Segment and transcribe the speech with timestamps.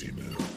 [0.00, 0.47] Hey,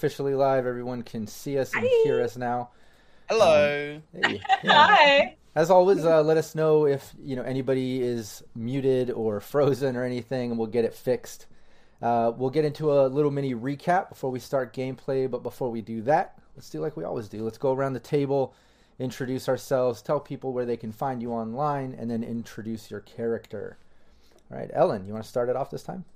[0.00, 0.66] officially live.
[0.66, 2.02] Everyone can see us and Hi.
[2.04, 2.70] hear us now.
[3.28, 4.00] Hello.
[4.14, 4.86] Hey, yeah.
[4.86, 5.36] Hi.
[5.54, 10.04] As always, uh, let us know if you know anybody is muted or frozen or
[10.04, 11.48] anything, and we'll get it fixed.
[12.00, 15.30] Uh, we'll get into a little mini recap before we start gameplay.
[15.30, 17.44] But before we do that, let's do like we always do.
[17.44, 18.54] Let's go around the table,
[18.98, 23.76] introduce ourselves, tell people where they can find you online, and then introduce your character.
[24.50, 26.06] All right, Ellen, you want to start it off this time?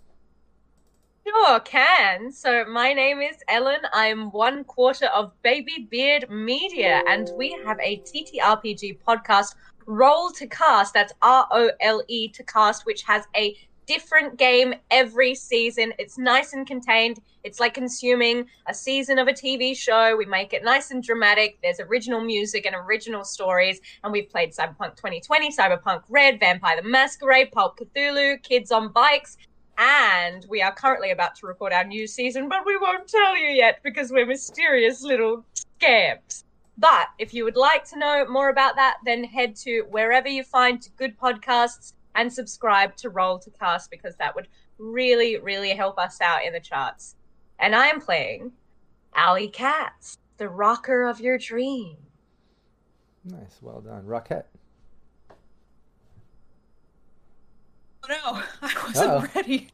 [1.26, 2.30] Sure, can.
[2.30, 3.80] So my name is Ellen.
[3.94, 9.54] I'm one quarter of Baby Beard Media, and we have a TTRPG podcast,
[9.86, 10.92] Role to Cast.
[10.92, 15.94] That's R O L E to Cast, which has a different game every season.
[15.98, 17.20] It's nice and contained.
[17.42, 20.16] It's like consuming a season of a TV show.
[20.18, 21.58] We make it nice and dramatic.
[21.62, 23.80] There's original music and original stories.
[24.02, 29.38] And we've played Cyberpunk 2020, Cyberpunk Red, Vampire the Masquerade, Pulp Cthulhu, Kids on Bikes.
[29.78, 33.48] And we are currently about to record our new season, but we won't tell you
[33.48, 36.44] yet because we're mysterious little scamps.
[36.78, 40.42] But if you would like to know more about that, then head to wherever you
[40.42, 44.48] find good podcasts and subscribe to Role to Cast because that would
[44.78, 47.16] really, really help us out in the charts.
[47.58, 48.52] And I am playing
[49.14, 51.96] Alley Katz, the rocker of your dream.
[53.24, 54.46] Nice, well done, Rocket.
[55.30, 55.34] Oh
[58.08, 59.26] no, I wasn't Uh-oh.
[59.34, 59.68] ready.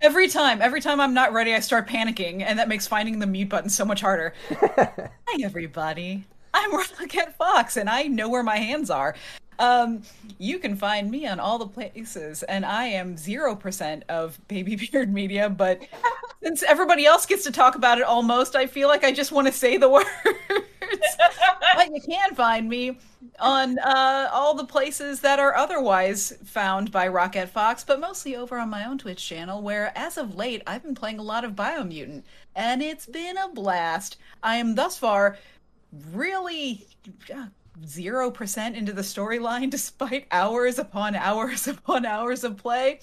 [0.00, 3.26] Every time, every time I'm not ready, I start panicking, and that makes finding the
[3.26, 4.34] mute button so much harder.
[4.50, 6.24] Hi, everybody.
[6.54, 9.16] I'm Rocket Fox, and I know where my hands are.
[9.58, 10.02] Um,
[10.38, 14.76] you can find me on all the places, and I am zero percent of Baby
[14.92, 15.50] Beard Media.
[15.50, 15.82] But
[16.42, 19.48] since everybody else gets to talk about it almost, I feel like I just want
[19.48, 20.08] to say the words.
[21.76, 22.98] but you can find me
[23.40, 28.58] on uh, all the places that are otherwise found by Rocket Fox, but mostly over
[28.58, 31.52] on my own Twitch channel, where as of late I've been playing a lot of
[31.52, 32.22] Biomutant,
[32.54, 34.18] and it's been a blast.
[34.42, 35.36] I am thus far
[36.12, 36.86] really
[37.86, 43.00] zero percent into the storyline, despite hours upon hours upon hours of play.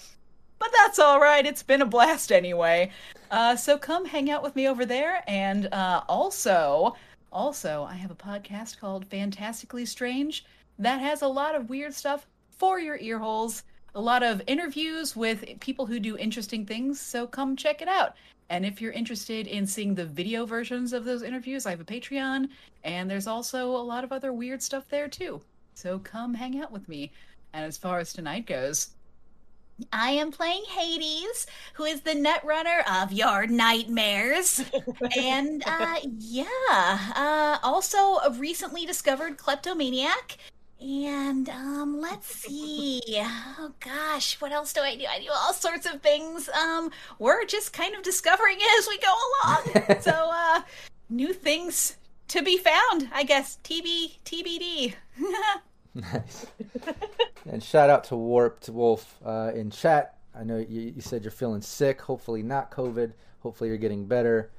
[0.58, 1.44] But that's all right.
[1.44, 2.92] It's been a blast anyway.
[3.30, 6.96] Uh, so come hang out with me over there, and uh, also.
[7.32, 10.44] Also, I have a podcast called Fantastically Strange
[10.78, 13.64] that has a lot of weird stuff for your ear holes,
[13.94, 18.14] a lot of interviews with people who do interesting things, so come check it out.
[18.50, 21.84] And if you're interested in seeing the video versions of those interviews, I have a
[21.84, 22.48] Patreon,
[22.84, 25.40] and there's also a lot of other weird stuff there too.
[25.74, 27.12] So come hang out with me.
[27.52, 28.90] And as far as tonight goes,
[29.92, 34.64] I am playing Hades, who is the netrunner of your nightmares.
[35.18, 40.36] and uh yeah, uh also a recently discovered kleptomaniac.
[40.82, 43.00] And um let's see.
[43.16, 45.04] Oh gosh, what else do I do?
[45.08, 46.48] I do all sorts of things.
[46.48, 49.14] Um we're just kind of discovering it as we go
[49.44, 50.00] along.
[50.00, 50.62] so uh
[51.08, 51.96] new things
[52.28, 53.58] to be found, I guess.
[53.62, 54.94] TB TBD.
[55.94, 56.46] Nice.
[57.46, 60.16] and shout out to Warped Wolf uh, in chat.
[60.34, 62.00] I know you, you said you're feeling sick.
[62.00, 63.12] Hopefully not COVID.
[63.40, 64.50] Hopefully you're getting better.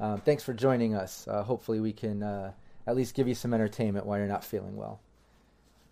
[0.00, 1.28] Um, thanks for joining us.
[1.28, 2.52] Uh, hopefully we can uh,
[2.86, 5.00] at least give you some entertainment while you're not feeling well.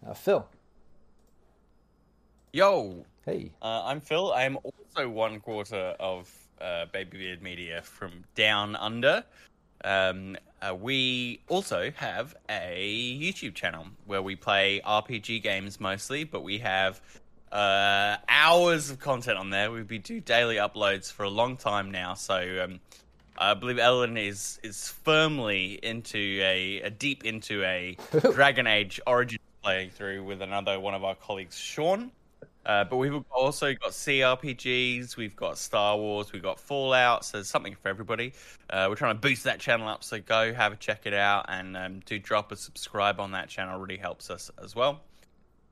[0.06, 0.47] Uh, Phil,
[2.53, 3.50] Yo, hey.
[3.61, 4.33] uh, I'm Phil.
[4.33, 9.25] I am also one quarter of uh, Baby Beard Media from Down Under.
[9.85, 16.43] Um, uh, we also have a YouTube channel where we play RPG games mostly, but
[16.43, 17.00] we have
[17.53, 19.71] uh, hours of content on there.
[19.71, 22.81] We've been doing daily uploads for a long time now, so um,
[23.37, 27.97] I believe Ellen is is firmly into a, a deep into a
[28.33, 32.11] Dragon Age Origin playthrough with another one of our colleagues, Sean.
[32.65, 37.49] Uh, but we've also got CRPGs, we've got Star Wars, we've got Fallout, so there's
[37.49, 38.32] something for everybody.
[38.69, 41.47] Uh, we're trying to boost that channel up, so go have a check it out
[41.49, 45.00] and um, do drop a subscribe on that channel, really helps us as well.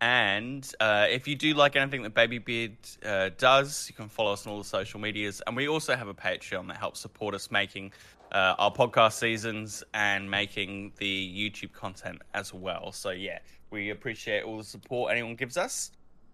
[0.00, 4.32] And uh, if you do like anything that Baby Beard uh, does, you can follow
[4.32, 5.40] us on all the social medias.
[5.46, 7.92] And we also have a Patreon that helps support us making
[8.32, 12.92] uh, our podcast seasons and making the YouTube content as well.
[12.92, 13.38] So, yeah,
[13.70, 15.92] we appreciate all the support anyone gives us.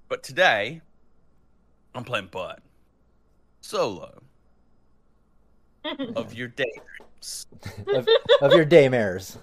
[0.09, 0.81] But today,
[1.94, 2.61] I'm playing Bud
[3.61, 4.23] solo
[6.17, 7.47] of your daydreams.
[7.94, 8.09] of,
[8.41, 9.39] of your daymares.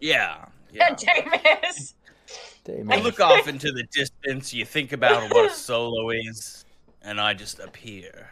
[0.00, 0.44] Yeah.
[0.72, 0.94] Yeah.
[0.94, 1.94] James.
[2.66, 6.64] You look off into the distance, you think about what a solo is,
[7.02, 8.30] and I just appear.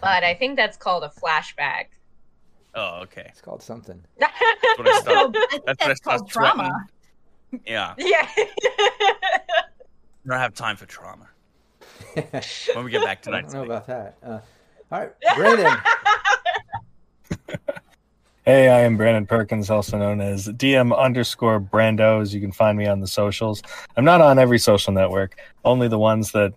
[0.00, 1.86] But I think that's called a flashback.
[2.74, 3.26] Oh, okay.
[3.28, 4.02] It's called something.
[4.18, 4.32] That's
[4.78, 5.36] what I start.
[5.36, 6.86] I That's when I that's called drama.
[7.50, 7.66] sweating.
[7.66, 8.26] Yeah, yeah.
[8.36, 9.52] I
[10.26, 11.28] don't have time for trauma.
[12.74, 13.44] When we get back tonight.
[13.46, 14.16] I tonight, don't know about that.
[14.22, 14.40] Uh,
[14.90, 15.76] all right, Brandon.
[18.44, 22.32] Hey, I am Brandon Perkins, also known as DM underscore Brandos.
[22.34, 23.62] You can find me on the socials.
[23.96, 26.52] I'm not on every social network, only the ones that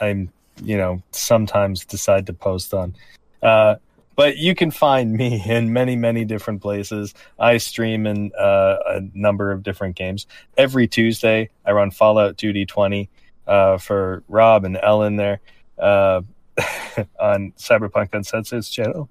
[0.00, 2.96] I'm, you know, sometimes decide to post on.
[3.42, 3.76] Uh,
[4.20, 7.14] but you can find me in many, many different places.
[7.38, 10.26] I stream in uh, a number of different games.
[10.58, 13.08] Every Tuesday, I run Fallout 2D20
[13.46, 15.40] uh, for Rob and Ellen there
[15.78, 16.20] uh,
[17.18, 19.08] on Cyberpunk Uncensored's channel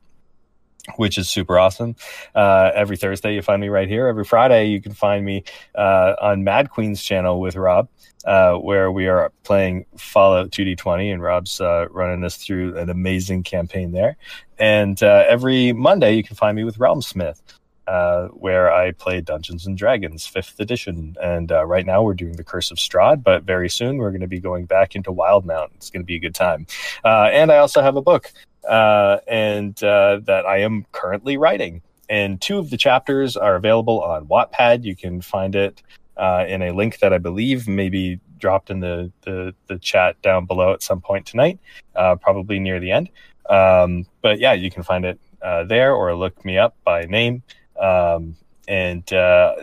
[0.96, 1.96] which is super awesome.
[2.34, 4.08] Uh, every Thursday, you find me right here.
[4.08, 5.44] Every Friday, you can find me
[5.76, 7.90] uh, on Mad Queen's channel with Rob,
[8.26, 13.44] uh, where we are playing Fallout 2D20, and Rob's uh, running us through an amazing
[13.44, 14.18] campaign there.
[14.60, 17.42] And uh, every Monday, you can find me with Realmsmith.
[17.90, 22.34] Uh, where I play Dungeons and Dragons, fifth edition, and uh, right now we're doing
[22.34, 23.24] the Curse of Strahd.
[23.24, 25.70] But very soon we're going to be going back into Wildemount.
[25.74, 26.68] It's going to be a good time.
[27.04, 28.32] Uh, and I also have a book
[28.70, 31.82] uh, and uh, that I am currently writing.
[32.12, 34.84] And two of the chapters are available on Wattpad.
[34.84, 35.82] You can find it
[36.16, 40.46] in a link that I believe may be dropped in the, the, the chat down
[40.46, 41.58] below at some point tonight,
[41.96, 43.10] probably near the end.
[43.50, 47.44] Um, but yeah, you can find it uh, there or look me up by name.
[47.80, 48.36] Um,
[48.68, 49.56] and uh,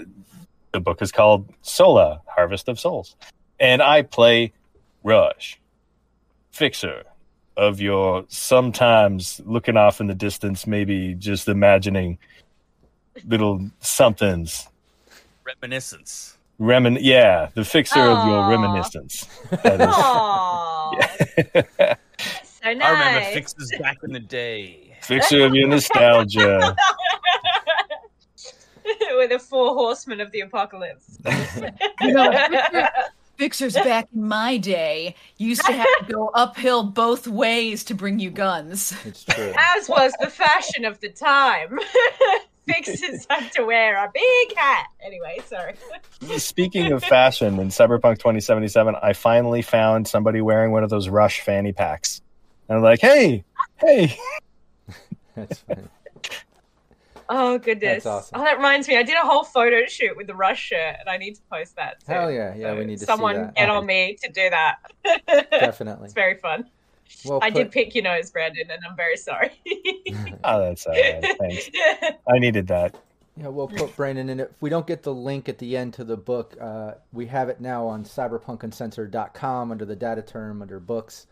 [0.72, 3.14] the book is called Sola Harvest of Souls.
[3.60, 4.52] And I play
[5.04, 5.58] Rush,
[6.50, 7.04] Fixer,
[7.56, 12.18] of your sometimes looking off in the distance, maybe just imagining
[13.26, 14.68] little somethings.
[15.44, 16.36] reminiscence.
[16.58, 19.26] Remin- yeah, the fixer of your reminiscence.
[19.62, 21.96] That is- Aww.
[22.72, 22.82] So nice.
[22.88, 24.96] I remember fixes back in the day.
[25.02, 26.76] fixer of your nostalgia.
[29.16, 31.18] With the four horsemen of the apocalypse.
[32.00, 32.88] You know, Fixer-
[33.38, 38.18] Fixers back in my day used to have to go uphill both ways to bring
[38.18, 38.94] you guns.
[39.04, 39.52] It's true.
[39.56, 41.78] As was the fashion of the time.
[42.66, 44.86] Fixers had to wear a big hat.
[45.04, 45.74] Anyway, sorry.
[46.38, 51.40] Speaking of fashion, in Cyberpunk 2077, I finally found somebody wearing one of those Rush
[51.40, 52.20] fanny packs.
[52.68, 53.44] And I'm like, hey,
[53.76, 54.16] hey.
[55.36, 55.82] That's funny.
[57.28, 58.04] Oh goodness.
[58.04, 58.40] That's awesome.
[58.40, 58.96] Oh, that reminds me.
[58.96, 61.74] I did a whole photo shoot with the Rush shirt, and I need to post
[61.76, 61.98] that.
[62.06, 62.12] Too.
[62.12, 63.54] Hell yeah, yeah, we need to see someone that.
[63.56, 63.76] get Okay.
[63.76, 64.76] on me to do that.
[65.50, 66.04] Definitely.
[66.04, 66.70] it's very fun.
[67.24, 69.50] Well I did pick your nose, Brandon, and I'm very sorry.
[70.44, 71.36] Oh, that's all right.
[71.38, 71.70] Thanks.
[72.28, 72.96] I needed that.
[73.36, 74.50] Yeah, we'll put Brandon in it.
[74.52, 77.48] If we don't get the link at the end to the book, uh, we have
[77.48, 81.26] it now on cyberpunkuncensored.com under the data term under books.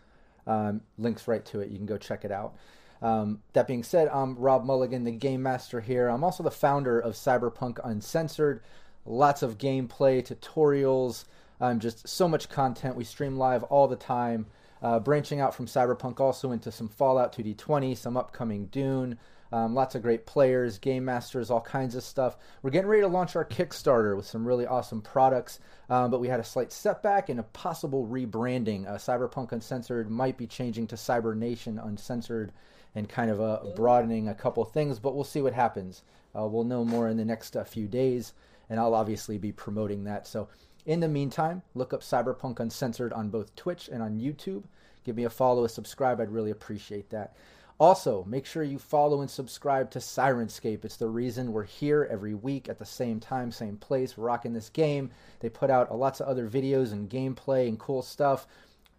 [0.47, 1.69] Um, links right to it.
[1.69, 2.55] You can go check it out.
[3.01, 6.07] Um, that being said, I'm Rob Mulligan, the game master here.
[6.07, 8.61] I'm also the founder of Cyberpunk Uncensored.
[9.05, 11.25] Lots of gameplay, tutorials,
[11.61, 12.95] um, just so much content.
[12.95, 14.47] We stream live all the time.
[14.81, 19.17] Uh, branching out from Cyberpunk also into some Fallout 2D20, some upcoming Dune,
[19.55, 22.35] um, lots of great players, game masters, all kinds of stuff.
[22.61, 26.27] We're getting ready to launch our Kickstarter with some really awesome products, um, but we
[26.27, 28.85] had a slight setback and a possible rebranding.
[28.85, 32.51] Uh, Cyberpunk Uncensored might be changing to Cyber Nation Uncensored
[32.95, 36.03] and kind of uh, broadening a couple things, but we'll see what happens.
[36.37, 38.33] Uh, we'll know more in the next uh, few days,
[38.69, 40.27] and I'll obviously be promoting that.
[40.27, 40.49] So,
[40.85, 44.65] in the meantime, look up Cyberpunk Uncensored on both Twitch and on YouTube.
[45.05, 46.19] Give me a follow, a subscribe.
[46.19, 47.37] I'd really appreciate that.
[47.77, 50.85] Also, make sure you follow and subscribe to Syrinscape.
[50.85, 54.69] It's the reason we're here every week at the same time, same place, rocking this
[54.69, 55.11] game.
[55.41, 58.47] They put out lots of other videos and gameplay and cool stuff,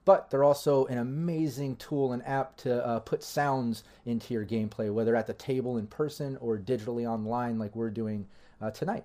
[0.05, 4.93] but they're also an amazing tool and app to uh, put sounds into your gameplay,
[4.93, 8.27] whether at the table in person or digitally online, like we're doing
[8.61, 9.05] uh, tonight.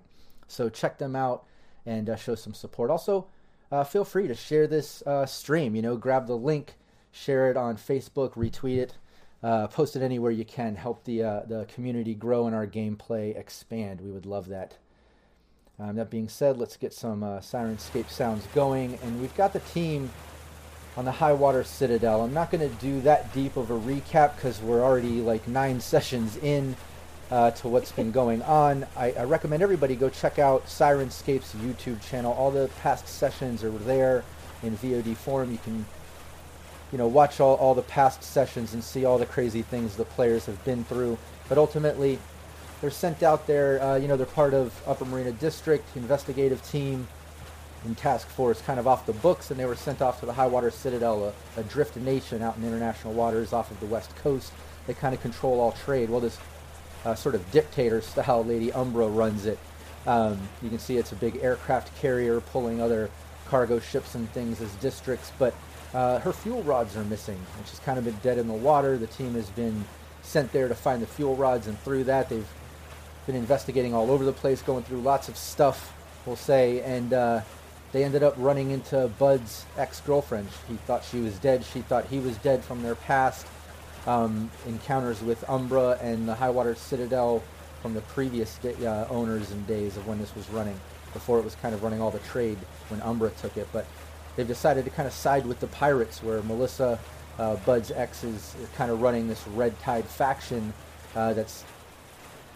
[0.50, 1.46] So check them out
[1.86, 2.92] and uh, show some support.
[2.92, 3.28] Also,
[3.72, 5.76] uh, feel free to share this uh, stream.
[5.76, 6.76] You know, grab the link,
[7.10, 8.98] share it on Facebook, retweet it
[9.44, 10.76] uh, post it anywhere you can.
[10.76, 14.02] Help the uh, the community grow and our gameplay expand.
[14.02, 14.78] We would love that.
[15.80, 19.62] Um, that being said, let's get some uh, Syrinscape sounds going, and we've got the
[19.62, 20.12] team
[20.96, 22.22] on the High Water Citadel.
[22.22, 25.80] I'm not going to do that deep of a recap because we're already like nine
[25.82, 26.76] sessions in
[27.32, 28.86] uh, to what's been going on.
[28.96, 32.34] I, I, recommend everybody go check out Syrinscape's YouTube channel.
[32.34, 34.26] All the past sessions are there
[34.64, 35.50] in VOD form.
[35.50, 35.86] You can
[36.92, 40.06] you know, watch all, all the past sessions and see all the crazy things the
[40.06, 41.18] players have been through.
[41.48, 42.20] But ultimately,
[42.82, 47.08] they're sent out there, uh, you know, they're part of Upper Marina District, investigative team,
[47.86, 50.34] and task force kind of off the books, and they were sent off to the
[50.34, 54.16] High Water Citadel, a, a drift nation out in international waters off of the west
[54.18, 54.52] coast.
[54.88, 56.10] They kind of control all trade.
[56.10, 56.38] Well, this
[57.06, 59.60] uh, sort of dictator style Lady Umbra runs it.
[60.06, 63.10] Um, you can see it's a big aircraft carrier pulling other
[63.48, 65.54] cargo ships and things as districts, but
[65.94, 68.98] uh, her fuel rods are missing, and she's kind of been dead in the water.
[68.98, 69.86] The team has been
[70.22, 72.48] sent there to find the fuel rods, and through that, they've
[73.26, 75.94] been investigating all over the place, going through lots of stuff,
[76.26, 77.42] we'll say, and uh,
[77.92, 80.48] they ended up running into Bud's ex-girlfriend.
[80.68, 81.64] He thought she was dead.
[81.66, 83.46] She thought he was dead from their past
[84.08, 87.44] um, encounters with Umbra and the Highwater Citadel
[87.82, 90.80] from the previous day, uh, owners and days of when this was running,
[91.14, 92.58] before it was kind of running all the trade
[92.90, 93.68] when Umbra took it.
[93.74, 93.86] But
[94.36, 97.00] they've decided to kind of side with the pirates, where Melissa,
[97.40, 100.74] uh, Bud's ex, is kind of running this Red Tide faction
[101.16, 101.64] uh, that's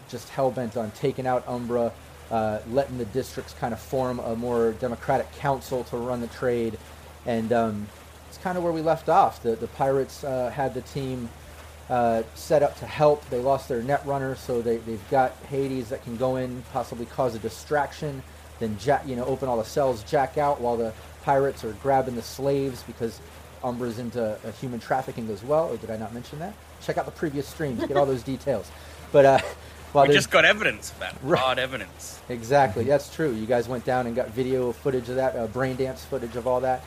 [0.10, 1.92] just hell bent on taking out Umbra,
[2.32, 6.78] uh, letting the districts kind of form a more democratic council to run the trade,
[7.26, 7.88] and um,
[8.30, 9.42] it's kind of where we left off.
[9.42, 11.30] The the pirates uh, had the team.
[11.88, 13.24] Uh, set up to help.
[13.30, 17.06] They lost their net runner, so they, they've got Hades that can go in, possibly
[17.06, 18.24] cause a distraction,
[18.58, 20.94] then jack, you know, open all the cells, jack out while the
[21.26, 23.20] pirates are grabbing the slaves because
[23.64, 25.70] Umbra's into uh, human trafficking as well.
[25.70, 26.54] Or did I not mention that?
[26.82, 28.70] Check out the previous streams, get all those details.
[29.12, 29.40] But uh,
[29.94, 31.16] we just got evidence of that.
[31.24, 31.58] Right.
[31.58, 32.22] evidence.
[32.30, 33.34] Exactly, that's true.
[33.34, 36.48] You guys went down and got video footage of that, uh, brain dance footage of
[36.48, 36.84] all that.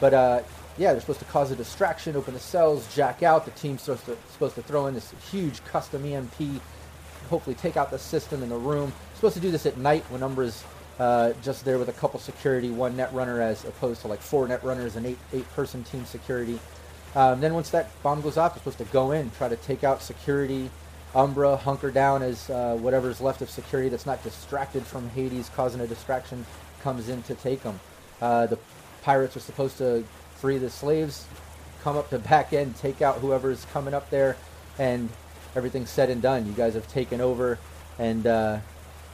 [0.00, 0.42] But uh,
[0.78, 3.44] yeah, they're supposed to cause a distraction, open the cells, jack out.
[3.44, 6.62] The team's supposed to, supposed to throw in this huge custom EMP,
[7.28, 8.92] hopefully take out the system in the room.
[9.14, 10.64] Supposed to do this at night when Umbra's
[10.98, 14.48] uh, just there with a couple security, one net runner as opposed to like four
[14.48, 16.58] net runners and eight eight person team security.
[17.14, 19.84] Um, then once that bomb goes off, you're supposed to go in, try to take
[19.84, 20.70] out security,
[21.14, 25.80] Umbra, hunker down as uh, whatever's left of security that's not distracted from Hades causing
[25.80, 26.44] a distraction
[26.82, 27.80] comes in to take them.
[28.20, 28.58] Uh, the
[29.02, 30.04] pirates are supposed to
[30.36, 31.26] free the slaves,
[31.82, 34.36] come up to back end, take out whoever's coming up there,
[34.78, 35.08] and
[35.54, 36.46] everything's said and done.
[36.46, 37.58] You guys have taken over,
[37.98, 38.58] and uh,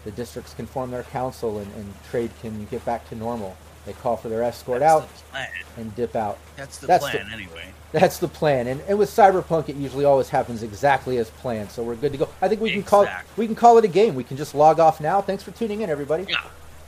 [0.05, 3.57] the districts can form their council and, and trade can get back to normal.
[3.85, 6.39] They call for their escort that's out the and dip out.
[6.57, 7.73] That's the that's plan, the, anyway.
[7.91, 11.73] That's the plan, and, and with Cyberpunk, it usually always happens exactly as planned.
[11.73, 12.29] So we're good to go.
[12.41, 14.15] I think we can call we can call it a game.
[14.15, 15.21] We can just log off now.
[15.21, 16.27] Thanks for tuning in, everybody.
[16.29, 16.43] Yeah.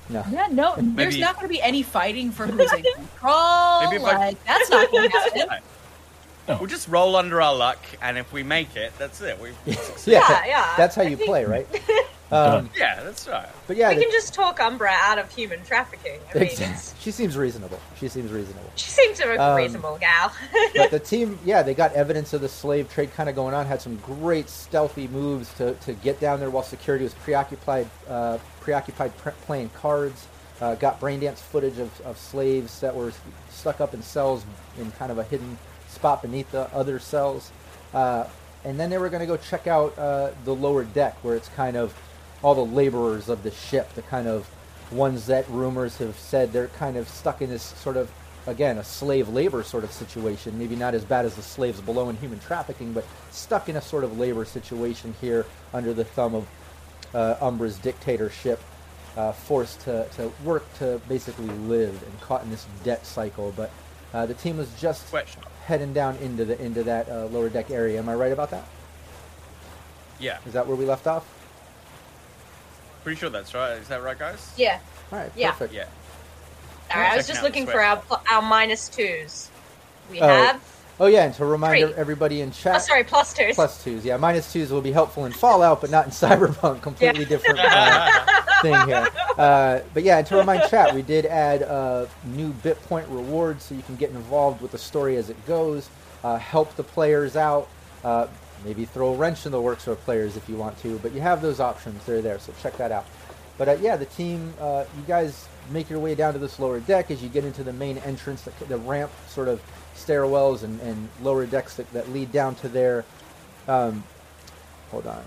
[0.08, 0.24] No.
[0.30, 0.76] Yeah, no.
[0.76, 3.90] Maybe, there's not going to be any fighting for who's in control.
[3.90, 5.62] Maybe like, I, that's not going to happen.
[6.46, 6.58] No.
[6.58, 9.40] We'll just roll under our luck, and if we make it, that's it.
[9.40, 10.74] We yeah, yeah, yeah.
[10.76, 11.28] That's how you think...
[11.28, 11.66] play, right?
[12.34, 13.48] Um, yeah, that's right.
[13.66, 16.18] But yeah, we the, can just talk Umbra out of human trafficking.
[16.34, 16.50] I mean.
[16.98, 17.78] She seems reasonable.
[17.98, 18.70] She seems reasonable.
[18.76, 20.32] She seems a um, reasonable gal.
[20.76, 23.66] but the team, yeah, they got evidence of the slave trade kind of going on.
[23.66, 28.38] Had some great stealthy moves to, to get down there while security was preoccupied uh,
[28.60, 30.26] preoccupied playing cards.
[30.60, 33.12] Uh, got brain dance footage of, of slaves that were
[33.50, 34.44] stuck up in cells
[34.78, 37.50] in kind of a hidden spot beneath the other cells.
[37.92, 38.24] Uh,
[38.64, 41.48] and then they were going to go check out uh, the lower deck where it's
[41.50, 41.94] kind of
[42.44, 44.46] all the laborers of the ship, the kind of
[44.92, 48.10] ones that rumors have said they're kind of stuck in this sort of
[48.46, 50.56] again a slave labor sort of situation.
[50.58, 53.80] Maybe not as bad as the slaves below in human trafficking but stuck in a
[53.80, 56.46] sort of labor situation here under the thumb of
[57.14, 58.60] uh, umbra's dictatorship
[59.16, 63.54] uh, forced to, to work to basically live and caught in this debt cycle.
[63.56, 63.70] But
[64.12, 65.42] uh, the team was just Question.
[65.64, 67.98] heading down into the into that uh, lower deck area.
[67.98, 68.64] Am i right about that?
[70.20, 70.38] Yeah.
[70.46, 71.26] Is that where we left off
[73.04, 73.72] Pretty sure that's right.
[73.72, 74.52] Is that right, guys?
[74.56, 74.80] Yeah.
[75.12, 75.30] All right.
[75.36, 75.50] Yeah.
[75.52, 75.74] Perfect.
[75.74, 75.84] Yeah.
[76.92, 77.12] All right.
[77.12, 79.50] I was just looking for our our minus twos.
[80.10, 80.74] We oh, have.
[80.98, 81.94] Oh yeah, and to remind Three.
[81.94, 83.56] everybody in chat, Oh, sorry, plus twos.
[83.56, 84.04] plus twos.
[84.04, 86.82] Yeah, minus twos will be helpful in Fallout, but not in Cyberpunk.
[86.82, 88.10] Completely different uh,
[88.62, 89.08] thing here.
[89.36, 93.64] Uh, but yeah, and to remind chat, we did add uh, new bit point rewards,
[93.64, 95.90] so you can get involved with the story as it goes,
[96.22, 97.68] uh, help the players out,
[98.04, 98.28] uh,
[98.64, 100.98] maybe throw a wrench in the works of players if you want to.
[100.98, 103.06] But you have those options; they're there, so check that out.
[103.56, 106.80] But uh, yeah, the team, uh, you guys make your way down to this lower
[106.80, 109.62] deck as you get into the main entrance, the, the ramp sort of
[109.94, 113.04] stairwells and, and lower decks that, that lead down to there.
[113.68, 114.02] Um,
[114.90, 115.24] hold on.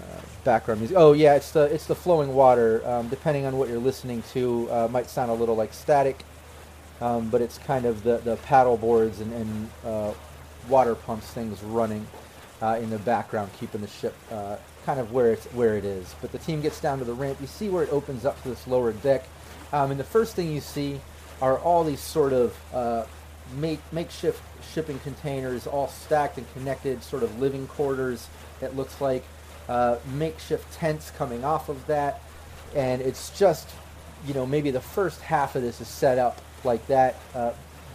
[0.00, 0.96] Uh, background music.
[0.98, 2.86] Oh yeah, it's the it's the flowing water.
[2.86, 6.24] Um, depending on what you're listening to, uh, might sound a little like static,
[7.00, 10.12] um, but it's kind of the the paddle boards and, and uh,
[10.68, 12.06] water pumps things running
[12.62, 16.14] uh, in the background, keeping the ship uh, kind of where it's where it is.
[16.20, 17.38] But the team gets down to the ramp.
[17.40, 19.24] You see where it opens up to this lower deck,
[19.72, 21.00] um, and the first thing you see
[21.40, 23.04] are all these sort of uh,
[23.56, 24.42] make, makeshift
[24.74, 28.28] shipping containers, all stacked and connected, sort of living quarters.
[28.60, 29.24] It looks like
[29.68, 32.20] uh, makeshift tents coming off of that,
[32.74, 33.68] and it's just
[34.26, 37.16] you know maybe the first half of this is set up like that.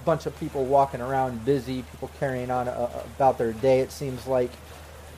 [0.06, 3.80] Bunch of people walking around, busy, people carrying on uh, about their day.
[3.80, 4.52] It seems like.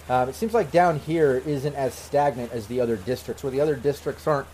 [0.09, 3.59] Um, it seems like down here isn't as stagnant as the other districts, where the
[3.59, 4.47] other districts aren't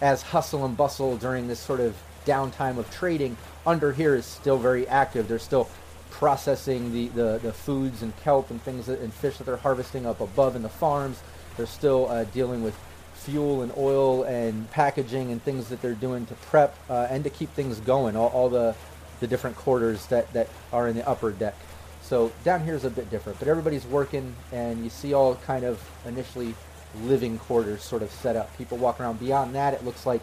[0.00, 3.36] as hustle and bustle during this sort of downtime of trading.
[3.66, 5.26] Under here is still very active.
[5.26, 5.68] They're still
[6.10, 10.06] processing the, the, the foods and kelp and things that, and fish that they're harvesting
[10.06, 11.20] up above in the farms.
[11.56, 12.76] They're still uh, dealing with
[13.14, 17.30] fuel and oil and packaging and things that they're doing to prep uh, and to
[17.30, 18.16] keep things going.
[18.16, 18.74] All, all the
[19.20, 21.54] the different quarters that, that are in the upper deck.
[22.02, 25.64] So down here is a bit different, but everybody's working, and you see all kind
[25.64, 26.54] of initially
[27.02, 28.56] living quarters sort of set up.
[28.58, 29.20] People walk around.
[29.20, 30.22] Beyond that, it looks like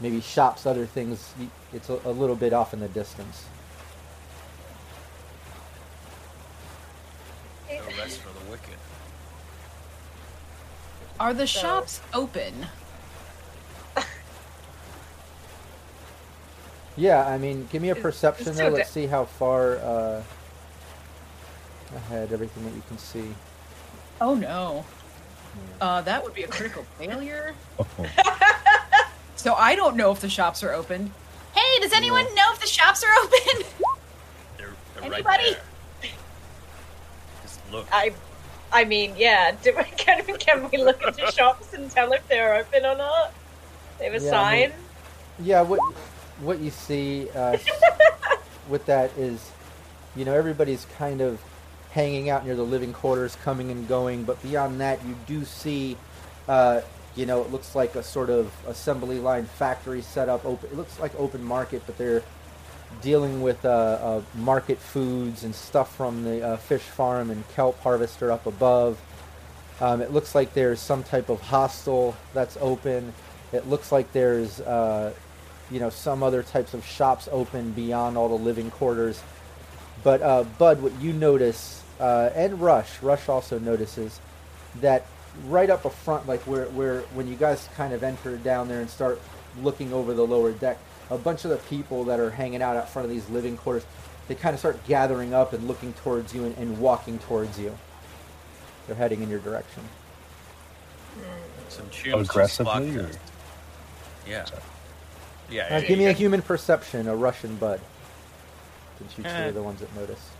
[0.00, 1.32] maybe shops, other things.
[1.72, 3.46] It's a, a little bit off in the distance.
[7.68, 8.76] No rest for the wicked.
[11.18, 12.66] Are the So- shops open?
[16.98, 18.70] Yeah, I mean, give me a perception it's there.
[18.70, 20.22] Let's see how far uh,
[21.94, 23.32] ahead everything that you can see.
[24.20, 24.84] Oh no.
[25.80, 27.54] Uh, that would be a critical failure.
[27.78, 27.86] Oh,
[29.36, 31.12] So I don't know if the shops are open.
[31.54, 32.34] Hey, does anyone Yeah.
[32.34, 33.64] know if the shops are open?
[34.58, 35.52] They're, they're right Anybody?
[36.02, 36.10] there.
[37.42, 37.86] Just look.
[37.92, 38.12] I,
[38.72, 39.52] I mean, yeah.
[39.62, 42.96] Do we, can, we- can we look into shops and tell if they're open or
[42.96, 43.32] not?
[44.00, 44.80] They have a Yeah, I mean- sign.
[45.40, 45.78] Yeah, what
[46.40, 47.58] what you see uh,
[48.68, 49.50] with that is,
[50.16, 51.40] you know, everybody's kind of
[51.90, 54.24] hanging out near the living quarters, coming and going.
[54.24, 55.96] But beyond that, you do see,
[56.48, 56.82] uh,
[57.16, 60.44] you know, it looks like a sort of assembly line factory setup.
[60.44, 60.70] Open.
[60.70, 62.22] It looks like open market, but they're
[63.02, 67.78] dealing with uh, uh, market foods and stuff from the uh, fish farm and kelp
[67.80, 69.00] harvester up above.
[69.80, 73.12] Um, it looks like there's some type of hostel that's open.
[73.52, 75.12] It looks like there's, uh,
[75.70, 79.22] you know, some other types of shops open beyond all the living quarters.
[80.02, 84.20] But uh, Bud, what you notice, uh, and Rush, Rush also notices
[84.80, 85.06] that
[85.46, 88.80] right up a front, like where, where when you guys kind of enter down there
[88.80, 89.20] and start
[89.62, 90.78] looking over the lower deck,
[91.10, 93.84] a bunch of the people that are hanging out out front of these living quarters,
[94.28, 97.76] they kind of start gathering up and looking towards you and, and walking towards you.
[98.86, 99.82] They're heading in your direction.
[101.68, 103.18] Some tunes Aggressively, or- us.
[104.26, 104.44] Yeah.
[105.50, 105.62] Yeah.
[105.64, 106.10] Uh, yeah, give me yeah.
[106.10, 107.80] a human perception, a Russian Bud.
[108.98, 109.48] Since you two Eh.
[109.48, 110.30] are the ones that notice.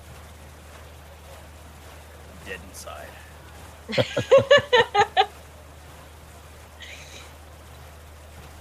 [2.47, 3.09] Dead inside.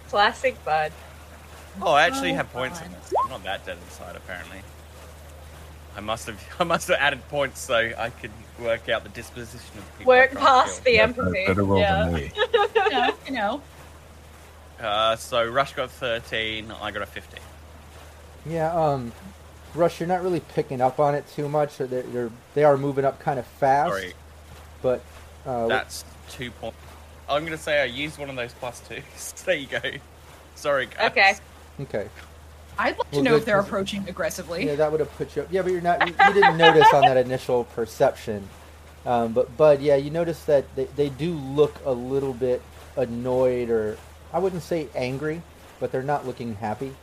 [0.09, 0.91] Classic Bud.
[1.81, 3.13] Oh, I actually Oh, have points in this.
[3.23, 4.61] I'm not that dead inside, apparently.
[5.95, 9.77] I must have I must have added points so I could work out the disposition
[9.77, 10.13] of people.
[10.13, 11.45] I Work can't past the empathy.
[11.45, 12.05] Better roll yeah.
[12.05, 12.31] than me.
[12.53, 13.61] you know, you know.
[14.79, 17.39] Uh, so Rush got 13, I got a 15.
[18.45, 19.11] Yeah, um,
[19.73, 21.77] Rush, you're not really picking up on it too much.
[21.77, 24.13] They're, they're they are moving up kind of fast, Sorry,
[24.81, 25.03] but
[25.45, 26.77] uh, that's two points.
[27.29, 29.33] I'm gonna say I used one of those plus twos.
[29.45, 29.79] there you go.
[30.55, 31.11] Sorry, guys.
[31.11, 31.37] Okay.
[31.81, 32.09] okay.
[32.79, 34.65] I'd like to know good, if they're approaching aggressively.
[34.65, 35.47] Yeah, that would have put you up.
[35.51, 36.07] Yeah, but you're not.
[36.07, 38.47] You, you didn't notice on that initial perception.
[39.05, 42.61] Um, but Bud, yeah, you notice that they, they do look a little bit
[42.95, 43.97] annoyed, or
[44.33, 45.41] I wouldn't say angry,
[45.79, 46.93] but they're not looking happy.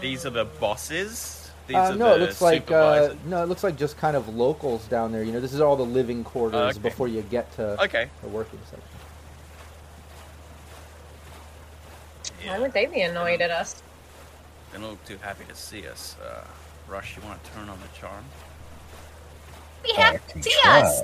[0.00, 1.50] These are the bosses.
[1.66, 4.16] These Uh, are no, the it looks like uh, no, it looks like just kind
[4.16, 5.22] of locals down there.
[5.22, 6.78] You know, this is all the living quarters Okay.
[6.80, 8.08] before you get to Okay.
[8.22, 8.88] the working section.
[12.46, 13.82] Why would they be annoyed at us?
[14.72, 16.16] They don't look too happy to see us.
[16.24, 16.44] Uh,
[16.88, 18.24] Rush, you want to turn on the charm?
[19.84, 21.02] We have to see try.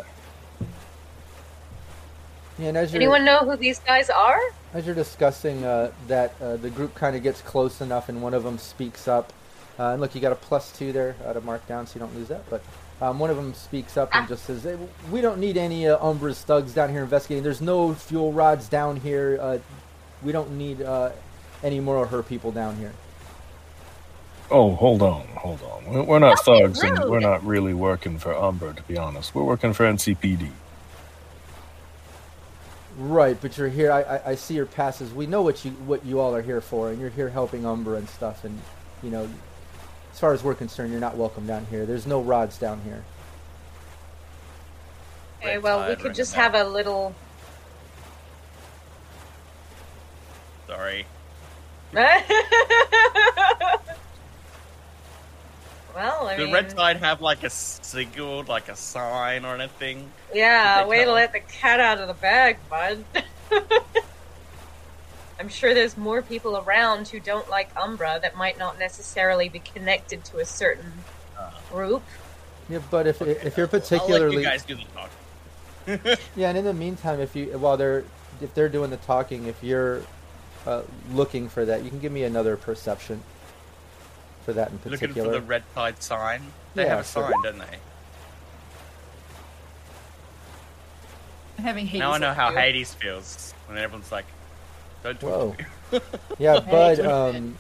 [2.59, 4.41] Yeah, and as you're, Anyone know who these guys are?
[4.73, 8.35] as you're discussing uh, that, uh, the group kind of gets close enough, and one
[8.35, 9.33] of them speaks up.
[9.79, 12.01] Uh, and look, you got a plus two there uh, to mark down, so you
[12.01, 12.49] don't lose that.
[12.49, 12.63] But
[13.03, 14.29] um, one of them speaks up and Ah.
[14.29, 14.77] just says, hey,
[15.11, 17.43] "We don't need any uh, Umbra's thugs down here investigating.
[17.45, 19.39] There's no fuel rods down here.
[19.41, 19.59] Uh,
[20.23, 21.11] we don't need uh,
[21.63, 22.93] any more of her people down here."
[24.51, 25.85] Oh, hold on, hold on.
[25.93, 28.97] We're, we're not Don't be thugs, and we're not really working for Umbra, to be
[28.97, 29.35] honest.
[29.35, 30.51] We're working for NCPD.
[32.97, 33.93] Right, but you're here.
[33.93, 35.13] I, I, I see your passes.
[35.13, 37.99] We know what you what you all are here for, and you're here helping Umbra
[37.99, 38.45] and stuff.
[38.45, 38.59] And
[39.03, 39.29] you know,
[40.13, 41.85] as far as we're concerned, you're not welcome down here.
[41.85, 43.05] There's no rods down here.
[45.41, 47.15] Okay, Red well, we could just have a little.
[50.67, 51.05] Sorry.
[55.97, 60.11] well, I Did mean, Red Tide have like a signal, like a sign or anything?
[60.35, 63.03] yeah, Did they way to let the cat out of the bag, bud.
[65.41, 69.59] I'm sure there's more people around who don't like Umbra that might not necessarily be
[69.59, 70.93] connected to a certain
[71.39, 72.03] Uh, group.
[72.69, 75.11] Yeah, but if if you're I'll let particularly you guys do the talk.
[76.37, 78.05] yeah, and in the meantime, if you while they're
[78.41, 80.03] if they're doing the talking, if you're
[80.67, 80.83] uh,
[81.13, 83.23] looking for that, you can give me another perception
[84.47, 86.41] for that in Looking for the Red Tide sign.
[86.75, 87.25] They Yeah, have a sure.
[87.31, 87.79] sign, don't they?
[91.63, 92.61] Having Hades now I know how cute.
[92.61, 94.27] Hades feels when everyone's like,
[95.03, 95.57] "Don't talk Whoa.
[95.91, 96.01] to me."
[96.39, 96.71] Yeah, Hey.
[96.71, 97.01] Bud.
[97.01, 97.57] Um,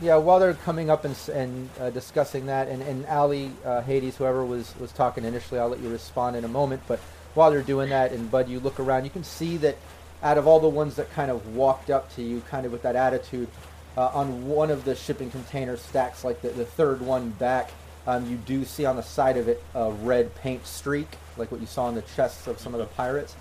[0.00, 4.16] yeah, while they're coming up and, and uh, discussing that, and, and Ali, uh, Hades,
[4.16, 6.82] whoever was, was talking initially, I'll let you respond in a moment.
[6.88, 6.98] But
[7.34, 9.76] while they're doing that, and Bud, you look around, you can see that
[10.22, 12.82] out of all the ones that kind of walked up to you, kind of with
[12.82, 13.48] that attitude,
[13.96, 17.70] uh, on one of the shipping container stacks, like the, the third one back,
[18.06, 21.60] um, you do see on the side of it a red paint streak, like what
[21.60, 23.36] you saw on the chests of some of the pirates.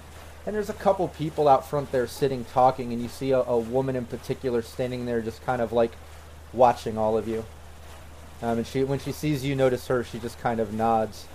[0.46, 3.58] And there's a couple people out front there sitting talking, and you see a, a
[3.58, 5.92] woman in particular standing there, just kind of like
[6.52, 7.46] watching all of you.
[8.42, 11.28] Um, and she, when she sees you notice her, she just kind of nods.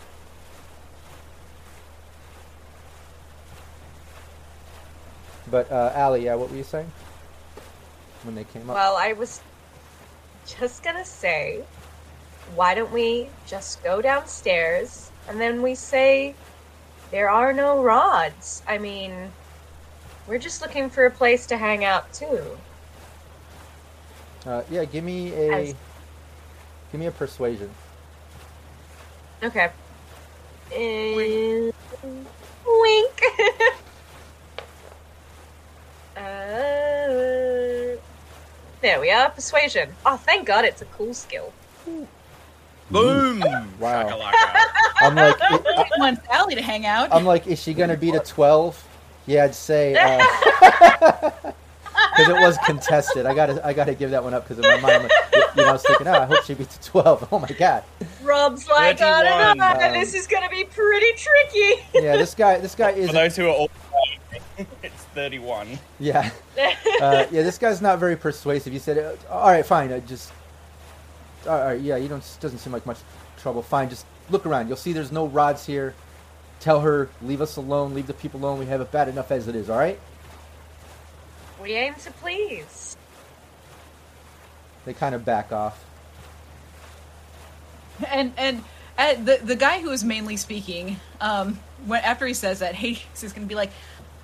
[5.51, 6.93] But uh, Allie, yeah, what were you saying
[8.25, 8.77] when they came up?
[8.77, 9.41] Well, I was
[10.47, 11.63] just gonna say,
[12.55, 16.35] why don't we just go downstairs and then we say
[17.11, 18.63] there are no rods?
[18.67, 19.31] I mean,
[20.27, 22.59] we're just looking for a place to hang out too.
[24.47, 25.75] Uh, yeah, give me a As-
[26.93, 27.71] give me a persuasion.
[29.43, 29.71] Okay.
[32.59, 33.23] Uh, wink.
[36.17, 37.68] uh,
[38.81, 39.31] there we are.
[39.31, 39.91] Persuasion.
[40.07, 41.53] Oh, thank God, it's a cool skill.
[42.91, 43.43] Boom!
[43.79, 44.31] Wow.
[45.01, 47.09] I'm like, i- I want Sally to hang out.
[47.13, 48.83] I'm like, is she gonna beat a twelve?
[49.27, 50.19] Yeah, I'd say uh,
[52.17, 53.25] because it was contested.
[53.27, 55.13] I gotta, I gotta give that one up because in my mind, like,
[55.55, 57.29] you know, I was thinking, oh, I hope she beats a twelve.
[57.33, 57.85] Oh my god.
[58.23, 59.93] Rob's like, I don't know, 31.
[59.93, 61.85] this is gonna be pretty tricky.
[61.95, 63.69] Yeah, this guy, this guy is, For those who are all,
[65.19, 65.79] it's thirty-one.
[65.99, 66.31] yeah,
[67.01, 68.73] uh, yeah, this guy's not very persuasive.
[68.73, 70.33] You said, uh, all right, fine, uh, just,
[71.47, 72.99] all right, yeah, you don't, doesn't seem like much
[73.39, 73.63] trouble.
[73.63, 74.69] Fine, just look around.
[74.69, 75.95] You'll see there's no rods here.
[76.61, 78.59] Tell her, leave us alone, leave the people alone.
[78.59, 79.71] We have it bad enough as it is.
[79.71, 79.99] All right.
[81.63, 82.97] we aim to please.
[84.85, 85.85] They kind of back off.
[88.09, 88.65] and and
[88.97, 93.23] uh, the the guy who is mainly speaking, um, when after he says that, Hades
[93.23, 93.71] is going to be like,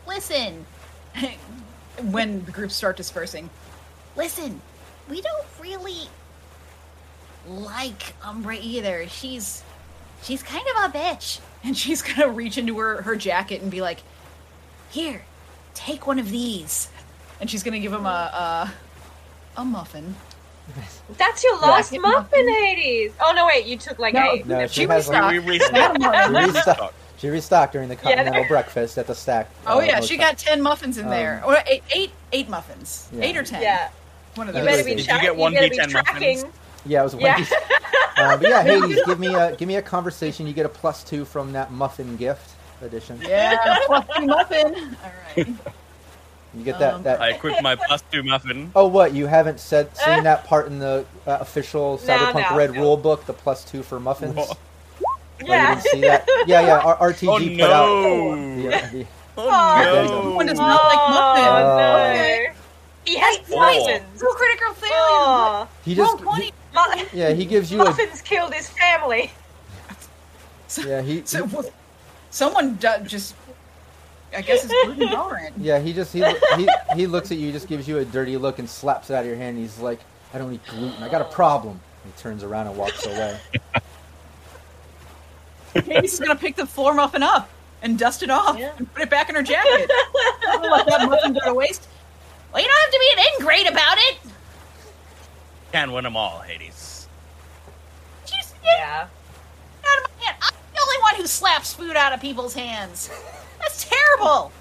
[0.09, 0.65] "Listen,"
[2.03, 3.51] when the groups start dispersing.
[4.17, 4.61] Listen,
[5.09, 6.09] we don't really
[7.47, 9.07] like Umbra either.
[9.09, 9.63] She's
[10.23, 13.81] she's kind of a bitch, and she's gonna reach into her her jacket and be
[13.81, 14.01] like,
[14.91, 15.23] "Here,
[15.75, 16.89] take one of these,"
[17.41, 18.73] and she's gonna give him a
[19.57, 20.15] a, a muffin.
[21.19, 22.49] That's your last Jacket muffin, muffin.
[22.49, 23.13] Hades.
[23.21, 24.33] Oh no, wait, you took like No.
[24.33, 24.47] eight.
[24.47, 24.93] No, Never she mind.
[25.03, 26.95] has like- We, we Madam restocked.
[27.15, 27.31] Morgan.
[27.31, 27.73] We restocked.
[27.73, 29.49] She restocked during the continental there- breakfast at the stack.
[29.67, 33.09] Oh uh, yeah, she got ten muffins in there, Um, or eight, eight, eight muffins,
[33.13, 33.25] Yeah.
[33.25, 33.63] eight or ten.
[33.63, 33.89] Yeah,
[34.37, 34.73] one of you Uh, those.
[34.73, 36.37] better be Did you get one you better be D10 tracking.
[36.39, 36.55] muffins?
[36.87, 37.45] Yeah, it was Yeah.
[38.17, 40.47] Uh, but yeah, Hades, give me a give me a conversation.
[40.47, 42.51] You get a plus two from that muffin gift
[42.83, 43.19] edition.
[43.27, 44.97] Yeah, fluffy muffin.
[45.03, 45.47] All right.
[46.57, 47.21] You get that Um, that.
[47.21, 48.71] I equipped my plus two muffin.
[48.77, 52.57] Oh, what you haven't said seen that part in the uh, official No, Cyberpunk no,
[52.57, 52.81] Red no.
[52.81, 54.37] rule book, the plus two for muffins.
[54.37, 54.57] Whoa.
[55.43, 55.75] Oh, you Yeah.
[55.75, 56.29] didn't see that?
[56.47, 56.79] Yeah, yeah.
[56.79, 58.33] R- RTG Oh put no!
[58.33, 58.37] out.
[58.57, 60.31] The, uh, the, Oh no.
[60.37, 61.45] One does not like muffin.
[61.45, 61.79] Oh, Oh.
[61.79, 62.53] no.
[63.05, 63.57] He has Oh.
[63.57, 64.19] poisons.
[64.21, 64.95] True critical failure.
[64.97, 65.69] Oh.
[65.85, 66.45] he just Roll 20.
[67.11, 69.31] he, Yeah, he gives you a Muffins killed his family.
[70.87, 71.71] yeah he So what-
[72.31, 73.35] someone do, just,
[74.37, 75.55] I guess, is gluten intolerant.
[75.59, 76.25] yeah he just he
[76.57, 79.21] he he looks at you, just gives you a dirty look and slaps it out
[79.21, 79.59] of your hand.
[79.59, 80.01] He's like,
[80.33, 81.03] I don't eat gluten.
[81.03, 81.79] I got a problem.
[82.05, 83.39] He turns around and walks away.
[85.83, 87.49] Katie's gonna pick the floor muffin up
[87.83, 88.73] and dust it off Yeah.
[88.77, 89.91] and put it back in her jacket.
[90.43, 91.87] Don't let that muffin go to waste.
[92.53, 94.19] Well, you don't have to be an ingrate about it.
[95.73, 97.09] Can't win them all, Hades.
[98.27, 99.07] Jeez, Yeah.
[99.87, 100.37] out of my hand.
[100.43, 103.11] I'm the only one who slaps food out of people's hands.
[103.61, 104.53] That's terrible.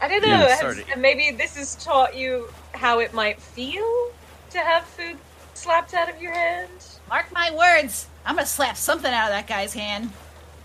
[0.00, 0.28] I don't know.
[0.28, 4.10] Yeah, has- maybe this has taught you how it might feel
[4.50, 5.16] to have food
[5.54, 6.70] slapped out of your hand.
[7.08, 8.06] Mark my words.
[8.24, 10.10] I'm gonna slap something out of that guy's hand.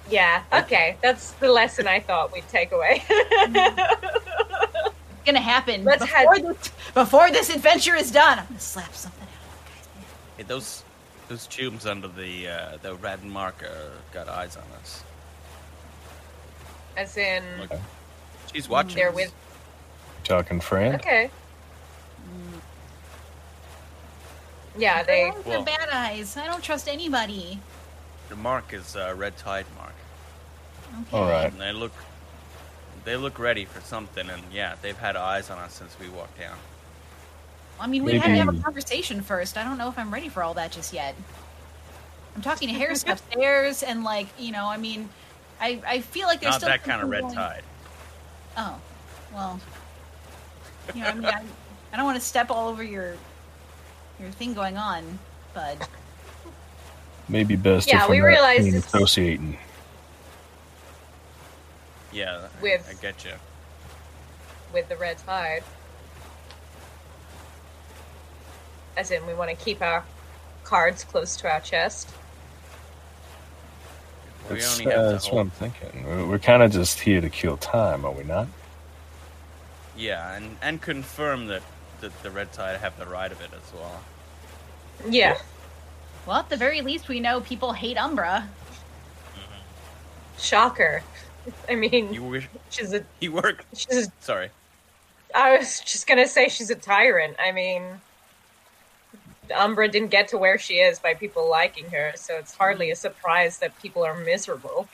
[0.10, 0.44] Yeah.
[0.54, 3.04] Okay, that's the lesson I thought we'd take away.
[5.30, 8.40] It's gonna happen Let's before, head- this, before this adventure is done.
[8.40, 10.06] I'm gonna slap something out of that guy's hand.
[10.38, 10.84] Hey, those
[11.28, 15.04] those tubes under the uh, the red marker got eyes on us.
[16.96, 17.74] As in, Look,
[18.54, 18.96] she's watching.
[18.96, 19.16] they're us.
[19.16, 19.34] with.
[20.24, 20.96] Talking friend.
[20.96, 21.30] Okay.
[24.78, 25.32] Yeah, they.
[25.46, 26.38] They're Well- bad eyes.
[26.38, 27.60] I don't trust anybody.
[28.30, 29.94] The mark is a red tide mark,
[31.08, 31.18] Okay.
[31.18, 31.52] All right.
[31.52, 31.94] and they look
[33.06, 34.30] they look ready for something.
[34.30, 36.58] And yeah, they've had eyes on us since we walked down.
[37.80, 39.56] I mean, we had to have a conversation first.
[39.58, 41.16] I don't know if I'm ready for all that just yet.
[42.36, 45.08] I'm talking to Harris upstairs, and like, you know, I mean,
[45.62, 47.64] I I feel like there's Not still that kind of red going- tide.
[48.58, 48.76] Oh,
[49.34, 49.60] well,
[50.94, 51.44] you know, I mean, I,
[51.94, 53.16] I don't want to step all over your
[54.20, 55.20] your thing going on,
[55.54, 55.78] bud.
[57.30, 59.58] Maybe best Yeah, if we we're not realize being it's- associating.
[62.12, 63.34] Yeah, With- I get you.
[64.74, 65.64] with the red tide.
[68.96, 70.04] As in, we want to keep our
[70.64, 72.10] cards close to our chest.
[74.50, 75.42] We That's, only uh, that's what.
[75.42, 76.06] I'm thinking.
[76.06, 78.48] We're, we're kind of just here to kill time, are we not?
[79.96, 81.62] Yeah, and and confirm that
[82.02, 84.02] that the red tide have the right of it as well.
[85.10, 85.38] Yeah.
[86.26, 88.48] well, at the very least, we know people hate Umbra.
[89.34, 90.40] Mm-hmm.
[90.40, 91.04] Shocker.
[91.70, 93.04] I mean, You wish she's a.
[93.20, 93.66] you work.
[93.76, 94.08] She's.
[94.08, 94.50] A, Sorry.
[95.36, 97.36] I was just gonna say she's a tyrant.
[97.40, 97.84] I mean,
[99.56, 102.96] Umbra didn't get to where she is by people liking her, so it's hardly a
[102.96, 104.88] surprise that people are miserable.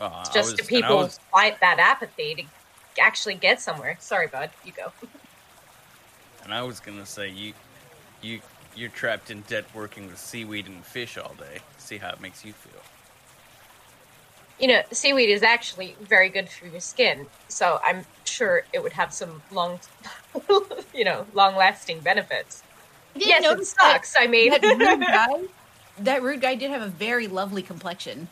[0.00, 3.96] Oh, I Just was- to people was- fight that apathy to actually get somewhere.
[4.00, 4.50] Sorry, bud.
[4.64, 4.92] You go.
[6.48, 7.52] And I was gonna say you,
[8.22, 8.40] you,
[8.74, 11.58] you're trapped in debt working with seaweed and fish all day.
[11.76, 12.80] See how it makes you feel.
[14.58, 18.94] you know, seaweed is actually very good for your skin, so I'm sure it would
[18.94, 19.78] have some long,
[20.94, 22.62] you know, long-lasting benefits.
[23.14, 24.14] I did Yes, it notice that- sucks.
[24.18, 25.42] I mean, That rude guy.
[25.98, 28.26] That rude guy did have a very lovely complexion.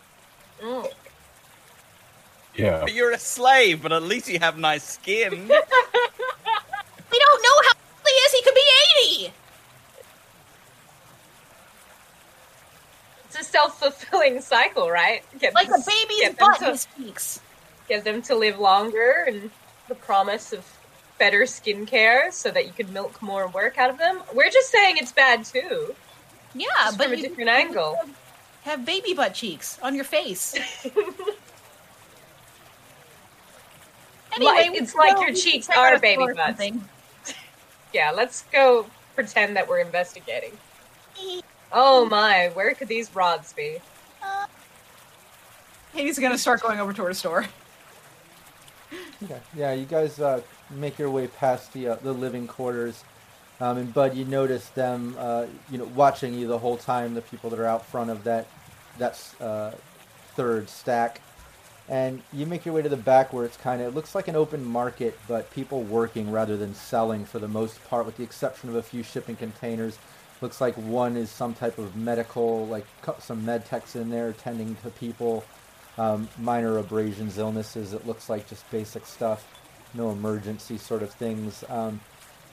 [0.63, 0.89] Mm.
[2.55, 2.81] Yeah.
[2.81, 5.51] But you're a slave, but at least you have nice skin.
[7.09, 8.33] We don't know how old he is.
[8.33, 9.33] He could be 80.
[13.39, 15.23] It's a self-fulfilling cycle, right?
[15.39, 17.41] Get Like a them- baby's get butt, to- speaks.
[17.89, 19.51] get them to live longer and
[19.89, 20.65] the promise of
[21.19, 24.21] better skincare so that you could milk more work out of them.
[24.35, 25.95] We're just saying it's bad too.
[26.55, 27.99] Yeah, Just but from a you different angle.
[28.65, 30.55] Have baby butt cheeks on your face.
[34.39, 36.61] Like- it's can like your cheeks are baby butts.
[37.95, 40.53] Yeah, let's go pretend that we're investigating.
[41.73, 43.79] Oh my, where could these rods be?
[45.95, 47.47] He's gonna start going over toward a store.
[49.23, 49.41] Okay.
[49.57, 53.03] Yeah, you guys uh, make your way past the uh, the living quarters,
[53.61, 57.15] um, and Bud, you notice them, uh, you know, watching you the whole time.
[57.15, 58.47] The people that are out front of that
[58.99, 59.73] that uh,
[60.35, 61.23] third stack,
[61.89, 64.29] and you make your way to the back where it's kind of it looks like
[64.29, 68.23] an open market, but people working rather than selling for the most part, with the
[68.23, 69.99] exception of a few shipping containers.
[70.41, 72.87] Looks like one is some type of medical, like
[73.21, 75.45] some med techs in there tending to people
[75.99, 77.93] um, minor abrasions, illnesses.
[77.93, 79.47] It looks like just basic stuff,
[79.95, 81.65] no emergency sort of things.
[81.69, 82.01] Um,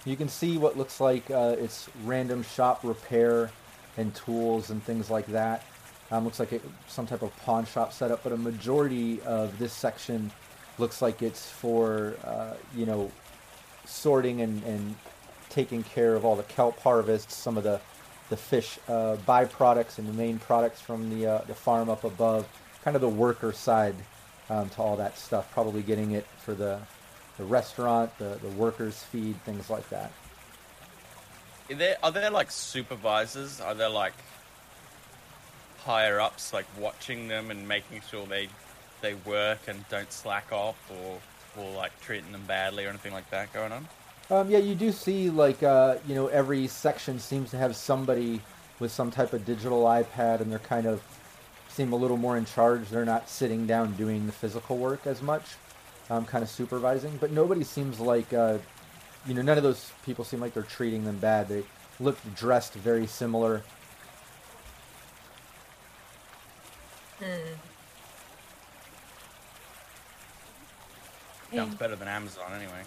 [0.06, 3.52] you can see what looks like uh, it's random shop repair
[3.98, 5.66] and tools and things like that.
[6.12, 9.74] Um, looks like it, some type of pawn shop setup, but a majority of this
[9.74, 10.32] section
[10.78, 13.12] looks like it's for uh, you know
[13.86, 14.96] sorting and, and
[15.54, 17.80] taking care of all the kelp harvests, some of the
[18.30, 22.48] the fish uh, byproducts and the main products from the uh, the farm up above,
[22.84, 23.96] kind of the worker side
[24.50, 25.52] um, to all that stuff.
[25.52, 26.80] Probably getting it for the
[27.38, 30.12] the restaurant, the the workers feed, things like that.
[31.70, 33.62] Are there are there like supervisors?
[33.62, 34.14] Are there like
[35.86, 38.48] higher ups like watching them and making sure they
[39.02, 41.20] they work and don't slack off or
[41.62, 43.88] or like treating them badly or anything like that going on?
[44.30, 48.42] Um, yeah, you do see like uh, you know every section seems to have somebody
[48.80, 51.02] with some type of digital iPad, and they're kind of
[51.70, 52.90] seem a little more in charge.
[52.90, 55.44] They're not sitting down doing the physical work as much,
[56.10, 57.18] um, kind of supervising.
[57.20, 58.60] But nobody seems like uh,
[59.28, 61.50] you know none of those people seem like they're treating them bad.
[61.50, 61.64] They
[62.00, 63.62] look dressed very similar.
[67.20, 67.54] Hmm.
[71.54, 72.82] Sounds better than Amazon anyway.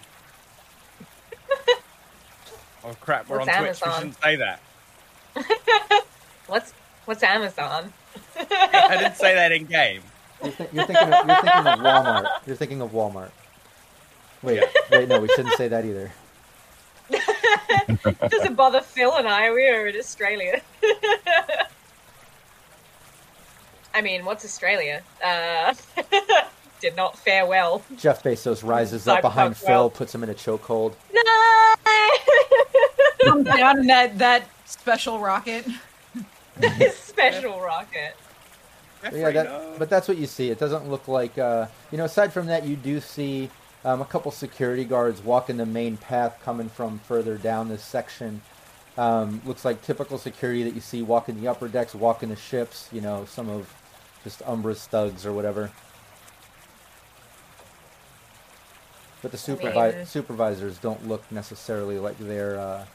[2.87, 3.81] Oh crap, we're What's on Twitch.
[3.85, 4.61] We shouldn't say that.
[6.46, 6.72] What's
[7.05, 7.92] what's Amazon?
[8.37, 10.01] I didn't say that in game.
[10.42, 12.29] You're, thi- you're thinking of, you're thinking of Walmart.
[12.46, 13.31] You're thinking of Walmart.
[14.42, 16.12] Wait, wait, no, we shouldn't say that either.
[17.11, 19.51] it Doesn't bother Phil and I.
[19.51, 20.61] We are in Australia.
[23.94, 25.03] I mean, what's Australia?
[25.25, 25.75] Uh,
[26.87, 27.83] did not fare well.
[27.96, 29.94] Jeff Bezos rises up Cyberpunk behind Phil, world.
[29.94, 30.94] puts him in a chokehold.
[31.12, 31.75] No.
[33.25, 35.66] Come down in that that special rocket.
[36.92, 38.16] Special rocket.
[39.03, 40.49] But yeah, that, but that's what you see.
[40.51, 43.51] It doesn't look like, uh, you know, aside from that, you do see
[43.85, 48.40] um, a couple security guards walking the main path coming from further down this section.
[48.96, 52.88] Um, looks like typical security that you see walking the upper decks, walking the ships,
[52.90, 53.75] you know, some of
[54.25, 55.70] just Umbra's thugs or whatever.
[59.26, 62.86] But the supervi- mean- supervisors don't look necessarily like they're, uh,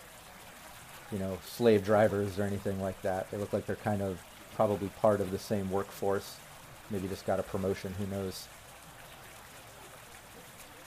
[1.11, 3.29] you know, slave drivers or anything like that.
[3.31, 4.17] They look like they're kind of
[4.55, 6.37] probably part of the same workforce.
[6.89, 7.93] Maybe just got a promotion.
[7.97, 8.47] Who knows?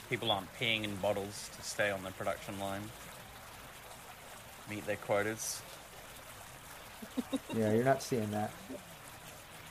[0.09, 2.89] People aren't peeing in bottles to stay on the production line.
[4.67, 5.61] Meet their quotas.
[7.55, 8.49] Yeah, you're not seeing that.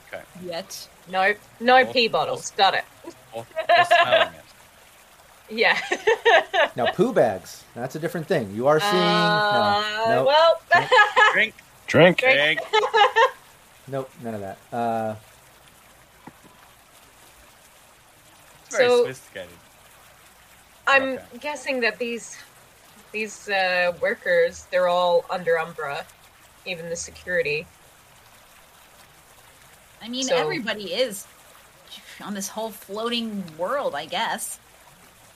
[0.07, 0.23] Okay.
[0.45, 0.89] Yet.
[1.11, 2.53] No, no Or- pee bottles.
[2.53, 2.85] Got it.
[3.33, 4.41] Or, or smelling it.
[5.51, 5.79] Yeah.
[6.77, 7.63] Now, poo bags.
[7.77, 8.53] That's a different thing.
[8.53, 8.93] You are seeing.
[8.95, 10.61] Uh, no, no, Well,
[11.33, 11.55] Drink,
[11.87, 12.19] Drink.
[12.19, 12.61] drink.
[13.89, 14.59] nope, none of that.
[14.73, 15.15] Uh,
[18.67, 19.51] It's very So- sophisticated.
[20.87, 21.39] I'm Okay.
[21.41, 22.37] guessing that these
[23.13, 26.05] these uh, workers they're all under Umbra,
[26.67, 27.67] even the security.
[30.03, 31.27] I mean, So- everybody is
[32.23, 34.59] on this whole floating world, I guess.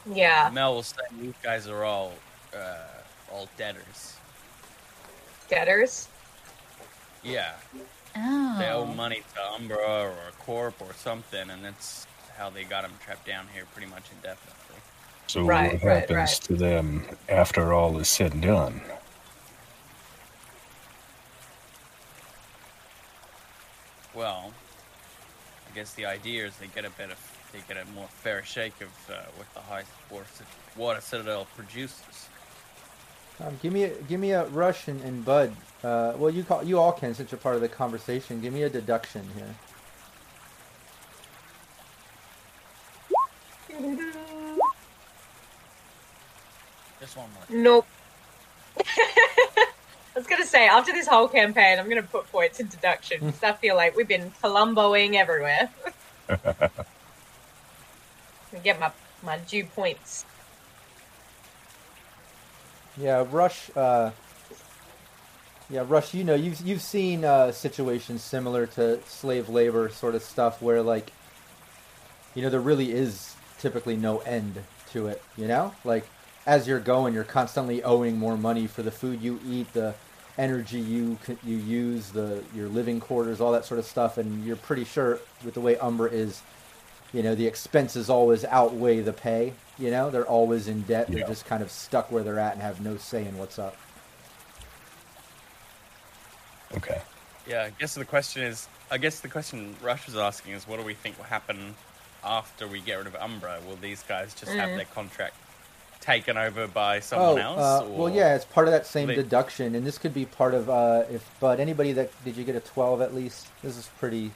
[0.07, 2.13] Yeah, Mel will say these guys are all
[2.57, 2.77] uh,
[3.31, 4.17] all debtors.
[5.49, 6.09] debtors.
[7.23, 7.55] Yeah,
[8.17, 8.57] Oh.
[8.59, 12.07] they owe money to Umbra or a corp or something, and that's
[12.37, 14.55] how they got them trapped down here pretty much indefinitely.
[15.27, 16.29] So Right, what happens right.
[16.45, 18.81] to them after all is said and done?
[24.15, 24.53] Well,
[25.71, 27.15] I guess the idea is they get a better,
[27.53, 30.27] they get a more fair shake of uh, what the high water,
[30.77, 32.29] water citadel produces.
[33.41, 35.55] um, give me, a, give me a rush and, and Bud.
[35.83, 38.41] Uh, well, you call, you all can since you're part of the conversation.
[38.41, 39.55] Give me a deduction here.
[47.01, 47.45] Just one more.
[47.49, 47.87] Nope.
[48.87, 53.43] I was gonna say after this whole campaign, I'm gonna put points in deduction because
[53.45, 55.71] I feel like we've been Columboing everywhere.
[58.53, 58.91] I get my
[59.23, 60.25] my due points.
[62.97, 63.71] Yeah, Rush.
[63.77, 64.11] Uh,
[65.71, 66.15] yeah, Rush.
[66.15, 70.83] You know, you've you've seen uh, situations similar to slave labor sort of stuff where,
[70.83, 71.13] like,
[72.35, 75.23] you know, there really is typically no end to it.
[75.37, 76.09] You know, like
[76.47, 79.95] as you're going, you're constantly owing more money for the food you eat, the
[80.39, 84.57] energy you you use, the your living quarters, all that sort of stuff, and you're
[84.57, 86.41] pretty sure with the way Umbra is,
[87.13, 89.53] you know, the expenses always outweigh the pay.
[89.79, 91.07] You know, they're always in debt.
[91.09, 93.77] They're just kind of stuck where they're at and have no say in what's up.
[96.77, 97.01] Okay.
[97.47, 100.79] Yeah, I guess the question is, I guess the question Rush was asking is, what
[100.79, 101.75] do we think will happen
[102.25, 103.59] after we get rid of Umbra?
[103.67, 104.77] Will these guys just have Mm.
[104.77, 105.35] their contract
[106.01, 107.59] taken over by someone else?
[107.59, 110.27] Uh, or- well, yeah, it's part of that same they- deduction, and this could be
[110.27, 111.25] part of uh, if.
[111.41, 113.47] But anybody that did you get a twelve at least?
[113.63, 114.33] This is pretty.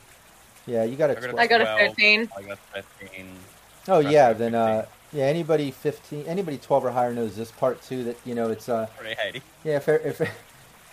[0.66, 1.40] Yeah, you got a I got a twelve.
[1.40, 2.30] I got a 13.
[2.36, 2.58] I got
[3.00, 3.26] 13.
[3.88, 7.50] oh Rush yeah, got then uh, yeah, anybody fifteen, anybody twelve or higher knows this
[7.50, 8.04] part too.
[8.04, 9.42] That you know, it's uh, Pretty Haiti.
[9.64, 10.20] yeah, if if.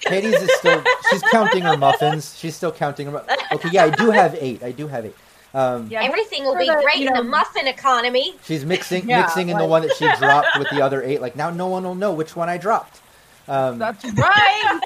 [0.07, 2.37] Hades is still she's counting her muffins.
[2.37, 3.11] She's still counting her.
[3.11, 4.63] mu- Okay, yeah, I do have eight.
[4.63, 5.15] I do have eight.
[5.53, 8.35] Um, Yeah, Everything will be the, great you in the muffin economy.
[8.45, 11.19] She's mixing Yeah, mixing in the one that she dropped with the other eight.
[11.21, 13.01] Like now, no one will know which one I dropped.
[13.49, 14.79] Um, That's right.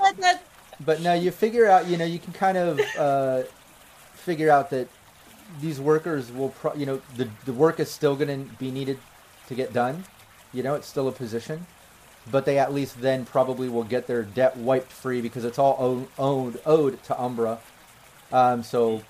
[0.84, 3.42] but now you figure out, you know, you can kind of uh,
[4.24, 4.88] figure out that
[5.60, 8.98] these workers will, pro- you know, the the work is still going to be needed
[9.48, 10.04] to get done.
[10.52, 11.66] You know, it's still a position,
[12.30, 16.08] but they at least then probably will get their debt wiped free because it's all
[16.18, 17.58] owned owed, to Umbra.
[18.32, 19.02] Um, so,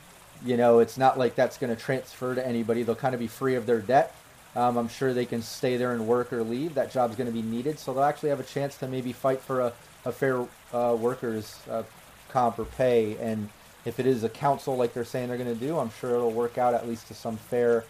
[0.45, 2.83] you know, it's not like that's going to transfer to anybody.
[2.83, 4.15] They'll kind of be free of their debt.
[4.57, 6.75] Um, I'm sure they can stay there and work or leave.
[6.75, 9.41] That job's going to be needed, so they'll actually have a chance to maybe fight
[9.41, 9.73] for a,
[10.05, 11.83] a fair uh, workers' uh,
[12.31, 13.17] comp or pay.
[13.17, 13.49] And
[13.85, 16.31] if it is a council like they're saying they're going to do, I'm sure it'll
[16.31, 17.85] work out at least to some fair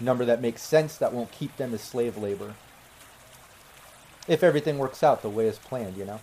[0.00, 2.54] number that makes sense that won't keep them as slave labor.
[4.28, 6.20] If everything works out the way it's planned, you know.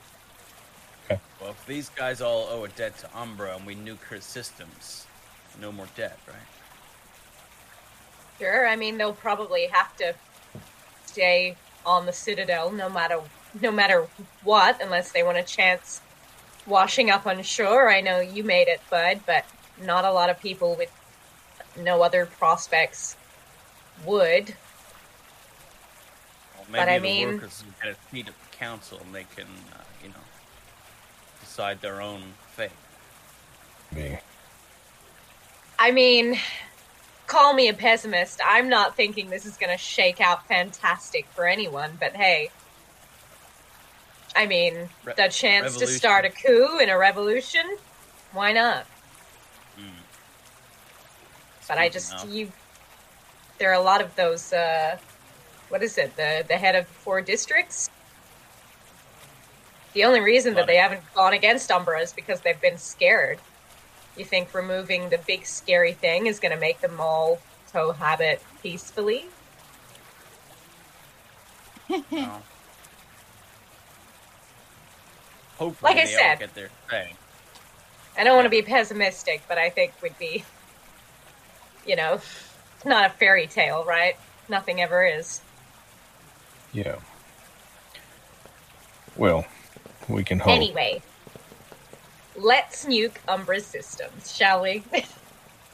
[1.09, 5.07] Well, if these guys all owe a debt to Umbra and we nuke her systems,
[5.59, 6.35] no more debt, right?
[8.39, 10.13] Sure, I mean they'll probably have to
[11.05, 13.19] stay on the Citadel no matter
[13.61, 14.07] no matter
[14.43, 16.01] what, unless they want a chance
[16.69, 17.89] washing up on shore.
[17.89, 19.45] I know you made it, Bud, but
[19.81, 20.91] not a lot of people with
[21.77, 23.15] no other prospects
[24.05, 24.49] would.
[26.55, 29.13] Well, But maybe I the mean- workers will get a seat at the council and
[29.13, 30.15] they can, uh, you know,
[31.41, 32.71] decide their own fate.
[33.91, 34.19] Me.
[35.79, 36.37] I mean,
[37.25, 38.39] call me a pessimist.
[38.45, 42.51] I'm not thinking this is going to shake out fantastic for anyone, but hey.
[44.35, 47.77] I mean, Re- the chance to start a coup in a revolution?
[48.31, 48.85] Why not?
[49.77, 49.91] Mm.
[51.67, 52.51] But I just of- you
[53.57, 54.97] there are a lot of those uh
[55.69, 56.15] what is it?
[56.15, 57.89] The the head of four districts?
[59.93, 63.39] The only reason that they haven't gone against Umbra is because they've been scared.
[64.15, 67.41] You think removing the big scary thing is going to make them all
[67.73, 69.25] cohabit peacefully?
[71.89, 72.43] Well,
[75.59, 76.31] hopefully Like I said.
[76.31, 77.13] all get their say.
[78.17, 80.43] I don't want to be pessimistic, but I think would be,
[81.85, 84.15] you know, it's not a fairy tale, right?
[84.49, 85.41] Nothing ever is.
[86.73, 86.95] Yeah.
[89.15, 89.45] Well,
[90.07, 90.55] we can hope.
[90.55, 91.01] Anyway,
[92.35, 94.83] let's nuke Umbra's systems, shall we?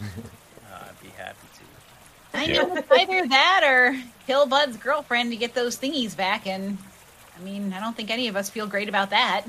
[0.01, 2.38] Uh, I'd be happy to.
[2.38, 2.63] I Yeah.
[2.63, 3.95] know it's either that or
[4.27, 6.77] kill Bud's girlfriend to get those thingies back, and
[7.39, 9.45] I mean, I don't think any of us feel great about that.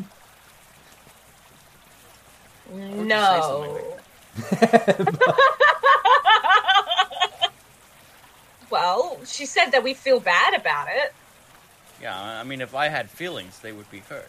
[2.74, 3.40] You say no.
[3.42, 3.82] something
[8.70, 11.14] well, she said that we feel bad about it.
[12.02, 14.28] Yeah, I mean, if I had feelings, they would be hurt.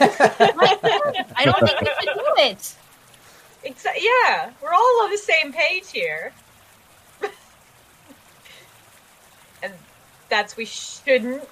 [0.00, 2.74] I don't think we should do it.
[3.64, 6.32] Exa- yeah, we're all on the same page here.
[9.62, 9.72] and
[10.28, 11.42] that's we shouldn't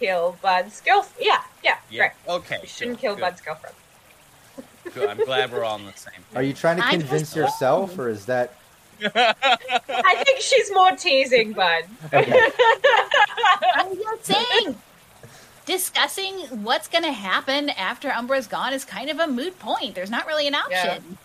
[0.00, 1.26] kill Bud's girlfriend.
[1.26, 2.02] Yeah, yeah, Yeah.
[2.02, 2.12] right.
[2.28, 2.58] Okay.
[2.62, 3.74] We shouldn't good, kill good, Bud's girlfriend.
[4.92, 5.08] Good.
[5.08, 6.14] I'm glad we're all on the same.
[6.34, 8.54] Are you trying to convince just- yourself, or is that
[9.02, 11.84] I think she's more teasing Bud.
[12.12, 12.48] okay?
[13.74, 14.76] I'm just saying.
[15.66, 19.94] Discussing what's going to happen after Umbra's gone is kind of a moot point.
[19.94, 21.16] There's not really an option.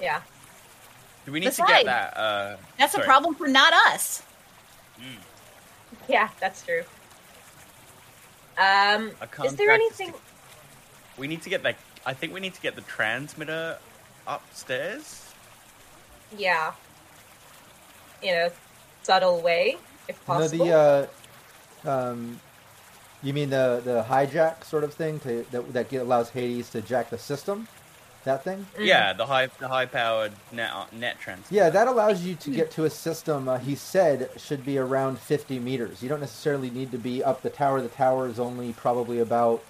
[0.00, 0.22] Yeah.
[1.26, 2.16] Do we need to get that?
[2.16, 3.04] Uh, That's sorry.
[3.04, 4.22] a problem for not us.
[4.98, 5.04] Mm.
[6.08, 6.82] Yeah, that's true.
[8.58, 9.12] Um,
[9.44, 10.12] is there anything?
[10.12, 10.18] to-
[11.18, 11.76] We need to get that.
[12.06, 13.78] I think we need to get the transmitter
[14.26, 15.30] upstairs.
[16.36, 16.72] Yeah.
[18.22, 18.50] In a
[19.02, 19.76] subtle way,
[20.08, 20.64] if No, possible.
[20.66, 21.08] the
[21.84, 22.40] uh, um,
[23.22, 26.80] you mean the the hijack sort of thing to, that that get- allows Hades to
[26.80, 27.66] jack the system,
[28.24, 28.66] that thing.
[28.78, 28.86] Mm.
[28.86, 31.54] Yeah, the high the high powered net net transmitter.
[31.54, 33.48] Yeah, that allows you to get to a system.
[33.48, 36.00] Uh, he said should be around 50 meters.
[36.02, 37.80] You don't necessarily need to be up the tower.
[37.82, 39.62] The tower is only probably about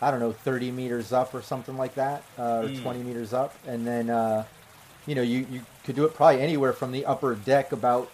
[0.00, 2.82] I don't know 30 meters up or something like that, uh, or Mm.
[2.82, 4.44] 20 meters up, and then uh,
[5.06, 8.10] you know you you could do it probably anywhere from the upper deck about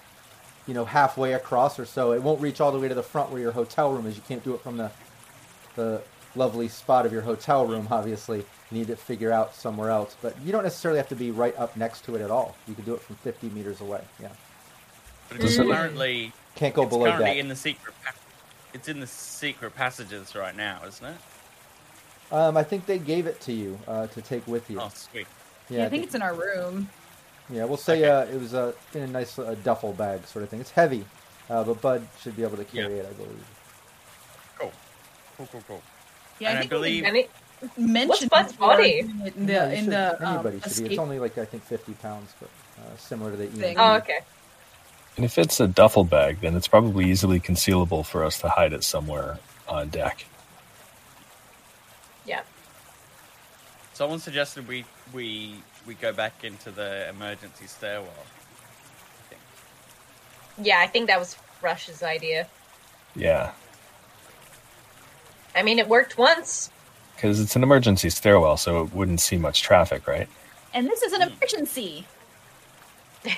[0.66, 2.12] you know halfway across or so.
[2.12, 4.16] It won't reach all the way to the front where your hotel room is.
[4.16, 4.90] You can't do it from the
[5.76, 6.02] the
[6.36, 7.86] lovely spot of your hotel room.
[7.90, 10.16] Obviously, you need to figure out somewhere else.
[10.22, 12.56] But you don't necessarily have to be right up next to it at all.
[12.66, 14.00] You can do it from 50 meters away.
[14.20, 14.28] Yeah,
[15.28, 15.68] But it's Mm.
[15.72, 17.36] currently can't go it's below currently that.
[17.38, 17.94] in the secret.
[18.72, 21.16] It's in the secret passages right now, isn't it?
[22.32, 24.80] Um, I think they gave it to you uh, to take with you.
[24.80, 25.26] Oh, sweet.
[25.68, 26.88] Yeah, I think it's in our room.
[27.50, 27.64] yeah.
[27.64, 28.10] We'll say Okay.
[28.32, 30.60] uh, it was uh, in a nice uh, duffel bag sort of thing.
[30.60, 31.04] It's heavy,
[31.48, 33.02] uh, but Bud should be able to carry Yeah.
[33.02, 33.46] it, I believe.
[34.58, 34.72] Cool.
[35.36, 35.82] Cool, cool, cool.
[36.40, 37.30] Yeah, And I I think we believe- And it,
[37.78, 38.98] mentioned Bud's body?
[39.00, 40.90] in the Yeah, in should- the um, anybody should be.
[40.94, 42.48] It's only like I think 50 pounds, but
[42.80, 43.78] uh, similar to the Thing.
[43.78, 44.20] Oh, okay.
[45.16, 48.72] And if it's a duffel bag, then it's probably easily concealable for us to hide
[48.72, 50.26] it somewhere on deck.
[52.26, 52.42] Yeah.
[53.92, 55.56] Someone suggested we we
[55.86, 58.10] we go back into the emergency stairwell.
[58.10, 59.40] I think.
[60.66, 62.48] Yeah, I think that was Rush's idea.
[63.14, 63.52] Yeah,
[65.54, 66.70] I mean, it worked once.
[67.14, 70.28] because it's an emergency stairwell, so it wouldn't see much traffic, right?
[70.72, 72.06] And this is an emergency.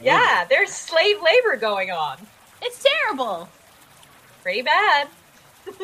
[0.00, 2.18] yeah, there's slave labor going on.
[2.60, 3.48] It's terrible.
[4.42, 5.08] Pretty bad.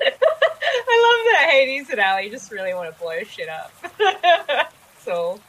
[0.00, 3.72] I love that Hades and Ali just really want to blow shit up.
[5.00, 5.40] so,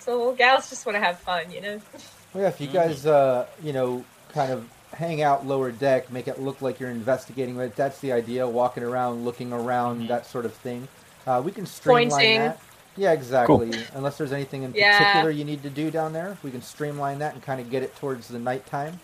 [0.00, 1.80] so gals just want to have fun, you know.
[2.32, 6.28] Well, yeah, if you guys, uh, you know, kind of hang out lower deck, make
[6.28, 7.76] it look like you're investigating it.
[7.76, 8.46] That's the idea.
[8.46, 10.88] Walking around, looking around, that sort of thing.
[11.26, 12.38] Uh, we can streamline Pointing.
[12.40, 12.60] that.
[12.96, 13.72] Yeah, exactly.
[13.94, 14.98] Unless there's anything in Yeah.
[14.98, 17.82] particular you need to do down there, we can streamline that and kind of get
[17.82, 19.00] it towards the nighttime.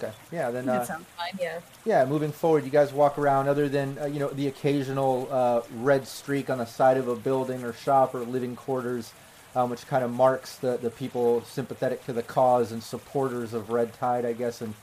[0.00, 0.08] Yeah.
[0.08, 0.16] Okay.
[0.32, 0.50] Yeah.
[0.50, 0.68] Then.
[0.68, 1.00] Uh, fine.
[1.40, 1.60] Yeah.
[1.84, 2.04] yeah.
[2.04, 3.48] Moving forward, you guys walk around.
[3.48, 7.16] Other than uh, you know the occasional uh, red streak on the side of a
[7.16, 9.12] building or shop or living quarters,
[9.54, 13.70] um, which kind of marks the the people sympathetic to the cause and supporters of
[13.70, 14.74] Red Tide, I guess, and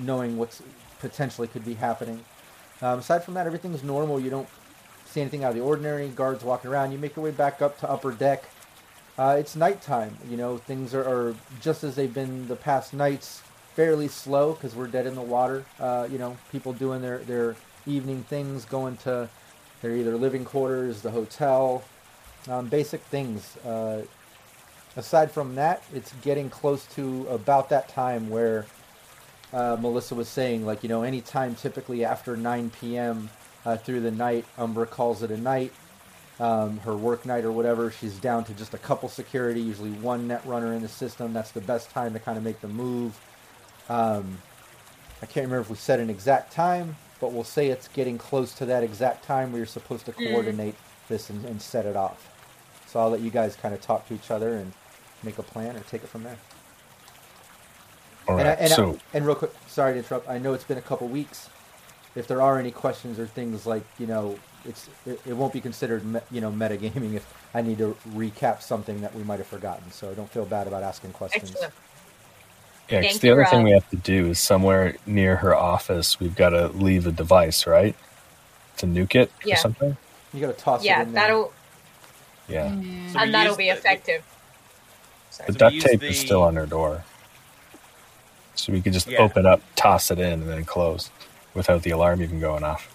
[0.00, 0.62] knowing what's
[1.00, 2.24] potentially could be happening.
[2.82, 4.20] Um, aside from that, everything's normal.
[4.20, 4.48] You don't
[5.06, 6.08] see anything out of the ordinary.
[6.08, 6.92] Guards walking around.
[6.92, 8.44] You make your way back up to upper deck.
[9.18, 10.16] Uh, it's nighttime.
[10.28, 13.42] You know, things are, are just as they've been the past nights,
[13.76, 15.64] fairly slow because we're dead in the water.
[15.78, 17.54] Uh, you know, people doing their, their
[17.86, 19.28] evening things, going to
[19.82, 21.84] their either living quarters, the hotel,
[22.48, 23.56] um, basic things.
[23.58, 24.02] Uh,
[24.96, 28.66] aside from that, it's getting close to about that time where
[29.52, 33.30] uh, Melissa was saying, like, you know, any time typically after 9 p.m.
[33.64, 35.72] Uh, through the night, Umbra calls it a night
[36.38, 40.28] um, her work night or whatever, she's down to just a couple security, usually one
[40.28, 41.32] net runner in the system.
[41.32, 43.18] That's the best time to kind of make the move.
[43.88, 44.38] Um,
[45.22, 48.52] I can't remember if we set an exact time, but we'll say it's getting close
[48.54, 50.74] to that exact time where you're supposed to coordinate
[51.08, 52.28] this and, and set it off.
[52.86, 54.72] So I'll let you guys kind of talk to each other and
[55.22, 56.36] make a plan or take it from there.
[58.28, 58.58] All And, right.
[58.58, 60.28] I, and, I- so and real quick, sorry to interrupt.
[60.28, 61.48] I know it's been a couple weeks.
[62.14, 65.60] If there are any questions or things like you know, it's it, it won't be
[65.60, 69.46] considered me, you know metagaming if I need to recap something that we might have
[69.46, 69.90] forgotten.
[69.92, 71.50] So don't feel bad about asking questions.
[71.50, 71.74] Excellent.
[72.88, 75.54] Yeah, 'cause Thank the you, other thing we have to do is somewhere near her
[75.54, 77.94] office, we've got to leave a device, right?
[78.78, 79.96] To nuke it or something.
[80.32, 81.22] You got to toss Yeah, it in there.
[81.22, 81.52] that'll
[82.48, 82.66] Yeah.
[82.68, 83.12] Mm.
[83.12, 84.22] So and that'll be the- effective.
[85.30, 85.46] Sorry.
[85.48, 87.04] The So duct tape the- is still on her door.
[88.54, 89.18] So we could just Yeah.
[89.18, 91.10] open up, toss it in, and then close
[91.54, 92.88] without the alarm even going off.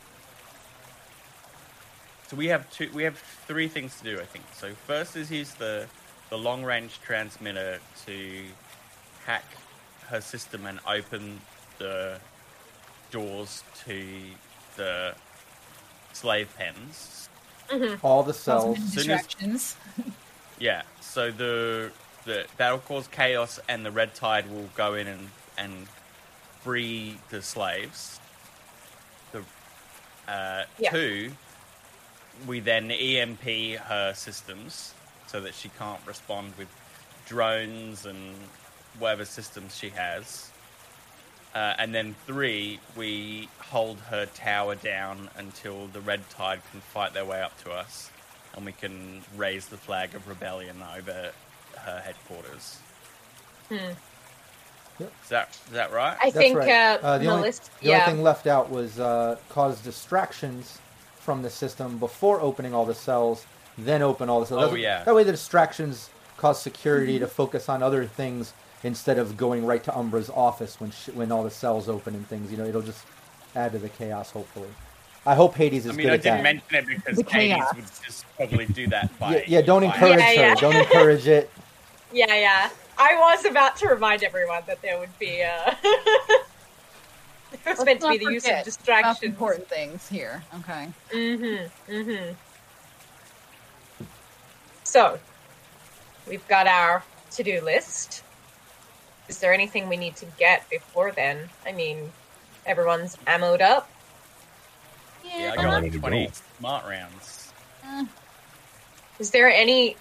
[2.28, 2.90] So we have two.
[2.94, 4.46] We have three things to do, I think.
[4.56, 5.88] So first is use the
[6.30, 8.44] the long range transmitter to
[9.26, 9.44] hack
[10.12, 11.40] her system and open
[11.80, 12.20] the
[13.12, 14.06] doors to
[14.78, 15.16] the
[16.14, 17.30] slave pens.
[18.04, 18.78] all the cells.
[18.78, 19.12] many Soon
[19.54, 19.76] as-
[20.60, 20.84] Yeah.
[21.00, 21.92] So the
[22.26, 25.88] the that'll cause chaos, and the red tide will go in and and
[26.62, 28.20] free the slaves.
[29.32, 29.44] The
[30.28, 30.92] uh, Yeah.
[30.92, 31.32] two,
[32.46, 33.44] we then EMP
[33.80, 34.94] her systems
[35.28, 36.68] so that she can't respond with
[37.26, 38.36] drones and
[39.00, 40.50] whatever systems she has.
[41.54, 47.14] Uh, and then three, we hold her tower down until the red tide can fight
[47.14, 48.10] their way up to us,
[48.56, 51.32] and we can raise the flag of rebellion over
[51.78, 52.78] her headquarters.
[53.68, 53.76] Hmm.
[55.00, 56.16] Is that is that right?
[56.22, 56.70] I That's think right.
[56.70, 57.64] uh, Uh, the only, Melissa.
[57.82, 58.02] the yeah.
[58.04, 60.80] only thing left out was uh, cause distractions
[61.20, 63.46] from the system before opening all the cells,
[63.78, 64.60] then open all the cells.
[64.60, 65.04] Oh, That's- yeah.
[65.04, 68.54] That way the distractions cause security to focus on other things
[68.84, 72.28] instead of going right to Umbra's office when sh- when all the cells open and
[72.28, 72.52] things.
[72.52, 73.06] You know, it'll just
[73.56, 74.32] add to the chaos.
[74.32, 74.70] Hopefully,
[75.26, 76.44] I hope Hades is I mean, good I at didn't that.
[76.44, 77.76] mention it because The Hades chaos.
[77.76, 79.36] would just probably do that by.
[79.38, 80.34] yeah, yeah, don't by- encourage Yeah, her.
[80.34, 80.56] yeah.
[80.56, 81.50] Don't encourage it.
[82.14, 82.70] Yeah, yeah.
[82.98, 85.42] I was about to remind everyone that there would be.
[85.44, 85.74] Uh...
[85.84, 86.46] it
[87.66, 89.24] was Let's meant to be the use of distractions.
[89.24, 90.44] important things here.
[90.60, 90.90] Okay.
[91.14, 91.92] Mm-hmm.
[91.94, 92.34] Mm-hmm.
[94.84, 95.18] So,
[96.28, 97.02] we've got our
[97.32, 98.24] to-do list.
[99.32, 101.48] Is there anything we need to get before then?
[101.66, 102.12] I mean,
[102.66, 103.90] everyone's ammoed up.
[105.24, 106.32] Yeah, I I'm got like 20 go.
[106.60, 107.54] smart rounds.
[109.20, 109.96] Is there any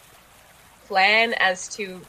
[0.89, 2.01] plan as to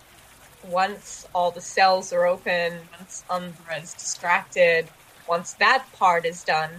[0.67, 4.88] once all the cells are open, once Umbra is distracted,
[5.28, 6.72] once that part is done,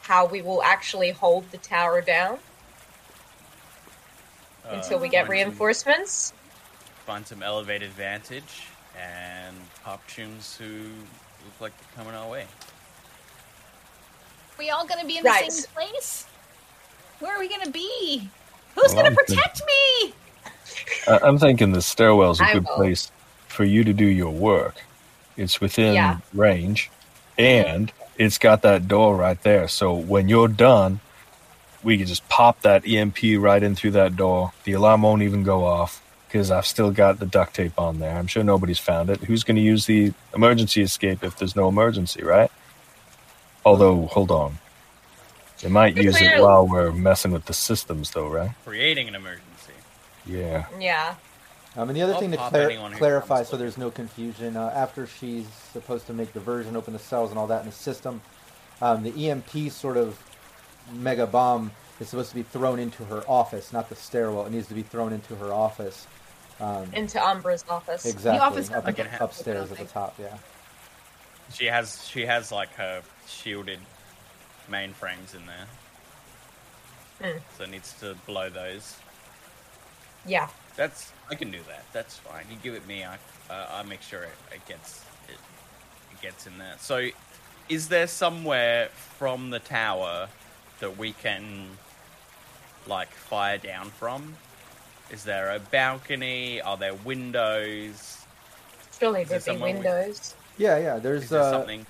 [0.00, 2.38] how we will actually hold the tower down
[4.64, 6.32] until we Uh, get find some- reinforcements?
[7.04, 8.62] Find some elevated vantage.
[9.00, 10.66] And pop tunes who
[11.44, 12.46] look like they're coming our way.
[14.58, 15.46] we all gonna be in Right.
[15.46, 16.26] the same place?
[17.20, 18.28] Where are we gonna be?
[18.74, 20.12] Who's Well, gonna I'm protect me?
[21.08, 22.74] I- I'm thinking the stairwell's a I good will.
[22.76, 23.10] place
[23.48, 24.76] for you to do your work.
[25.36, 26.18] It's within Yeah.
[26.34, 26.90] range,
[27.38, 29.66] and it's got that door right there.
[29.66, 31.00] So when you're done,
[31.82, 34.52] we can just pop that EMP right in through that door.
[34.64, 38.16] The alarm won't even go off because I've still got the duct tape on there.
[38.16, 39.18] I'm sure nobody's found it.
[39.20, 42.50] Who's going to use the emergency escape if there's no emergency, right?
[43.64, 44.58] Although, hold on.
[45.60, 48.52] They might Be use it while we're messing with the systems, though, right?
[48.64, 49.72] Creating an emergency.
[50.24, 50.66] Yeah.
[50.78, 51.16] Yeah.
[51.76, 55.08] Um, and the other I'll thing to clar- clarify, so there's no confusion, uh, after
[55.08, 58.22] she's supposed to make the version, open the cells, and all that in the system,
[58.80, 60.16] um, the EMP sort of
[60.92, 64.46] mega bomb is supposed to be thrown into her office, not the stairwell.
[64.46, 66.06] It needs to be thrown into her office.
[66.60, 68.04] Um, Into Umbra's office.
[68.04, 70.14] exactly, The office up, like upstairs at the top.
[70.18, 70.36] Yeah.
[71.52, 73.80] She has she has like her shielded
[74.70, 75.66] mainframes in there.
[77.22, 77.38] Hmm.
[77.56, 78.96] So it needs to blow those.
[80.26, 80.48] Yeah.
[80.76, 81.84] That's I can do that.
[81.92, 82.44] That's fine.
[82.50, 83.04] You give it me.
[83.04, 83.16] I
[83.50, 85.34] uh, I make sure it, it gets it,
[86.12, 86.74] it gets in there.
[86.78, 87.08] So,
[87.68, 88.88] is there somewhere
[89.18, 90.28] from the tower
[90.78, 91.66] that we can
[92.86, 94.36] like fire down from?
[95.12, 96.60] Is there a balcony?
[96.60, 98.18] Are there windows?
[98.98, 100.34] Surely Is there there'd be somewhere we- windows.
[100.58, 100.98] Yeah, yeah.
[100.98, 101.86] There's Is there uh, something?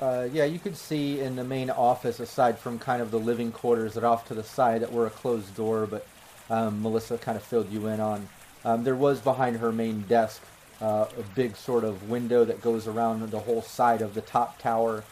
[0.00, 3.50] Uh, yeah, you could see in the main office, aside from kind of the living
[3.52, 6.06] quarters that are off to the side that were a closed door, but
[6.50, 8.28] um, Melissa kind of filled you in on.
[8.64, 10.42] Um, there was behind her main desk
[10.82, 14.58] uh, a big sort of window that goes around the whole side of the top
[14.58, 15.04] tower,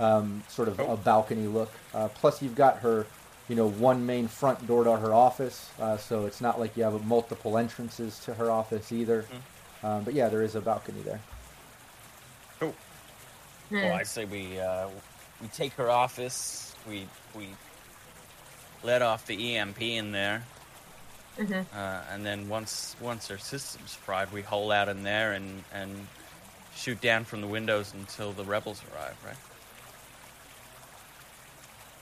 [0.00, 0.92] um, sort of Oh.
[0.94, 1.70] a balcony look.
[1.94, 3.06] Uh, plus, you've got her,
[3.48, 6.84] you know, one main front door to her office, uh, so it's not like you
[6.84, 9.24] have multiple entrances to her office either.
[9.82, 11.20] Um, but yeah, there is a balcony there.
[12.60, 12.74] Cool.
[13.70, 13.76] Hmm.
[13.76, 14.88] Well, I say we uh,
[15.40, 16.74] we take her office.
[16.88, 17.48] We we
[18.84, 20.44] let off the EMP in there,
[21.38, 21.66] Mhm.
[21.74, 26.06] uh, and then once once her system's fried, we hole out in there and and
[26.76, 29.16] shoot down from the windows until the rebels arrive.
[29.24, 29.36] Right?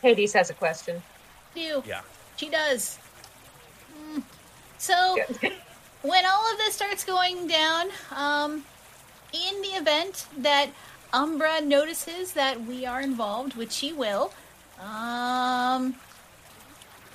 [0.02, 1.02] Hades has a question.
[1.54, 2.00] Do Yeah.
[2.36, 2.98] she does?
[3.96, 4.22] Mm.
[4.78, 5.16] So
[6.02, 8.64] when all of this starts going down, um,
[9.32, 10.70] in the event that
[11.12, 14.32] Umbra notices that we are involved, which she will,
[14.80, 15.94] um,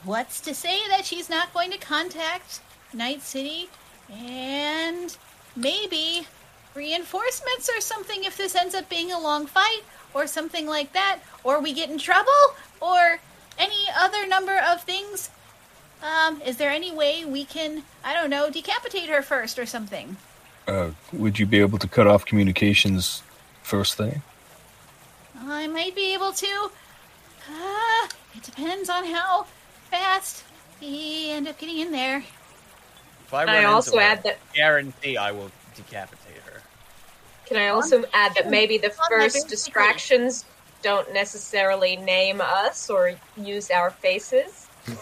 [0.04, 2.62] what's to say that she's not going to contact
[2.94, 3.70] Night City
[4.12, 5.18] and
[5.56, 6.28] maybe
[6.76, 9.82] reinforcements or something if this ends up being a long fight
[10.14, 12.32] or something like that, or we get in trouble
[12.82, 13.20] or
[13.58, 15.30] any other number of things.
[16.04, 20.18] Um, is there any way we can, I don't know, decapitate her first or something?
[20.68, 23.24] Uh, would you be able to cut off communications
[23.64, 24.22] first thing?
[25.40, 26.70] I might be able to.
[27.50, 29.46] Uh, it depends on how
[29.92, 30.44] fast
[30.82, 32.24] we end up getting in there.
[33.26, 34.38] If I, Can run I into also her, add that?
[34.54, 36.62] guarantee I will decapitate her.
[37.46, 40.46] Can I also add that maybe the first distractions
[40.86, 44.68] don't necessarily name us or use our faces?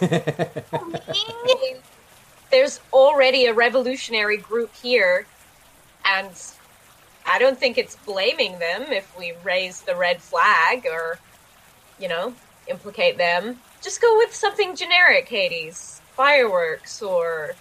[2.50, 5.26] There's already a revolutionary group here,
[6.06, 6.30] and
[7.26, 11.18] I don't think it's blaming them if we raise the red flag or,
[12.00, 12.32] you know,
[12.66, 13.60] implicate them.
[13.82, 16.00] Just go with something generic, Hades.
[16.14, 17.54] Fireworks or,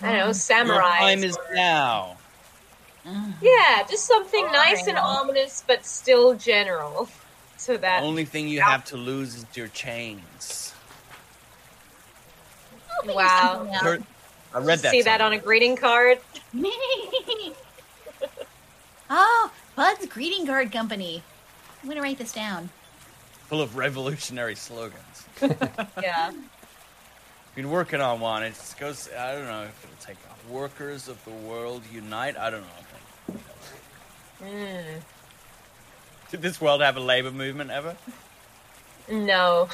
[0.00, 0.98] I don't know, Your samurai.
[0.98, 2.16] time is now.
[3.06, 3.30] Mm-hmm.
[3.42, 5.20] Yeah, just something nice and Alright.
[5.20, 7.08] ominous, but still general.
[7.58, 10.74] So The that only thing you have to lose is your chains.
[13.04, 13.64] I'll Wow.
[13.80, 14.02] Heard-
[14.52, 14.90] I read that.
[14.90, 16.18] see that on a greeting card.
[19.10, 21.22] oh, Bud's Greeting Card Company.
[21.82, 22.68] I'm gonna write this down.
[23.46, 25.26] full of revolutionary slogans.
[26.02, 26.32] Yeah.
[27.54, 28.42] Been working on one.
[28.42, 29.08] It goes.
[29.16, 30.44] I don't know if it'll take off.
[30.48, 32.36] Workers of the world unite.
[32.36, 32.66] I don't know.
[34.42, 35.00] Mm,
[36.30, 37.96] Did this world have a labor movement ever?
[39.08, 39.68] no,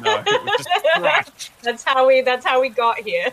[0.00, 2.20] No, just that's how we.
[2.20, 3.28] That's how we got here.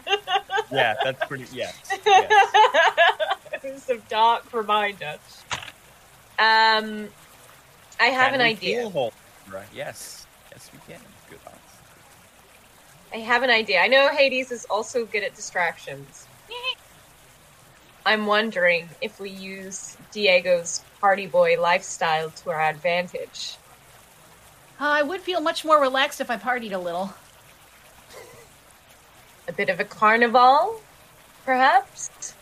[0.72, 1.46] Yeah, that's pretty.
[1.52, 1.72] Yeah.
[3.64, 5.16] it's a dark reminder.
[6.40, 7.10] Um,
[8.00, 8.92] I have Can an idea.
[9.52, 9.68] Right.
[9.74, 10.26] Yes.
[10.52, 11.02] Yes, we can.
[11.30, 11.60] Good answer.
[13.14, 13.80] I have an idea.
[13.82, 16.28] I know Hades is also good at distractions.
[18.06, 23.58] I'm wondering if we use Diego's party boy lifestyle to our advantage.
[24.80, 27.14] Uh, I would feel much more relaxed if I partied a little.
[29.48, 30.80] A bit of a carnival,
[31.46, 32.34] perhaps?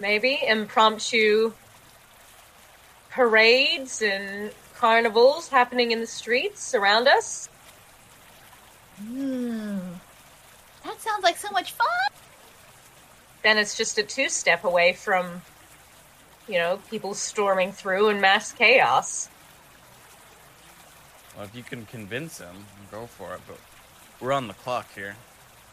[0.00, 1.52] maybe impromptu
[3.10, 7.48] parades and carnivals happening in the streets around us.
[9.12, 9.78] Ooh.
[10.84, 11.86] That sounds like so much fun.
[13.42, 15.42] Then it's just a two step away from,
[16.50, 19.28] you know, people storming through and mass chaos.
[21.36, 23.40] Well, if you can convince him, go for it.
[23.46, 23.58] But
[24.20, 25.16] we're on the clock here.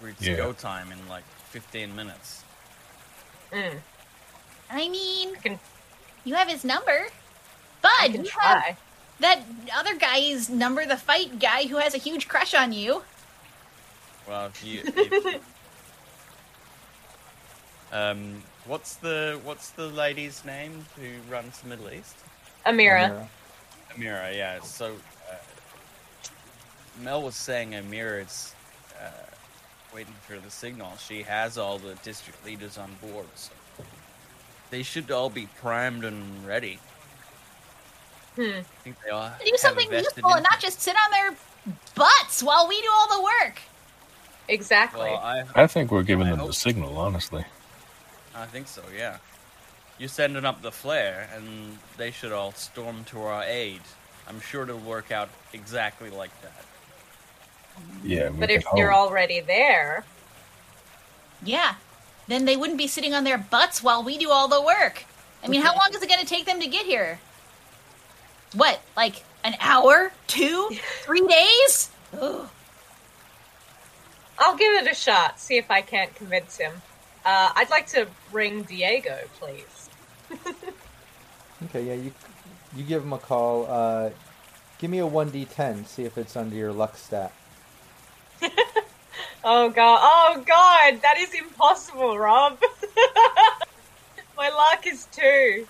[0.03, 0.35] It's Yeah.
[0.35, 2.43] go time in like 15 minutes.
[3.51, 3.79] Mm,
[4.69, 5.59] I mean, I can,
[6.23, 7.07] you have his number.
[7.81, 8.77] Bud, you have try.
[9.21, 9.41] that
[9.73, 13.03] other guy's number, the fight guy who has a huge crush on you.
[14.27, 14.83] Well, if you.
[17.89, 22.15] If, um, what's the what's the lady's name who runs the Middle East?
[22.65, 23.09] Amira.
[23.09, 23.27] Amira,
[23.95, 24.59] Amira yeah.
[24.61, 24.95] So,
[25.29, 25.35] uh,
[27.01, 28.53] Mel was saying Amira's
[29.01, 29.09] uh,
[29.93, 30.91] waiting for the signal.
[30.97, 33.51] She has all the district leaders on board, so
[34.69, 36.79] they should all be primed and ready.
[38.35, 38.41] Hmm.
[38.41, 41.37] I think they all Do something useful and not just sit on their
[41.95, 43.59] butts while we do all the work.
[44.49, 45.01] Exactly.
[45.01, 47.45] Well, I I think we're giving I them the signal, honestly.
[48.37, 48.83] I think so.
[48.95, 49.17] Yeah.
[49.97, 53.81] You're sending up the flare, and they should all storm to our aid.
[54.27, 56.65] I'm sure it'll work out exactly like that.
[58.03, 59.09] Yeah, but if you're hope.
[59.09, 60.05] already there,
[61.43, 61.75] Yeah.
[62.27, 65.05] Then they wouldn't be sitting on their butts while we do all the work.
[65.43, 67.19] I mean, how long is it going to take them to get here?
[68.53, 70.11] What, like an hour?
[70.27, 70.69] Two?
[71.03, 71.89] Three days?
[72.19, 72.49] Ugh.
[74.39, 75.39] I'll give it a shot.
[75.39, 76.73] See if I can't convince him.
[77.27, 79.89] Uh, I'd like to bring Diego, please.
[81.65, 82.13] Okay, yeah, you
[82.75, 83.65] you give him a call.
[83.67, 84.11] Uh,
[84.77, 85.87] give me a one d10.
[85.87, 87.33] See if it's under your luck stat.
[89.43, 89.99] Oh god!
[90.03, 91.01] Oh god!
[91.01, 92.59] That is impossible, Rob.
[94.37, 95.65] My luck is two.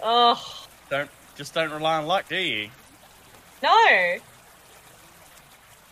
[0.00, 2.70] Oh Don't just don't rely on luck, do you?
[3.62, 4.16] no!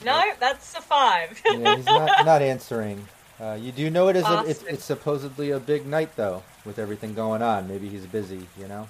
[0.05, 1.41] No, that's a five.
[1.45, 3.07] Yeah, he's not not answering.
[3.43, 6.79] Uh, you do know it is a, it's, it's supposedly a big night though, with
[6.79, 7.67] everything going on.
[7.67, 8.89] Maybe he's busy, you know.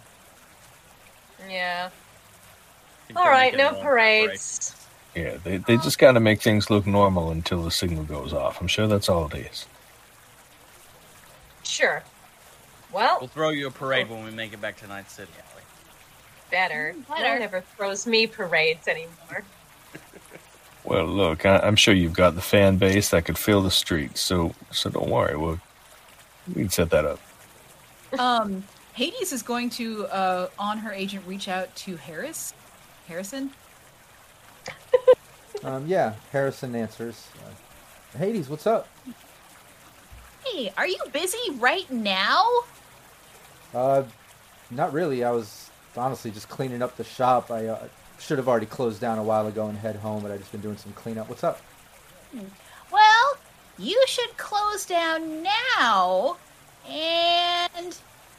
[1.49, 1.89] yeah.
[3.07, 4.77] Think All they're right, making no more parades.
[5.15, 8.61] Yeah, they, they just got to make things look normal until the signal goes off.
[8.61, 9.67] I'm sure that's all it is.
[11.63, 12.03] Sure.
[12.93, 15.65] Well, We'll throw you a parade when we make it back to Night City, Allie.
[16.51, 16.95] better.
[16.95, 17.33] Mm, No better.
[17.33, 19.45] one ever throws me parades anymore.
[20.85, 24.21] Well, look, I, I'm sure you've got the fan base that could fill the streets,
[24.21, 25.37] so so don't worry.
[25.37, 25.61] We'll,
[26.49, 27.21] we can set that up.
[28.19, 32.53] Um, Hades is going to, uh, on her agent, reach out to Harris.
[33.09, 33.51] Harrison?
[35.65, 37.29] Um, yeah, Harrison answers.
[37.39, 38.89] Uh, Hades, what's up?
[40.45, 42.45] Hey, are you busy right now?
[43.73, 44.03] Uh,
[44.73, 45.23] not really.
[45.23, 47.53] I was honestly just cleaning up the shop.
[47.53, 47.89] I uh,
[48.23, 50.61] should have already closed down a while ago and head home, but I just been
[50.61, 51.29] doing some cleanup.
[51.29, 51.61] What's up?
[52.33, 52.45] Hmm.
[52.93, 53.37] Well,
[53.79, 56.37] you should close down now.
[56.89, 57.97] And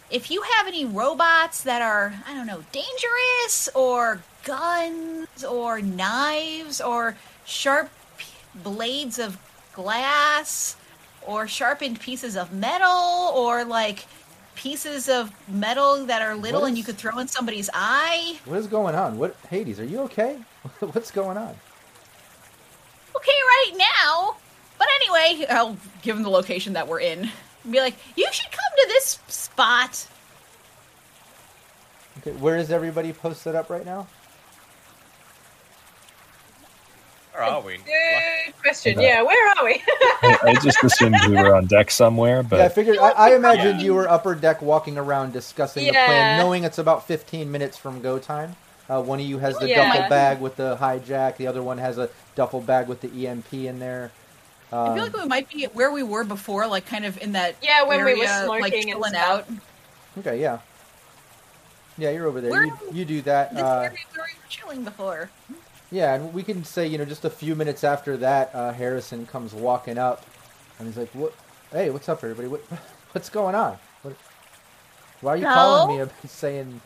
[0.10, 6.80] if you have any robots that are, I don't know, dangerous or guns or knives
[6.80, 7.90] or sharp
[8.56, 9.38] blades of
[9.74, 10.78] glass
[11.26, 14.06] or sharpened pieces of metal or like
[14.56, 18.40] pieces of metal that are little What and you could throw in somebody's eye.
[18.46, 19.18] What is going on?
[19.18, 19.80] What Hades?
[19.80, 20.38] Are you okay?
[20.80, 21.56] what's going on?
[23.16, 24.36] Okay, right now.
[24.78, 27.30] But anyway, I'll give him the location that we're in.
[27.64, 30.08] and be like, you should come to this spot.
[32.20, 34.08] Okay, where is everybody posted up right now?
[37.34, 37.78] Where are we?
[37.78, 38.98] Good question.
[38.98, 39.08] Okay.
[39.08, 39.82] Yeah, where are we?
[40.24, 42.98] I, I just assumed we were on deck somewhere, but yeah, I figured.
[43.00, 47.08] I, I imagined you were upper deck walking around discussing the plan, knowing it's about
[47.08, 48.56] 15 minutes from go time.
[48.90, 49.86] Uh, one of you has the Yeah.
[49.92, 51.38] duffel bag with the hijack.
[51.38, 54.12] The other one has a duffel bag with the EMP in there.
[54.72, 57.32] I Um, feel like we might be where we were before, like kind of in
[57.32, 59.48] that Yeah, when we were area, like smoking and chilling out.
[60.20, 60.60] okay, yeah,
[61.98, 62.66] yeah, you're over there.
[62.66, 63.52] You, you do that.
[63.54, 65.30] This Uh, area where we were chilling before.
[65.94, 69.28] Yeah, and we can say, you know, just a few minutes after that, uh, Harrison
[69.28, 70.26] comes walking up,
[70.80, 71.36] and he's like, "What?
[71.72, 72.48] Hey, what's up, everybody?
[72.48, 72.62] What,
[73.12, 73.78] what's going on?
[74.02, 74.16] What,
[75.22, 76.04] why are you calling me No.
[76.04, 76.82] about saying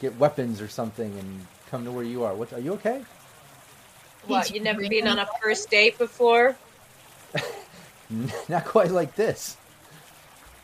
[0.00, 2.34] get weapons or something and come to where you are?
[2.34, 2.52] What?
[2.52, 3.02] Are you okay?
[4.28, 4.54] what?
[4.54, 6.54] You never been on a first date before?
[8.48, 9.56] Not quite like this.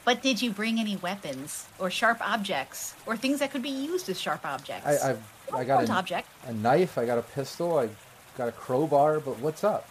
[0.05, 4.09] But did you bring any weapons or sharp objects or things that could be used
[4.09, 4.87] as sharp objects?
[4.87, 6.29] I, I've I got a, object.
[6.47, 6.99] a knife.
[6.99, 7.79] I got a pistol.
[7.79, 7.89] I
[8.37, 9.21] got a crowbar.
[9.21, 9.89] But what's up?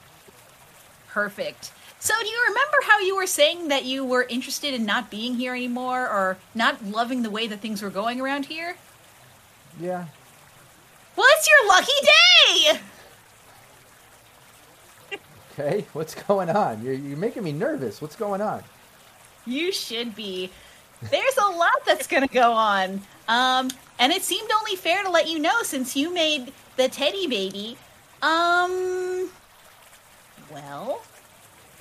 [1.07, 1.71] Perfect.
[1.99, 5.35] So, do you remember how you were saying that you were interested in not being
[5.35, 8.75] here anymore or not loving the way that things were going around here?
[9.79, 10.05] Yeah.
[11.15, 11.91] Well, it's your lucky
[12.71, 12.79] day!
[15.51, 15.85] Okay.
[15.93, 16.83] What's going on?
[16.83, 18.01] You're you're making me nervous.
[18.01, 18.63] What's going on?
[19.45, 20.49] You should be.
[21.09, 23.01] There's a lot that's going to go on.
[23.27, 23.69] Um,
[24.01, 27.77] and it seemed only fair to let you know since you made the teddy baby.
[28.23, 29.29] Um,
[30.51, 31.03] well,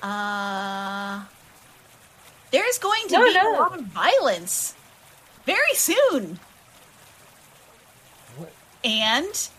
[0.03, 1.23] uh,
[2.51, 3.55] there's going to No, be no.
[3.55, 4.75] a lot of violence
[5.47, 6.39] very soon.
[8.37, 8.53] What?
[8.83, 9.49] And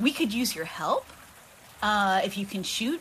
[0.00, 1.06] we could use your help
[1.82, 3.00] uh, if you can shoot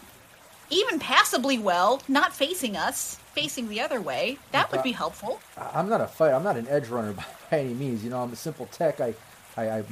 [0.71, 4.37] even passably well, not facing us, facing the other way.
[4.51, 5.39] That would be helpful.
[5.57, 6.33] I'm not a fight.
[6.33, 8.03] I'm not an edge runner by, by any means.
[8.03, 8.99] You know, I'm a simple tech.
[8.99, 9.13] I,
[9.57, 9.83] I, I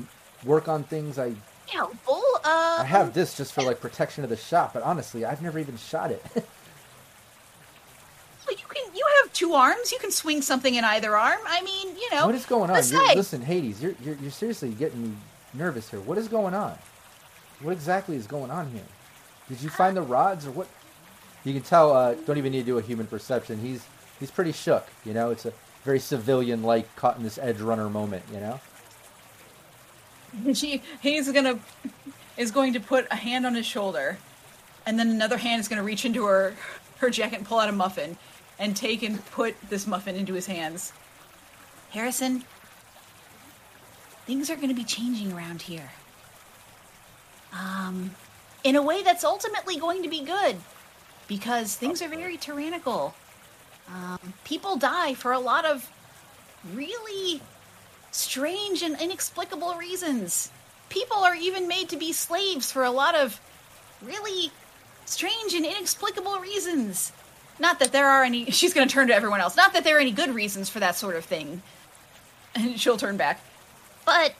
[0.45, 1.19] work on things.
[1.19, 1.34] I,
[1.67, 2.23] Helpful.
[2.43, 4.73] Uh, I have this just for like protection of the shop.
[4.73, 6.23] But honestly, I've never even shot it.
[6.36, 6.43] you
[8.67, 8.95] can.
[8.95, 9.91] You have two arms.
[9.91, 11.39] You can swing something in either arm.
[11.45, 12.25] I mean, you know.
[12.25, 12.84] what is going on?
[12.88, 15.15] You're, listen, Hades, you're, you're you're seriously getting me
[15.53, 15.99] nervous here.
[15.99, 16.75] What is going on?
[17.61, 18.82] What exactly is going on here?
[19.50, 20.68] Did you find the rods or what?
[21.43, 21.91] You can tell.
[21.91, 23.60] Uh, don't even need to do a human perception.
[23.60, 23.86] He's
[24.20, 24.88] he's pretty shook.
[25.04, 28.24] You know, it's a very civilian like caught in this edge runner moment.
[28.32, 28.60] You know.
[30.54, 31.60] She he's gonna
[32.38, 34.20] is going to put a hand on his shoulder,
[34.86, 36.56] and then another hand is gonna reach into her
[37.00, 38.18] her jacket and pull out a muffin,
[38.60, 40.93] and take and put this muffin into his hands.
[41.91, 42.43] Harrison,
[44.26, 45.91] things are going to be changing around here.
[47.52, 48.12] Um,
[48.64, 50.57] in a way that's ultimately going to be good,
[51.28, 53.14] because things are very tyrannical.
[53.88, 55.89] Um, people die for a lot of
[56.74, 57.41] really
[58.12, 60.51] strange and inexplicable reasons.
[60.89, 63.39] People are even made to be slaves for a lot of
[64.01, 64.51] really
[65.05, 67.12] strange and inexplicable reasons.
[67.60, 68.45] Not that there are any.
[68.51, 69.55] She's going to turn to everyone else.
[69.55, 71.62] Not that there are any good reasons for that sort of thing.
[72.55, 73.41] And she'll turn back.
[74.05, 74.34] But,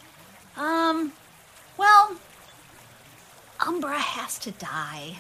[0.58, 1.14] um,
[1.78, 2.16] well,
[3.66, 5.18] Umbra has to die.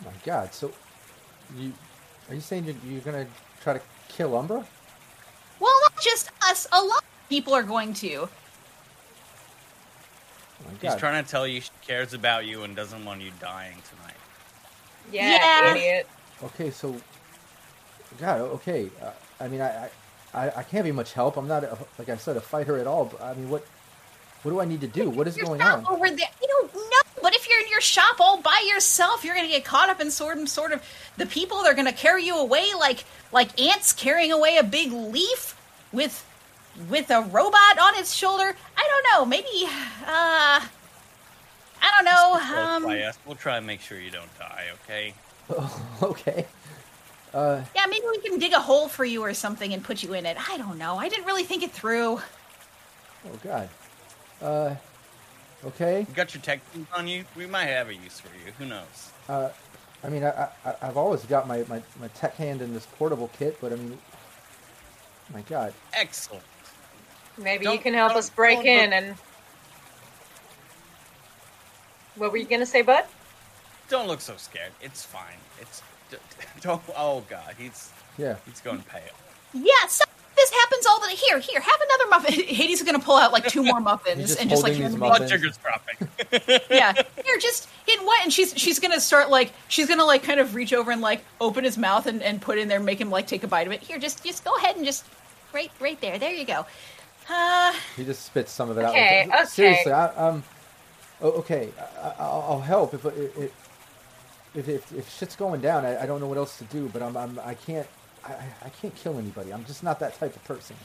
[0.00, 0.54] Oh my God.
[0.54, 0.72] So,
[1.56, 1.72] you
[2.28, 3.26] are you saying you're, you're gonna
[3.62, 4.64] try to kill Umbra?
[5.58, 6.66] Well, not just us.
[6.72, 8.14] A lot of people are going to.
[8.18, 8.28] Oh
[10.64, 13.76] my He's trying to tell you she cares about you and doesn't want you dying
[13.88, 14.16] tonight.
[15.12, 15.70] Yeah, Yeah.
[15.70, 16.08] idiot.
[16.42, 16.96] Okay, so,
[18.18, 18.88] God, okay.
[19.02, 19.10] Uh,
[19.40, 19.90] I mean, I, I,
[20.46, 21.36] I, I can't be much help.
[21.36, 23.06] I'm not, a, like I said, a fighter at all.
[23.06, 23.66] But, I mean, what,
[24.42, 25.10] what do I need to do?
[25.10, 25.94] What is Your going shop on?
[25.94, 26.26] over there.
[26.42, 26.80] I don't know.
[27.22, 30.00] But if you're in your shop all by yourself, you're going to get caught up
[30.00, 30.82] in sort of, sort of
[31.18, 31.62] the people.
[31.62, 35.54] They're going to carry you away like like ants carrying away a big leaf
[35.92, 36.24] with
[36.88, 38.54] with a robot on its shoulder.
[38.76, 39.26] I don't know.
[39.26, 39.48] Maybe.
[40.06, 40.60] Uh,
[41.82, 42.60] I don't know.
[42.62, 45.14] Um, by us, we'll try and make sure you don't die, okay?
[46.02, 46.46] okay.
[47.34, 50.12] Uh, Yeah, maybe we can dig a hole for you or something and put you
[50.14, 50.36] in it.
[50.50, 50.96] I don't know.
[50.96, 52.18] I didn't really think it through.
[52.18, 53.68] oh God.
[54.42, 54.74] Uh,
[55.64, 56.00] okay.
[56.08, 56.60] You got your tech
[56.96, 57.24] on you?
[57.36, 58.52] We might have a use for you.
[58.58, 59.10] Who knows?
[59.28, 59.50] Uh,
[60.02, 63.28] I mean, I, I, I've always got my, my, my tech hand in this portable
[63.38, 63.98] kit, but I mean,
[65.32, 65.74] my God.
[65.92, 66.44] Excellent.
[67.38, 69.14] Maybe you Don't- can help us break in look- and.
[72.16, 73.04] What were you gonna say, Bud?
[73.88, 74.72] Don't look so scared.
[74.82, 75.36] It's fine.
[75.60, 75.82] It's
[76.60, 76.82] don't.
[76.96, 78.36] Oh God, he's Yeah.
[78.46, 79.00] he's going pale.
[79.54, 80.04] Yeah, so
[80.40, 81.38] this happens all the here.
[81.38, 82.44] Here, have another muffin.
[82.54, 84.98] Hades is gonna pull out like two more muffins just and just like holding these.
[84.98, 86.08] Blood sugar's dropping.
[86.70, 86.94] yeah.
[87.24, 88.22] Here, just in what?
[88.22, 91.22] And she's she's gonna start like she's gonna like kind of reach over and like
[91.42, 93.72] open his mouth and, and put in there, make him like take a bite of
[93.74, 93.82] it.
[93.82, 95.04] Here, just just go ahead and just
[95.52, 96.18] right right there.
[96.18, 96.64] There you go.
[97.28, 99.40] Uh, He just spits some of it Okay, out.
[99.40, 99.44] okay.
[99.44, 100.42] Seriously, I, um,
[101.20, 103.52] oh, okay, I, I, I'll I'll help if it, it,
[104.54, 105.84] if, if if shit's going down.
[105.84, 107.86] I, I don't know what else to do, but I'm, I'm I can't
[108.24, 109.52] I, I- I can't kill anybody.
[109.52, 110.76] I'm just not that type of person.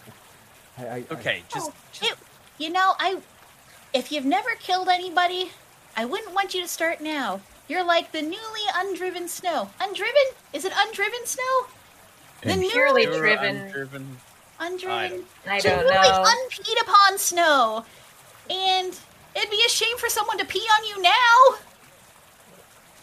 [0.78, 2.18] I, I, Okay, just, oh, just it,
[2.58, 3.20] you know, I
[3.94, 5.52] if you've never killed anybody,
[5.96, 7.40] I wouldn't want you to start now.
[7.68, 9.70] You're like the newly undriven snow.
[9.80, 10.34] Undriven?
[10.54, 11.68] Is it undriven snow?
[12.42, 13.56] The And- Purely newly you're driven.
[13.72, 14.06] undriven.
[14.60, 15.24] undriven.
[15.48, 16.26] I So don't newly know.
[16.28, 17.86] unpeed upon snow.
[18.50, 19.00] And
[19.36, 21.58] it'd be a shame for someone to pee on you now.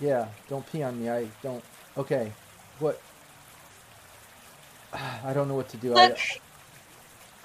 [0.00, 1.10] yeah, don't pee on me.
[1.10, 1.64] I don't.
[1.96, 2.32] Okay,
[2.78, 3.00] what?
[5.24, 5.94] I don't know what to do.
[5.94, 6.16] Look,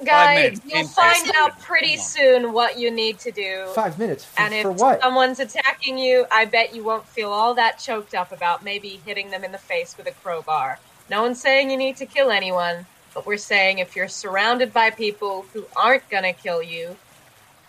[0.05, 3.71] guys, you'll find out pretty soon what you need to do.
[3.73, 5.01] five minutes for, And if for what?
[5.01, 9.29] someone's attacking you, I bet you won't feel all that choked up about maybe hitting
[9.31, 10.79] them in the face with a crowbar.
[11.09, 14.91] No one's saying you need to kill anyone, but we're saying if you're surrounded by
[14.91, 16.97] people who aren't gonna kill you,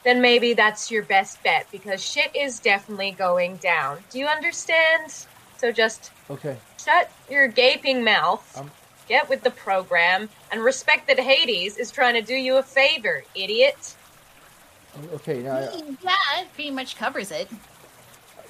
[0.04, 3.98] then maybe that's your best bet because shit is definitely going down.
[4.10, 5.10] Do you understand?
[5.58, 6.56] So just Okay.
[6.80, 8.70] shut your gaping mouth, Um.
[9.08, 13.24] Get with the program, and respect that Hades is trying to do you a favor,
[13.34, 13.94] idiot.
[15.14, 15.42] Okay.
[15.42, 17.48] Now, I- Yeah, it pretty much covers it.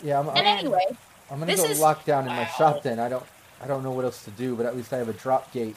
[0.03, 0.85] yeah, I'm, And I'm, anyway,
[1.31, 2.55] I'm gonna this go is- lock down in my Wow.
[2.57, 2.83] shop.
[2.83, 3.25] Then I don't.
[3.61, 5.75] I don't know what else to do, but at least I have a drop gate.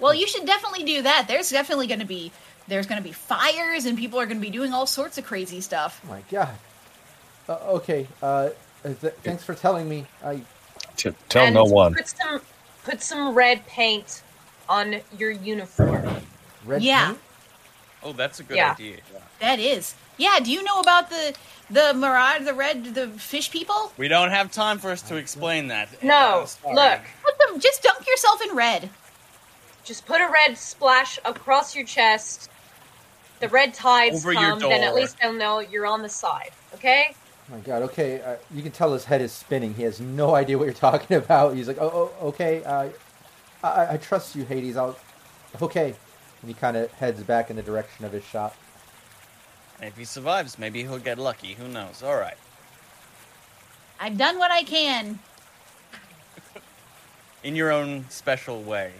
[0.00, 1.26] well, you should definitely do that.
[1.28, 2.30] There's definitely going to be
[2.68, 5.24] there's going to be fires and people are going to be doing all sorts of
[5.24, 6.00] crazy stuff.
[6.06, 6.54] Oh my god.
[7.48, 8.06] Uh, okay.
[8.22, 8.50] Uh,
[8.84, 10.06] th- thanks for telling me.
[10.24, 10.42] I.
[10.96, 11.94] T- Tell and no one.
[11.94, 12.40] Put some
[12.84, 14.22] put some red paint
[14.68, 16.22] on your uniform.
[16.64, 17.06] Red Yeah.
[17.08, 17.18] paint?
[18.02, 18.72] Oh, that's a good Yeah.
[18.72, 18.98] idea.
[19.40, 19.94] That is.
[20.16, 21.34] Yeah, do you know about the
[21.70, 23.92] the mirage, the red, the fish people?
[23.96, 26.02] We don't have time for us to explain that.
[26.02, 28.90] No, Uh, look, Put them just dunk yourself in red.
[29.84, 32.50] just put a red splash across your chest.
[33.38, 36.50] The red tides Over your come, then at least they'll know you're on the side.
[36.74, 37.14] Okay?
[37.50, 37.82] Oh my god.
[37.82, 38.20] Okay.
[38.20, 39.74] Uh, you can tell his head is spinning.
[39.74, 41.54] He has no idea what you're talking about.
[41.56, 42.62] He's like, oh, oh okay.
[42.64, 42.88] Uh,
[43.62, 44.76] I, I trust you, Hades.
[44.76, 44.96] I'll.
[45.60, 45.94] Okay.
[46.42, 48.56] And he kind of heads back in the direction of his shop.
[49.82, 51.54] If he survives, maybe he'll get lucky.
[51.54, 52.02] Who knows?
[52.02, 52.36] All right.
[53.98, 55.18] I've done what I can.
[57.44, 58.92] In your own special way.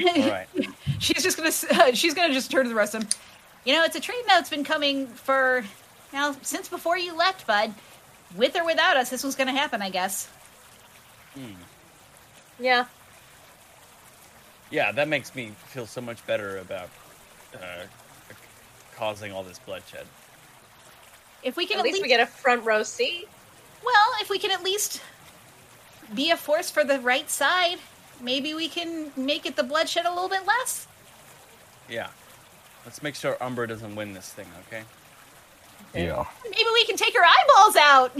[0.00, 0.46] All right.
[0.98, 3.10] she's just gonna uh, she's gonna just turn to the rest of them.
[3.64, 5.64] You know, it's a train that's been coming for
[6.12, 7.74] now since before you left, bud.
[8.36, 10.28] With or without us, this was gonna happen, I guess.
[11.34, 11.52] Hmm.
[12.58, 12.86] Yeah.
[14.70, 16.88] Yeah, that makes me feel so much better about
[17.54, 17.84] uh,
[18.96, 20.06] causing all this bloodshed.
[21.42, 23.28] If we can At at, least least, we get a front row seat.
[23.84, 25.02] well, if we can at least
[26.14, 27.78] be a force for the right side,
[28.20, 30.86] maybe we can make it the bloodshed a little bit less.
[31.88, 32.08] Yeah.
[32.86, 34.84] Let's make sure Umbra doesn't win this thing, okay?
[35.94, 36.24] Yeah.
[36.44, 38.12] Maybe we can take her eyeballs out.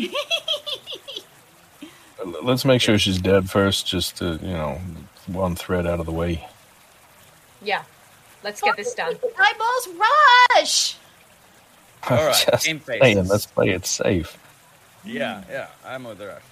[2.44, 4.80] Let's make sure she's dead first, just to you know,
[5.26, 6.46] one thread out of the way.
[7.62, 7.82] Yeah.
[8.44, 9.14] Let's get this done.
[9.38, 9.88] eyeballs
[10.56, 10.96] rush.
[12.10, 13.00] All right, Just game faces.
[13.00, 14.36] saying, let's play it safe.
[15.04, 16.42] Yeah, yeah, I'm with her.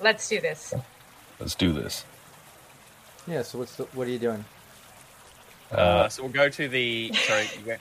[0.00, 0.74] Let's do this.
[1.38, 2.04] Let's do this.
[3.26, 3.42] Yeah.
[3.42, 4.44] So what's the, what are you doing?
[5.72, 7.12] Uh, Uh, so we'll go to the.
[7.14, 7.76] Sorry, you go.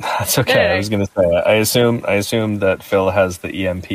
[0.00, 0.74] That's okay.
[0.74, 1.42] I was gonna say.
[1.46, 2.04] I assume.
[2.06, 3.88] I assume that Phil has the EMP,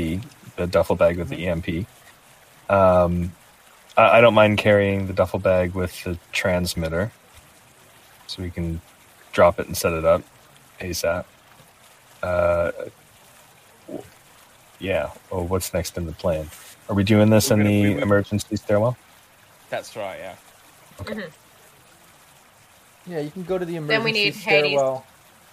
[0.58, 1.88] the duffel bag with the EMP.
[2.70, 3.32] Um,
[3.96, 7.12] I, I don't mind carrying the duffel bag with the transmitter,
[8.28, 8.82] so we can
[9.32, 10.22] drop it and set it up
[10.82, 11.24] ASAP.
[12.22, 12.72] Uh,
[14.80, 15.12] yeah.
[15.32, 16.50] Oh, what's next in the plan?
[16.90, 18.98] Are we doing this We're in gonna- the we- emergency stairwell?
[19.70, 20.36] That's right, yeah.
[23.06, 25.06] Yeah, you can go to the emergency Then we need stairwell.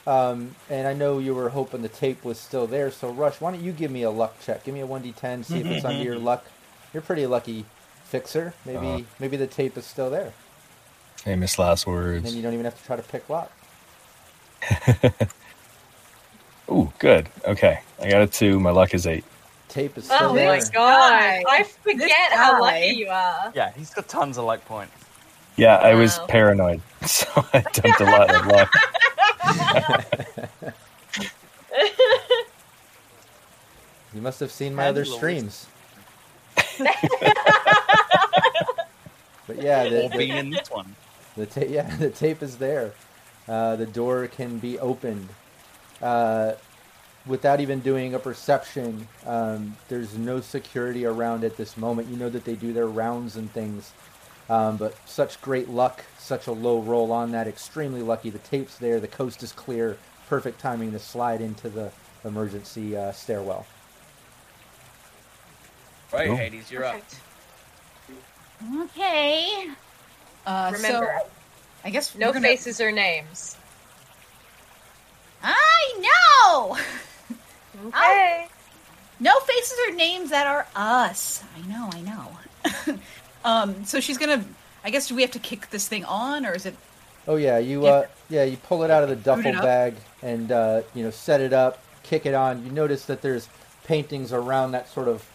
[0.06, 3.52] Um, and I know you were hoping the tape was still there, so Rush, why
[3.52, 4.64] don't you give me a luck check?
[4.64, 6.44] Give me a one d10, see if it's under your luck.
[6.92, 7.66] You're pretty lucky
[8.04, 8.54] fixer.
[8.64, 9.00] Maybe Uh-huh.
[9.18, 10.32] maybe the tape is still there,
[11.16, 12.24] Famous last and words.
[12.24, 13.52] then you don't even have to try to pick lock.
[16.70, 17.28] Ooh, good.
[17.44, 18.58] Okay, I got a two.
[18.60, 19.24] My luck is eight.
[19.68, 20.50] Tape is still there.
[20.50, 20.60] Oh there.
[20.60, 21.44] my god.
[21.48, 22.60] I This forget how guy.
[22.60, 23.52] lucky you are.
[23.54, 24.92] Yeah, he's got tons of luck points.
[25.60, 28.72] Yeah, I was paranoid, so I dumped a lot of luck.
[34.14, 35.66] You must have seen my other streams.
[39.46, 40.94] but yeah, the, Or the- being in this one.
[41.36, 42.92] The ta- yeah, the tape is there.
[43.48, 45.28] Uh, the door can be opened
[46.02, 46.54] uh,
[47.26, 49.06] without even doing a perception.
[49.26, 52.08] Um, there's no security around at this moment.
[52.08, 53.92] You know that they do their rounds and things,
[54.50, 57.46] um, but such great luck, such a low roll on that.
[57.48, 58.28] Extremely lucky.
[58.28, 59.00] The tape's there.
[59.00, 59.96] The coast is clear.
[60.28, 61.90] Perfect timing to slide into the
[62.24, 63.64] emergency uh, stairwell.
[66.12, 66.36] Right, Cool.
[66.36, 67.00] Hades, you're up.
[68.80, 69.68] Okay.
[70.46, 71.28] Uh, Remember, so
[71.84, 73.56] I guess no gonna- faces or names.
[75.42, 76.76] I know.
[77.86, 78.46] Okay.
[79.20, 81.42] No faces or names that are us.
[81.56, 81.88] I know.
[81.94, 82.98] I know.
[83.44, 84.44] Um, so she's gonna.
[84.84, 86.74] I guess do we have to kick this thing on, or is it?
[87.28, 87.90] Oh yeah, you Yeah.
[87.90, 91.40] uh yeah, you pull it out of the duffel bag and uh, you know set
[91.40, 92.64] it up, kick it on.
[92.64, 93.48] You notice that there's
[93.84, 95.28] paintings around that sort of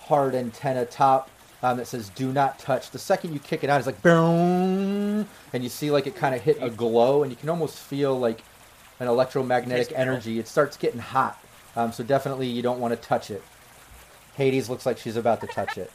[0.00, 1.30] hard antenna top
[1.62, 5.26] um, that says "Do not touch." The second you kick it on, it's like boom,
[5.52, 8.18] and you see like it kind of hit a glow, and you can almost feel
[8.18, 8.42] like
[9.00, 10.38] an electromagnetic Taste energy.
[10.38, 11.42] It starts getting hot,
[11.74, 13.42] um, so definitely you don't want to touch it.
[14.34, 15.90] Hades looks like she's about to touch it.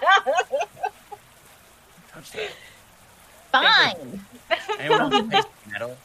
[2.14, 2.50] Touch that.
[3.52, 4.24] Fine.
[4.78, 5.96] Anyone want taste metal?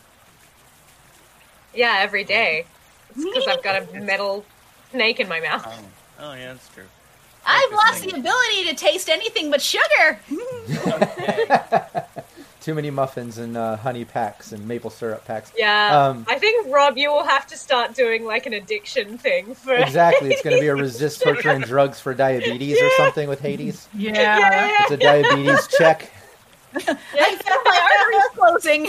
[1.74, 2.66] Yeah, every day.
[3.16, 4.46] because I've got a metal
[4.92, 5.64] snake in my mouth.
[5.66, 5.80] Oh,
[6.20, 6.86] oh yeah, that's true.
[7.46, 10.20] I've lost the ability to taste anything but sugar.
[12.68, 15.54] Too many muffins and uh, honey packs and maple syrup packs.
[15.58, 19.56] Yeah, Um, I think Rob, you will have to start doing like an addiction thing
[19.56, 19.74] for.
[19.74, 20.32] Exactly.
[20.32, 23.88] It's going to be a resist torture and drugs for diabetes or something with Hades.
[23.98, 24.12] Yeah.
[24.38, 26.12] Yeah, It's a diabetes check.
[26.76, 26.80] I
[27.38, 28.86] felt my arteries closing.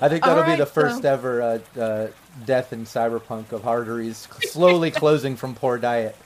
[0.00, 2.06] I think that'll be the first so- ever uh, uh,
[2.46, 6.16] death in cyberpunk of arteries slowly closing from poor diet.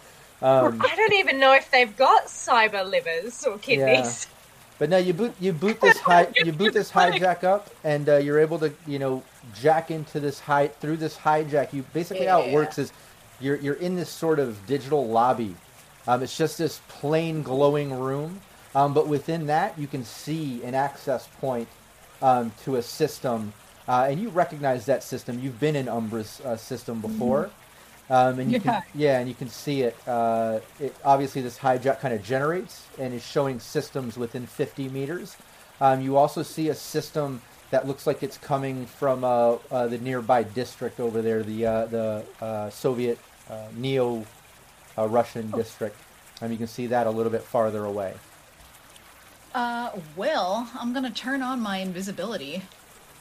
[0.42, 4.26] Um, I don't even know if they've got cyber livers or kidneys.
[4.78, 8.16] but no, you boot you boot this hi, you boot this hijack up, and uh,
[8.16, 9.22] you're able to you know
[9.54, 11.72] jack into this high through this hijack.
[11.72, 12.92] You basically how it works is
[13.40, 15.54] you're you're in this sort of digital lobby.
[16.08, 18.40] Um, it's just this plain glowing room,
[18.74, 21.68] um, but within that you can see an access point
[22.20, 23.52] um, to a system,
[23.86, 25.38] uh, and you recognize that system.
[25.38, 27.50] You've been in Umbra's uh, system before,
[28.10, 28.58] um, and you Yeah.
[28.58, 30.00] can yeah, and you can see it.
[30.06, 35.36] Uh, it obviously this hijack kind of generates and is showing systems within 50 meters.
[35.80, 39.98] Um, you also see a system that looks like it's coming from uh, uh, the
[39.98, 44.28] nearby district over there, the uh, the uh, Soviet uh, neo
[44.98, 46.04] uh, Russian district.
[46.40, 48.20] Um, you can see that a little bit farther away.
[49.54, 52.62] Uh, well, I'm gonna turn on my invisibility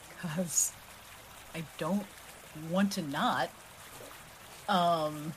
[0.08, 0.72] because
[1.54, 2.06] I don't
[2.54, 3.50] want to not.
[4.68, 5.32] Um,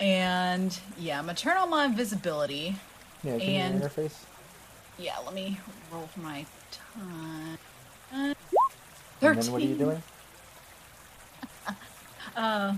[0.00, 2.76] and yeah, I'm gonna turn on my invisibility.
[3.22, 4.14] Yeah, And- interface.
[4.98, 5.58] Yeah, let me
[5.92, 7.58] roll for my time.
[8.12, 8.36] Uh, And
[9.20, 9.42] Thirteen.
[9.42, 10.02] then what are you doing?
[12.36, 12.74] Uh,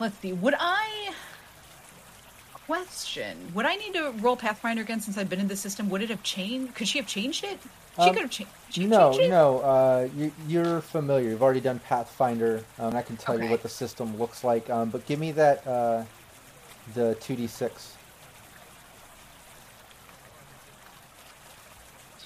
[0.00, 0.32] let's see.
[0.32, 1.12] Would I
[2.66, 3.36] question?
[3.54, 5.88] Would I need to roll Pathfinder again since I've been in the system?
[5.90, 6.74] Would it have changed?
[6.74, 7.58] Could she have changed it?
[7.96, 8.52] She Um, could have changed.
[8.70, 9.30] She No, changed it?
[9.30, 9.60] no.
[9.60, 11.30] Uh, you, you're familiar.
[11.30, 12.64] You've already done Pathfinder.
[12.78, 14.68] Um, I can tell you what the system looks like.
[14.70, 16.04] Um, but give me that uh,
[16.94, 17.92] the two d six.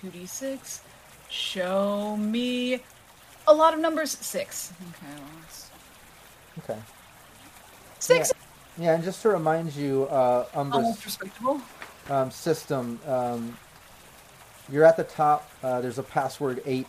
[0.01, 0.83] Two d six.
[1.29, 2.81] Show me
[3.47, 4.13] a lot of numbers.
[4.13, 4.73] Six.
[4.91, 5.13] Okay.
[5.19, 6.81] Well, Okay.
[7.99, 8.33] six.
[8.35, 8.48] Yeah,
[8.81, 11.61] and just to remind you, uh, Umbra's respectable.
[12.11, 13.57] um, system, um,
[14.71, 15.51] you're at the top.
[15.63, 16.87] Uh, there's a password eight.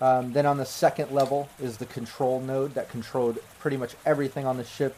[0.00, 4.46] Um, then on the second level is the control node that controlled pretty much everything
[4.46, 4.96] on the ship.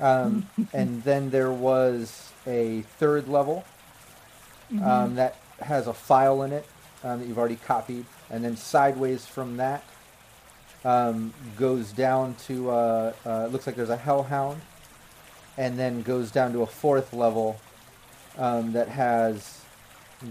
[0.00, 3.64] Um, and then there was a third level
[4.82, 6.66] um, that has a file in it
[7.04, 8.06] um, that you've already copied.
[8.30, 9.84] And then sideways from that
[10.84, 14.60] um, goes down to, uh, uh, it looks like there's a hellhound.
[15.56, 17.60] And then goes down to a fourth level
[18.36, 19.60] um, that has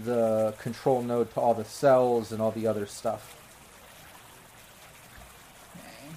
[0.04, 3.36] the control node to all the cells and all the other stuff.
[5.76, 6.14] Okay.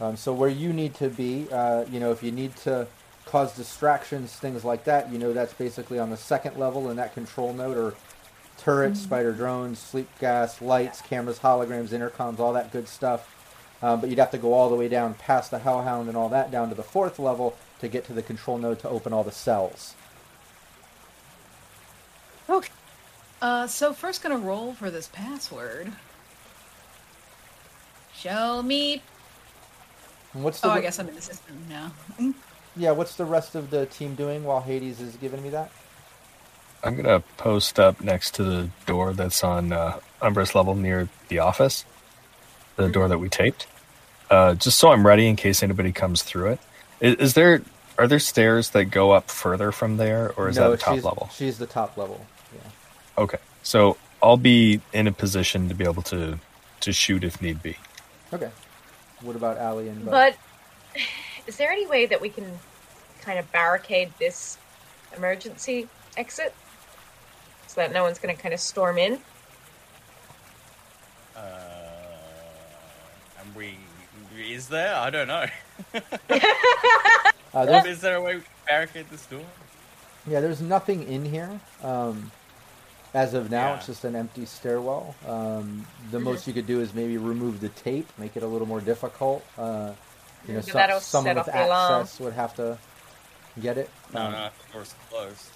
[0.00, 2.86] Um, so where you need to be, uh, you know, if you need to
[3.24, 7.12] cause distractions, things like that, you know, that's basically on the second level in that
[7.12, 7.94] control node, or
[8.58, 13.32] turrets, spider drones, sleep gas, lights, cameras, holograms, intercoms, all that good stuff.
[13.82, 16.30] Um, but you'd have to go all the way down past the hellhound and all
[16.30, 19.22] that down to the fourth level to get to the control node to open all
[19.22, 19.94] the cells.
[22.48, 22.70] Okay.
[23.42, 25.92] Uh, so first gonna roll for this password.
[28.14, 29.02] Show me.
[30.32, 31.92] And what's the Oh, I guess I'm in the system now.
[32.76, 32.92] yeah?
[32.92, 35.70] What's the rest of the team doing while Hades is giving me that?
[36.82, 41.40] I'm gonna post up next to the door that's on uh, Umbra's level near the
[41.40, 41.84] office,
[42.76, 43.66] the door that we taped,
[44.30, 46.60] uh, just so I'm ready in case anybody comes through it.
[47.00, 47.62] Is, is there
[47.98, 50.94] are there stairs that go up further from there, or is no, that the top
[50.94, 51.30] she's, level?
[51.32, 52.24] She's the top level.
[52.54, 53.22] Yeah.
[53.22, 56.38] Okay, so I'll be in a position to be able to
[56.80, 57.76] to shoot if need be.
[58.32, 58.50] Okay.
[59.22, 60.34] What about Allie and Bud?
[60.94, 61.02] But
[61.46, 62.58] is there any way that we can
[63.22, 64.58] kind of barricade this
[65.16, 66.54] emergency exit
[67.76, 69.18] so that no one's going to kind of storm in?
[71.36, 71.40] Uh,
[73.40, 73.76] and we
[74.38, 74.94] is there?
[74.96, 75.46] I don't know.
[77.54, 79.40] Uh, is there a way we can barricade this door?
[80.26, 81.58] yeah, there's nothing in here.
[81.82, 82.30] Um,
[83.14, 83.76] as of now, Yeah.
[83.76, 85.14] it's just an empty stairwell.
[85.26, 88.66] Um, the most you could do is maybe remove the tape, make it a little
[88.68, 89.42] more difficult.
[89.56, 89.92] Uh,
[90.46, 92.02] you know, But so- someone with off the alarm.
[92.02, 92.76] access would have to
[93.58, 93.88] get it.
[94.12, 95.46] No, Um, no, the door's closed.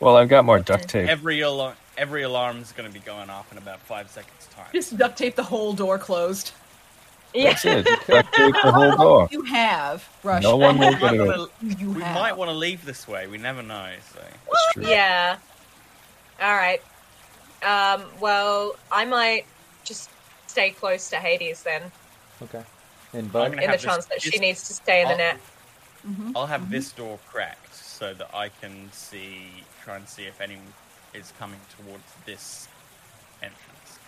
[0.00, 1.08] Well, I've got more duct tape.
[1.08, 4.66] Every alarm, every alarm is going to be going off in about five seconds' time.
[4.72, 6.52] Just duct tape the whole door closed.
[7.34, 7.50] Yeah.
[7.50, 7.84] That's it.
[8.06, 9.28] Duct tape the whole door.
[9.30, 10.42] You have, Rush.
[10.42, 11.18] No one will We get might it.
[11.26, 11.46] wanna-
[11.80, 12.14] You we have.
[12.14, 13.26] might want to leave this way.
[13.26, 13.90] We never know.
[14.12, 14.86] So That's true.
[14.86, 15.36] Yeah.
[16.40, 16.80] All right.
[17.62, 19.44] Um, well, I might
[19.84, 20.08] just
[20.46, 21.82] stay close to Hades then,
[22.42, 22.62] Okay.
[23.12, 23.50] And I'm Bud.
[23.52, 25.40] gonna in the chance that she needs to stay in the I'll- net.
[26.36, 29.48] I'll have this door cracked so that I can see,
[29.86, 30.64] try and see if anyone
[31.14, 32.66] is coming towards this
[33.40, 33.98] entrance.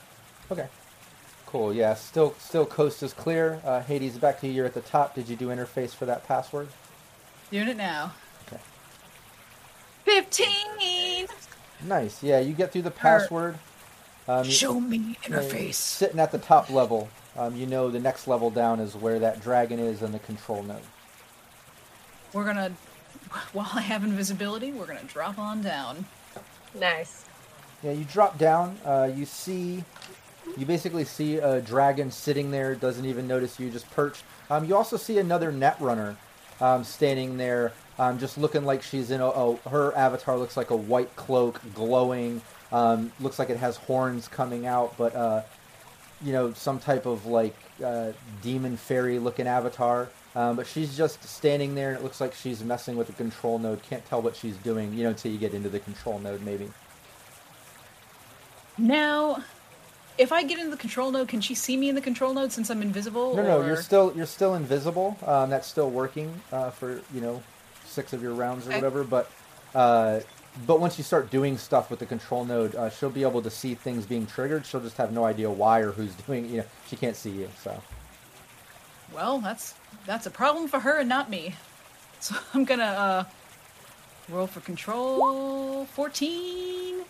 [0.51, 0.67] Okay.
[1.47, 1.73] Cool.
[1.73, 1.95] Yeah.
[1.95, 3.61] Still, still coast is clear.
[3.65, 4.53] Uh, Hades, back to you.
[4.55, 5.15] You're at the top.
[5.15, 6.69] Did you do interface for that password?
[7.53, 8.13] Doing it now.
[8.49, 8.61] Okay.
[10.05, 11.29] 15!
[11.85, 12.25] Nice.
[12.25, 12.41] Yeah.
[12.41, 13.57] You get through the password.
[14.27, 15.75] Um, you- Show me you know, interface.
[15.75, 17.09] Sitting at the top level.
[17.37, 20.65] Um, you know the next level down is where that dragon is and the control
[20.65, 20.83] node.
[22.33, 22.73] We're gonna,
[23.53, 26.07] while I have invisibility, we're gonna drop on down.
[26.79, 27.25] Nice.
[27.83, 28.77] Yeah, you drop down.
[28.85, 29.85] Uh, you see,
[30.57, 32.75] you basically see a dragon sitting there.
[32.75, 33.71] Doesn't even notice you.
[33.71, 34.25] Just perched.
[34.51, 36.17] Um, you also see another net runner
[36.61, 39.57] um, standing there, um, just looking like she's in a, a.
[39.69, 42.43] Her avatar looks like a white cloak, glowing.
[42.73, 45.43] Um, looks like it has horns coming out, but uh,
[46.23, 50.09] you know, some type of like uh, demon fairy looking avatar.
[50.37, 53.59] Um, but she's just standing there, and it looks like she's messing with the control
[53.59, 53.83] node.
[53.83, 56.71] Can't tell what she's doing, you know, until you get into the control node, maybe.
[58.77, 59.43] Now,
[60.19, 62.53] if I get into the control node, can she see me in the control node
[62.53, 63.35] since I'm invisible?
[63.35, 65.17] No, no, you're still you're still invisible.
[65.27, 67.43] Um, that's still working uh, for you know
[67.87, 68.77] six of your rounds or Okay.
[68.77, 69.05] whatever.
[69.05, 69.31] But
[69.75, 70.21] uh,
[70.67, 73.51] but once you start doing stuff with the control node, uh, she'll be able to
[73.51, 74.67] see things being triggered.
[74.67, 76.49] She'll just have no idea why or who's doing.
[76.51, 77.49] You know, she can't see you.
[77.63, 77.81] So
[79.13, 79.75] Well, that's
[80.07, 81.55] that's a problem for her and not me.
[82.21, 83.25] So I'm gonna uh,
[84.29, 85.87] roll for control.
[85.87, 87.05] 14.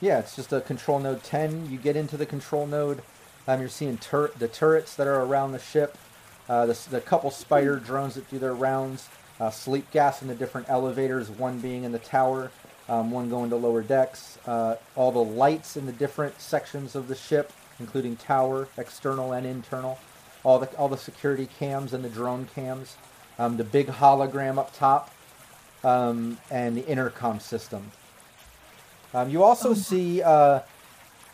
[0.00, 1.70] yeah, it's just a control node ten.
[1.70, 3.02] You get into the control node.
[3.48, 5.96] Um, you're seeing tur- the turrets that are around the ship.
[6.48, 9.08] Uh, the, the couple spider drones that do their rounds.
[9.40, 11.30] Uh, sleep gas in the different elevators.
[11.30, 12.52] One being in the tower.
[12.88, 14.38] um, one going to lower decks.
[14.46, 17.52] Uh, all the lights in the different sections of the ship,
[17.82, 19.98] including tower, external and internal.
[20.44, 22.96] All the all the security cams and the drone cams.
[23.38, 25.10] Um, the big hologram up top,
[25.84, 27.90] um, and the intercom system.
[29.14, 30.60] Um, you also see, uh,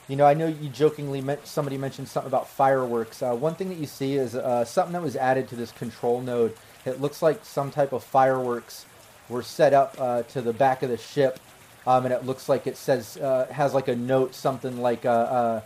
[0.09, 3.23] you know, I know you jokingly meant somebody mentioned something about fireworks.
[3.23, 6.20] Uh, one thing that you see is uh, something that was added to this control
[6.20, 6.57] node.
[6.85, 8.87] It looks like some type of fireworks
[9.29, 11.39] were set up uh, to the back of the ship,
[11.87, 15.11] um, and it looks like it says uh, has like a note, something like uh,
[15.11, 15.61] uh,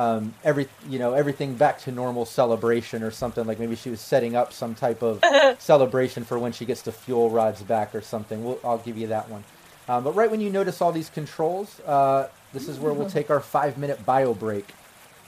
[0.00, 3.46] um, every you know everything back to normal celebration or something.
[3.46, 5.22] Like maybe she was setting up some type of
[5.58, 8.42] celebration for when she gets the fuel rods back or something.
[8.42, 9.44] We'll, I'll give you that one.
[9.88, 13.28] Um, but right when you notice all these controls, uh, this is where we'll take
[13.28, 14.72] our five minute bio break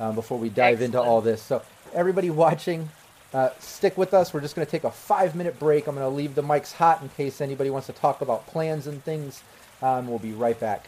[0.01, 1.43] um, before we dive into all this.
[1.43, 1.61] So
[1.93, 2.89] everybody watching,
[3.35, 4.33] uh, stick with us.
[4.33, 5.87] We're just going to take a five minute break.
[5.87, 8.87] I'm going to leave the mics hot in case anybody wants to talk about plans
[8.87, 9.43] and things.
[9.83, 10.87] Um, we'll be right back.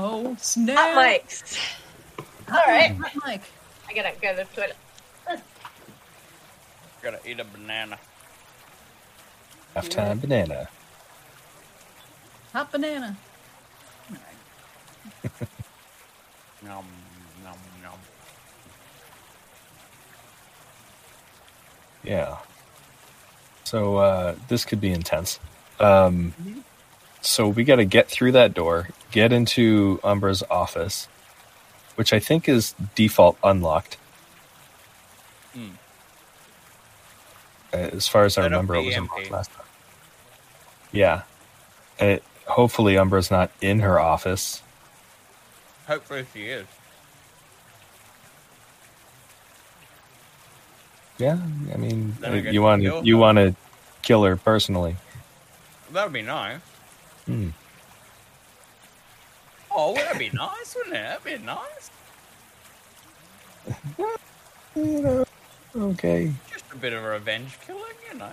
[0.00, 0.76] Oh, snap.
[0.76, 1.58] Hot mics.
[2.48, 2.94] All right.
[2.94, 3.42] Hot mic.
[3.88, 4.76] I gotta go to the toilet.
[7.02, 7.98] Gotta eat a banana.
[9.74, 10.68] Halftime banana.
[12.52, 13.16] Hot banana.
[16.62, 16.84] Nom
[17.42, 17.98] nom nom.
[22.04, 22.36] Yeah.
[23.64, 25.40] So uh, this could be intense.
[25.80, 26.32] Um,
[27.28, 31.08] so we got to get through that door, get into Umbra's office,
[31.94, 33.98] which I think is default unlocked.
[35.52, 35.68] Hmm.
[37.72, 39.66] Uh, As far as I remember, it was unlocked last time.
[40.90, 41.22] Yeah.
[42.00, 44.62] It, hopefully, Umbra's not in her office.
[45.86, 46.66] Hopefully she is.
[51.18, 51.38] Yeah,
[51.74, 53.54] I mean, uh, you want kill you want to
[54.02, 54.96] kill her personally.
[55.90, 56.60] That would be nice.
[57.28, 57.48] Hmm.
[59.70, 61.22] Oh, would that be nice, wouldn't it?
[61.24, 61.90] That'd be nice.
[64.76, 65.24] You know,
[65.74, 66.32] okay.
[66.52, 67.82] Just a bit of a revenge killing,
[68.12, 68.30] you know.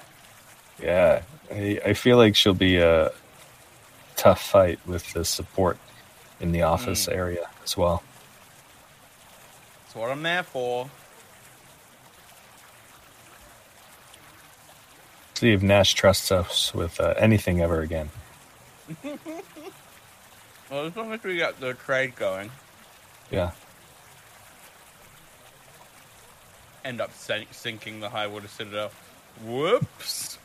[0.82, 3.12] Yeah, I, I feel like she'll be a
[4.16, 5.80] tough fight with the support
[6.40, 7.14] in the office Mm.
[7.16, 8.04] area as well.
[9.86, 10.88] That's what I'm there for.
[15.34, 18.10] See if Nash trusts us with uh, anything ever again.
[20.72, 22.50] Well, as long as we got the trade going,
[23.30, 23.52] Yeah.
[26.84, 28.90] end up sink- sinking the high water citadel.
[29.44, 30.40] Whoops.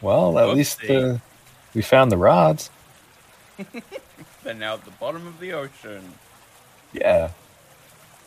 [0.00, 1.18] Well, at least uh,
[1.74, 2.70] we found the rods.
[4.42, 6.14] They're now at the bottom of the ocean.
[6.92, 7.32] Yeah.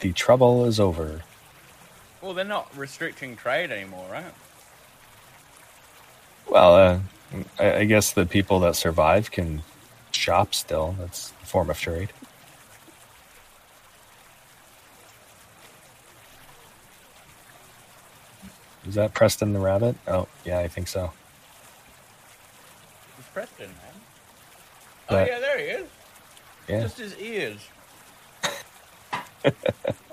[0.02, 1.24] The trouble is over.
[2.22, 4.34] Well, they're not restricting trade anymore, right?
[6.48, 7.00] Well, uh,
[7.60, 9.62] I, I guess the people that survive can
[10.12, 10.96] shop still.
[11.00, 12.12] That's a form of trade.
[18.88, 19.98] Is that Preston the rabbit?
[20.08, 21.12] Oh, yeah, I think so.
[23.20, 23.76] It's Preston, man.
[25.10, 25.88] Oh yeah, there he is.
[26.68, 26.82] Yeah.
[26.82, 27.60] Just his ears.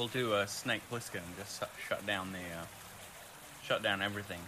[0.00, 2.64] We'll do a Snake Plissken and just shut, shut down the, uh,
[3.62, 4.40] shut down everything.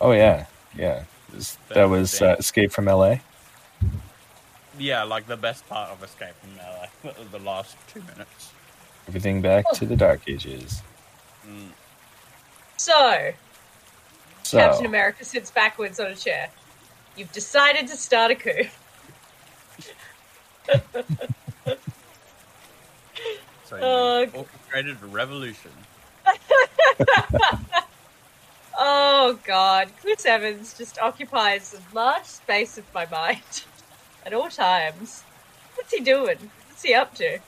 [0.00, 0.46] Oh, yeah.
[0.76, 1.04] Yeah.
[1.36, 3.18] Is- That was uh, Escape from LA?
[4.76, 8.50] Yeah, like the best part of Escape from LA, the last two minutes.
[9.06, 10.82] Everything back to the Dark Ages.
[11.46, 11.68] Mm.
[12.78, 13.30] So,
[14.42, 16.50] So, Captain America sits backwards on a chair.
[17.16, 18.64] You've decided to start a coup.
[23.80, 25.70] So Uh, orchestrated a revolution.
[28.80, 33.64] Oh god, Chris Evans just occupies a large space of my mind
[34.26, 35.24] at all times.
[35.74, 36.50] What's he doing?
[36.68, 37.40] What's he up to?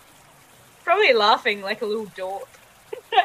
[0.82, 2.48] Probably laughing like a little dork.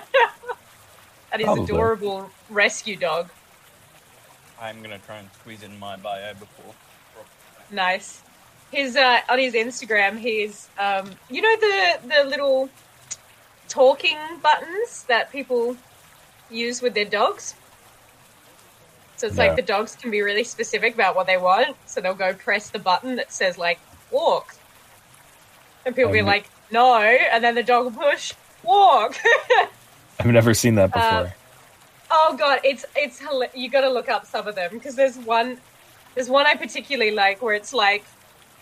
[1.32, 1.64] at his Probably.
[1.64, 3.30] adorable rescue dog.
[4.62, 6.76] I'm gonna try and squeeze in my bio before.
[7.72, 8.22] Nice.
[8.72, 12.70] His uh, on his Instagram, he's um, you know the the little
[13.70, 15.76] talking buttons that people
[16.50, 17.56] use with their dogs.
[19.18, 19.46] So it's No.
[19.46, 22.70] like the dogs can be really specific about what they want, so they'll go press
[22.70, 23.80] the button that says like
[24.12, 24.56] walk,
[25.86, 28.34] and people be like no, and then the dog will push
[28.64, 29.16] walk.
[30.20, 31.02] I've never seen that before.
[31.02, 31.30] Uh,
[32.12, 33.22] Oh god, it's it's
[33.56, 35.58] you got to look up some of them because there's one
[36.14, 38.04] there's one I particularly like where it's like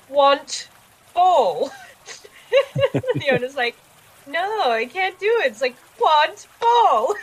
[0.09, 0.69] want
[1.13, 1.71] ball.
[2.93, 3.75] the owner's like,
[4.27, 5.51] no, I can't do it.
[5.51, 7.15] It's like want ball.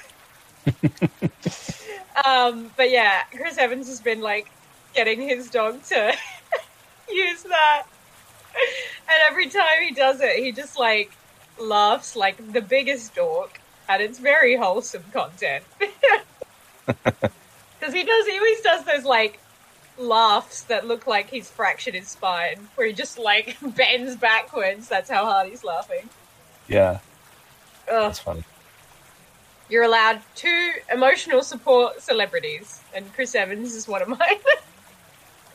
[2.24, 4.51] um, but yeah, Chris Evans has been like
[4.94, 6.14] getting his dog to
[7.10, 7.85] use that,
[8.55, 11.12] and every time he does it, he just like
[11.59, 15.64] laughs like the biggest dork, and it's very wholesome content.
[17.81, 19.40] Because he does, he always does those like
[19.97, 24.89] laughs that look like he's fractured his spine, where he just like bends backwards.
[24.89, 26.10] That's how hard he's laughing.
[26.70, 27.01] Yeah,
[27.88, 28.02] Ugh.
[28.05, 28.44] that's funny.
[29.68, 34.18] You're allowed two emotional support celebrities, and Chris Evans is one of mine.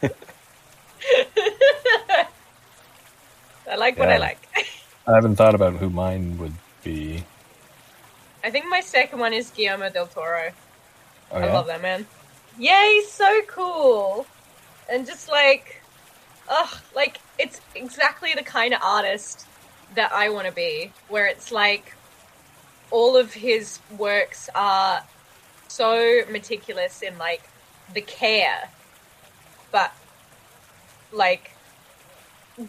[3.69, 4.47] I like what I like.
[5.07, 7.23] I haven't thought about who mine would be.
[8.43, 10.51] I think my second one is Guillermo del Toro.
[11.31, 11.53] Oh, I yeah?
[11.53, 12.05] love that man.
[12.59, 14.27] Yeah, he's so cool.
[14.89, 15.81] And just like,
[16.47, 19.47] ugh, like, it's exactly the kind of artist
[19.95, 21.93] that I want to be, where it's like
[22.91, 25.03] all of his works are
[25.67, 27.41] so meticulous in like
[27.93, 28.69] the care,
[29.71, 29.93] but
[31.11, 31.51] like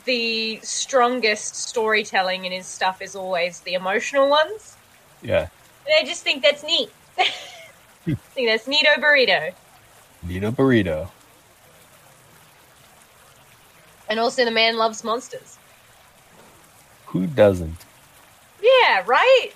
[0.05, 4.77] the strongest storytelling in his stuff is always the emotional ones.
[5.23, 5.48] Yeah.
[5.86, 6.90] And I just think that's neat.
[7.19, 9.53] I think that's neato burrito.
[10.23, 11.09] Nito Burrito.
[14.09, 15.59] And also, the man loves monsters.
[17.16, 17.78] Who doesn't?
[18.62, 19.48] Yeah, right?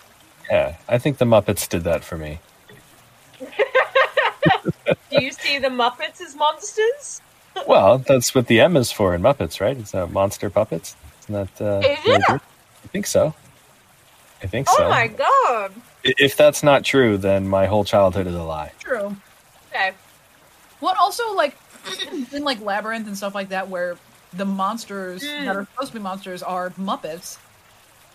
[0.51, 2.41] Yeah, I think the Muppets did that for me.
[3.39, 3.47] Do
[5.23, 7.21] you see the Muppets as monsters?
[7.67, 9.77] Well, that's what the M is for in Muppets, right?
[9.77, 10.97] It's uh, monster puppets.
[11.25, 11.63] Isn't that?
[11.63, 12.23] Uh, Is it?
[12.31, 12.39] I
[12.93, 13.35] think so.
[14.43, 14.87] I think Oh so.
[14.87, 15.73] Oh my god.
[16.03, 18.73] If that's not true, then my whole childhood is a lie.
[18.81, 19.15] True.
[19.71, 19.93] Okay.
[20.79, 21.55] What also like
[22.33, 23.99] in like labyrinth and stuff like that, where
[24.33, 25.45] the monsters Mm.
[25.45, 27.37] that are supposed to be monsters are Muppets.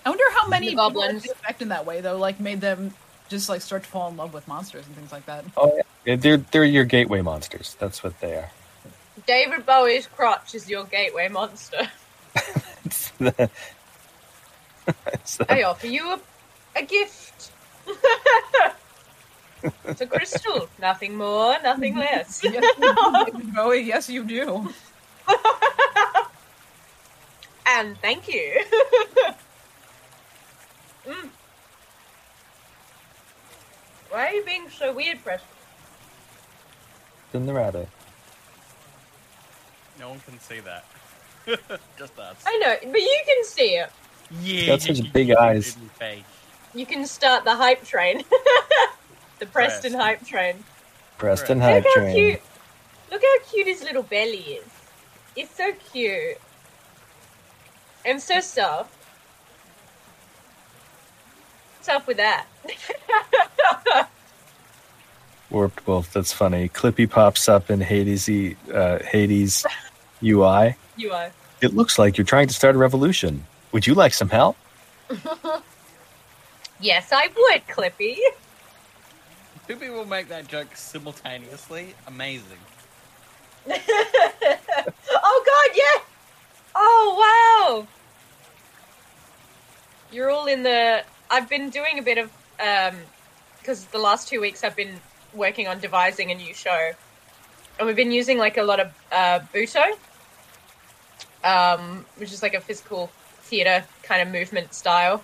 [0.06, 1.24] I wonder how many The people goblins.
[1.24, 2.94] the effect in that way though, like made them
[3.28, 5.44] just like start to fall in love with monsters and things like that.
[5.58, 6.16] Oh, yeah.
[6.16, 7.76] They're they're your gateway monsters.
[7.80, 8.52] That's what they are.
[9.26, 11.90] David Bowie's crotch is your gateway monster.
[12.86, 13.50] It's the-
[15.08, 16.20] it's the- I offer you a,
[16.76, 17.52] a gift.
[19.86, 20.70] it's a crystal.
[20.80, 22.42] Nothing more, nothing less.
[22.44, 22.94] yes, do,
[23.26, 23.82] David Bowie.
[23.82, 24.72] Yes, you do.
[27.66, 28.62] and thank you.
[31.08, 31.30] Mm.
[34.10, 35.50] Why are you being so weird, Preston?
[37.34, 37.90] in the rabbit.
[40.00, 40.86] No one can see that.
[41.98, 42.38] Just us.
[42.46, 43.92] I know, but you can see it.
[44.42, 44.68] Yeah.
[44.68, 45.78] got such big eyes.
[46.74, 48.24] You can start the hype train.
[49.40, 49.94] the Preston Preston.
[49.94, 50.64] hype train.
[51.18, 52.16] Preston Look Hype how Train.
[52.16, 52.42] cute.
[53.12, 54.66] Look how cute his little belly is.
[55.36, 56.38] It's so cute.
[58.06, 58.94] I'm so soft.
[61.86, 62.48] What's up with that?
[65.52, 66.12] Warped Wolf.
[66.12, 66.68] That's funny.
[66.70, 69.64] Clippy pops up in Hades uh, Hades
[70.24, 70.78] UI.
[70.98, 71.32] you are.
[71.62, 73.46] It looks like you're trying to start a revolution.
[73.72, 74.58] Would you like some help?
[76.80, 78.18] Yes, I would, Clippy.
[79.68, 81.94] Two people make that joke simultaneously.
[82.08, 82.58] Amazing.
[83.70, 86.04] oh god, yeah.
[86.76, 87.88] Oh wow.
[90.12, 91.04] You're all in the.
[91.30, 92.96] I've been doing a bit of um,
[93.60, 95.00] because the last two weeks I've been
[95.34, 96.92] working on devising a new show,
[97.78, 99.98] and we've been using like a lot of uh, Butoh,
[101.44, 103.10] um, which is like a physical
[103.42, 105.24] theater kind of movement style.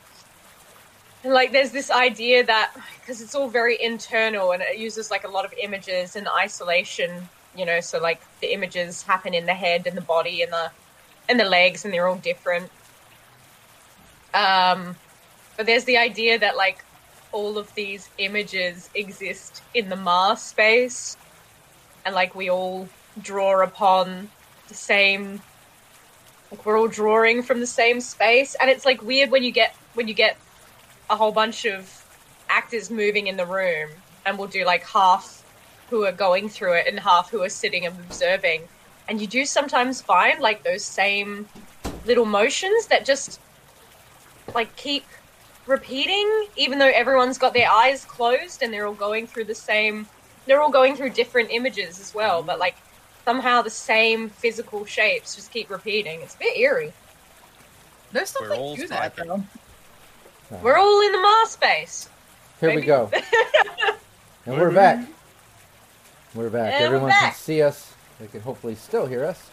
[1.23, 5.23] And like, there's this idea that because it's all very internal and it uses like
[5.23, 9.53] a lot of images and isolation, you know, so like the images happen in the
[9.53, 10.71] head and the body and the
[11.29, 12.69] and the legs, and they're all different.
[14.33, 14.95] Um,
[15.61, 16.83] but there's the idea that like
[17.31, 21.15] all of these images exist in the Mars space,
[22.03, 22.89] and like we all
[23.21, 24.27] draw upon
[24.69, 25.39] the same.
[26.49, 29.75] Like we're all drawing from the same space, and it's like weird when you get
[29.93, 30.35] when you get
[31.11, 31.87] a whole bunch of
[32.49, 33.91] actors moving in the room,
[34.25, 35.43] and we'll do like half
[35.91, 38.67] who are going through it and half who are sitting and observing.
[39.07, 41.47] And you do sometimes find like those same
[42.07, 43.39] little motions that just
[44.55, 45.05] like keep
[45.67, 50.07] repeating, even though everyone's got their eyes closed and they're all going through the same.
[50.45, 52.75] They're all going through different images as well, but like
[53.25, 56.21] somehow the same physical shapes just keep repeating.
[56.21, 56.93] It's a bit eerie.
[58.11, 59.27] There's We're something all to that, typing.
[59.27, 59.43] though.
[60.61, 62.09] We're all in the Mars space.
[62.59, 63.09] Here we go.
[64.45, 65.07] And we're back.
[66.33, 66.73] We're back.
[66.73, 67.93] And we're Everyone can see us.
[68.19, 69.51] They can hopefully still hear us.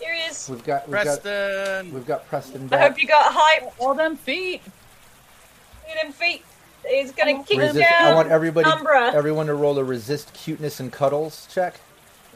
[0.00, 0.48] Here he is.
[0.48, 1.92] We've got we've got Preston.
[1.94, 3.72] we've got Preston I hope you got hype.
[3.78, 4.62] All them feet.
[4.64, 6.44] Look at them feet.
[6.88, 8.12] He's gonna kick Resist, down.
[8.12, 9.12] I want everybody Umbra.
[9.12, 11.80] everyone to roll a resist cuteness and cuddles check.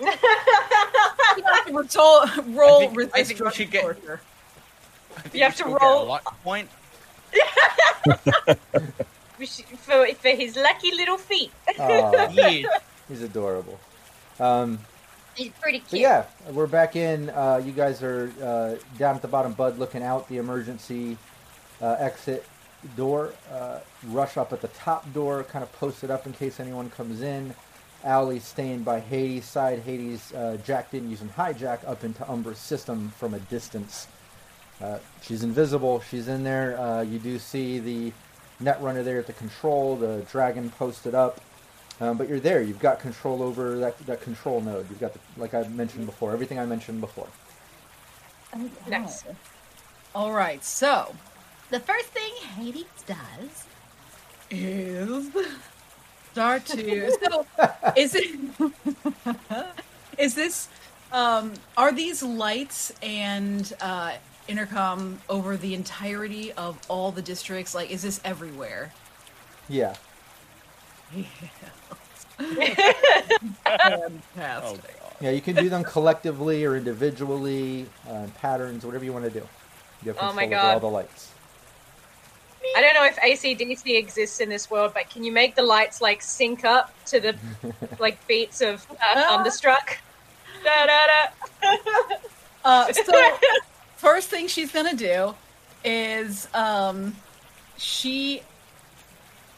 [1.36, 4.20] You have to roll, roll I think- I resist think we should get- torture.
[5.16, 6.68] I think You have to should get roll- a luck point.
[9.38, 11.50] We should- for for his lucky little feet.
[11.78, 12.62] Aw, Yeah.
[13.08, 13.78] he's adorable.
[14.38, 14.80] Um,
[15.40, 17.30] He's pretty but yeah, we're back in.
[17.30, 21.16] Uh, you guys are uh, down at the bottom, Bud, looking out the emergency
[21.80, 22.44] uh, exit
[22.94, 23.32] door.
[23.50, 26.90] Uh, rush up at the top door, kind of post it up in case anyone
[26.90, 27.54] comes in.
[28.04, 29.78] Allie staying by Hades' side.
[29.78, 34.08] Hades uh, jacked in using hijack up into Umbra's system from a distance.
[34.78, 36.02] Uh, she's invisible.
[36.02, 36.78] She's in there.
[36.78, 38.12] Uh, you do see the
[38.62, 39.96] netrunner there at the control.
[39.96, 41.40] The dragon posted up.
[42.00, 42.62] Um, but you're there.
[42.62, 44.88] You've got control over that, that control node.
[44.90, 47.28] You've got, the, like I mentioned before, everything I mentioned before.
[48.88, 49.24] Nice.
[50.14, 51.14] All right, so
[51.70, 53.66] The first thing Hades does.
[54.50, 55.30] is
[56.32, 57.12] start to.
[57.22, 57.46] So,
[57.96, 58.40] is it?
[60.18, 60.68] is this?
[61.12, 64.14] Um, are these lights and uh,
[64.48, 67.74] intercom over the entirety of all the districts?
[67.74, 68.94] Like, is this everywhere?
[69.68, 69.96] Yeah.
[71.12, 71.24] Oh,
[73.64, 75.00] Fantastic.
[75.00, 75.12] God.
[75.20, 79.46] Yeah, you can do them collectively or individually, uh, patterns, whatever you want to do.
[80.02, 80.64] You have Oh my over God.
[80.74, 81.32] all the lights.
[82.76, 86.00] I don't know if AC/DC exists in this world, but can you make the lights
[86.00, 87.36] like sync up to the
[87.98, 89.98] like beats of uh, Thunderstruck?
[90.64, 92.16] Da, da, da.
[92.64, 93.38] Uh, so
[93.96, 95.34] first thing she's gonna do
[95.84, 97.16] is um,
[97.76, 98.42] she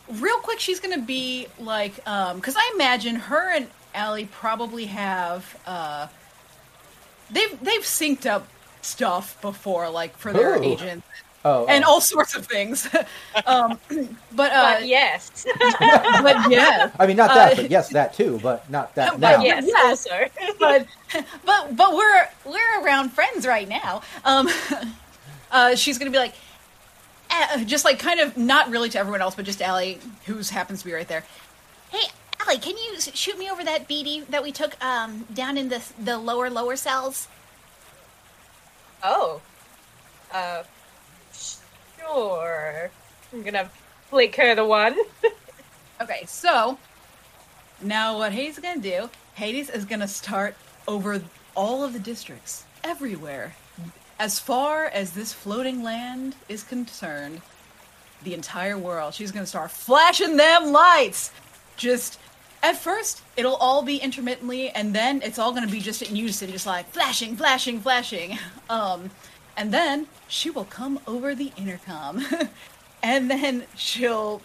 [0.08, 5.56] real quick she's gonna be like um because I imagine her and Allie probably have
[5.66, 6.08] uh
[7.30, 8.48] they've they've synced up
[8.82, 10.62] stuff before like for their Ooh.
[10.62, 11.06] agents
[11.44, 11.88] Oh, and oh.
[11.88, 12.88] all sorts of things.
[13.46, 13.78] um,
[14.32, 15.44] but uh, But yes,
[15.80, 19.38] but yeah, I mean, not that, uh, but yes, that too, but not that But
[19.38, 19.42] now.
[19.42, 20.06] yes, Yes.
[20.06, 20.28] also.
[20.60, 20.86] but
[21.44, 24.02] but but we're we're around friends right now.
[24.24, 24.48] Um,
[25.50, 26.34] uh, she's gonna be like,
[27.64, 30.86] just like kind of not really to everyone else, but just Allie, who's happens to
[30.86, 31.24] be right there.
[31.90, 32.08] Hey,
[32.40, 35.82] Allie, can you shoot me over that BD that we took um, down in the
[35.98, 37.28] the lower lower cells?
[39.02, 39.40] Oh,
[40.32, 40.62] uh,
[41.32, 42.90] sure.
[43.32, 43.70] I'm gonna
[44.08, 44.96] flick her the one.
[46.02, 46.78] Okay, so
[47.80, 49.08] now what Hades is gonna do?
[49.34, 50.56] Hades is gonna start
[50.88, 51.22] over
[51.54, 53.54] all of the districts, everywhere,
[54.22, 57.42] as far as this floating land is concerned.
[58.22, 59.14] The entire world.
[59.14, 61.32] She's gonna start flashing them lights.
[61.76, 62.20] Just
[62.62, 66.52] at first, it'll all be intermittently, and then it's all gonna be just in unison,
[66.52, 68.38] just like flashing, flashing, flashing.
[68.70, 69.10] Um,
[69.56, 72.24] and then she will come over the intercom,
[73.02, 74.40] and then she'll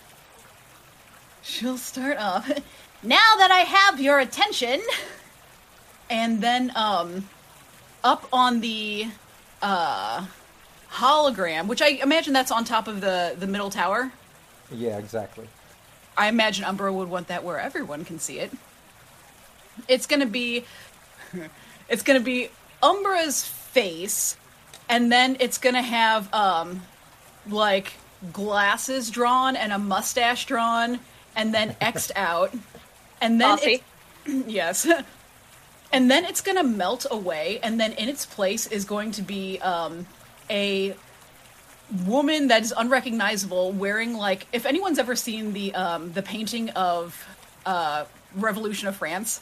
[1.44, 2.52] she'll start off.
[3.04, 4.82] Now that I have your attention,
[6.10, 7.30] and then um
[8.04, 9.08] up on the
[9.62, 10.26] uh
[10.92, 14.12] hologram which i imagine that's on top of the the middle tower
[14.72, 15.48] Yeah, exactly.
[16.18, 18.52] i imagine umbra would want that where everyone can see it
[19.88, 20.64] it's gonna be
[21.90, 22.50] it's gonna be
[22.84, 24.38] umbra's face
[24.90, 26.84] and then it's gonna have um
[27.50, 27.94] like
[28.34, 31.00] glasses drawn and a mustache drawn
[31.36, 32.54] and then xed out
[33.22, 33.84] and then Bossy.
[34.26, 34.88] it's yes
[35.92, 39.60] and then it's gonna melt away and then in its place is going to be
[39.60, 40.06] um,
[40.50, 40.96] a
[42.06, 47.28] woman that is unrecognizable wearing like if anyone's ever seen the um, the painting of
[47.66, 48.06] uh,
[48.36, 49.42] revolution of france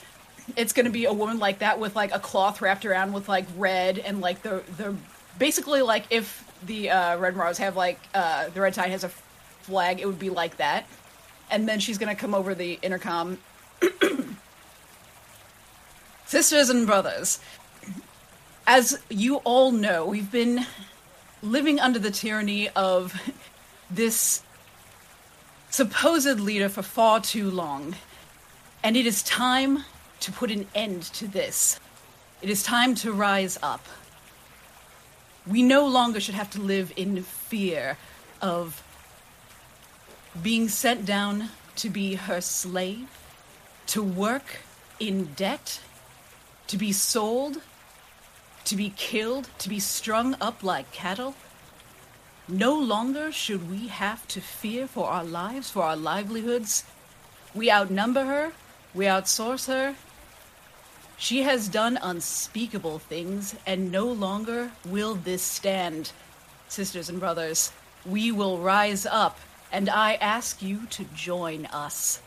[0.56, 3.46] it's gonna be a woman like that with like a cloth wrapped around with like
[3.58, 4.96] red and like the the
[5.40, 9.10] basically like if the uh, red Mars have like uh, the red tide has a
[9.10, 10.86] flag it would be like that.
[11.50, 13.38] And then she's gonna come over the intercom
[16.26, 17.40] sisters and brothers,
[18.68, 20.66] as you all know, we've been
[21.42, 23.32] living under the tyranny of
[23.90, 24.42] this
[25.70, 27.96] supposed leader for far too long.
[28.84, 29.84] And it is time
[30.22, 31.80] to put an end to this.
[32.42, 33.86] It is time to rise up.
[35.46, 37.98] We no longer should have to live in fear
[38.42, 38.84] of
[40.42, 43.08] being sent down to be her slave,
[43.88, 44.62] to work
[45.00, 45.82] in debt,
[46.68, 47.62] to be sold,
[48.66, 51.36] to be killed, to be strung up like cattle.
[52.48, 56.84] No longer should we have to fear for our lives, for our livelihoods.
[57.54, 58.54] We outnumber her,
[58.94, 59.96] we outsource her.
[61.18, 66.12] She has done unspeakable things, and no longer will this stand.
[66.68, 67.72] Sisters and brothers,
[68.06, 69.40] we will rise up,
[69.72, 72.22] and I ask you to join us.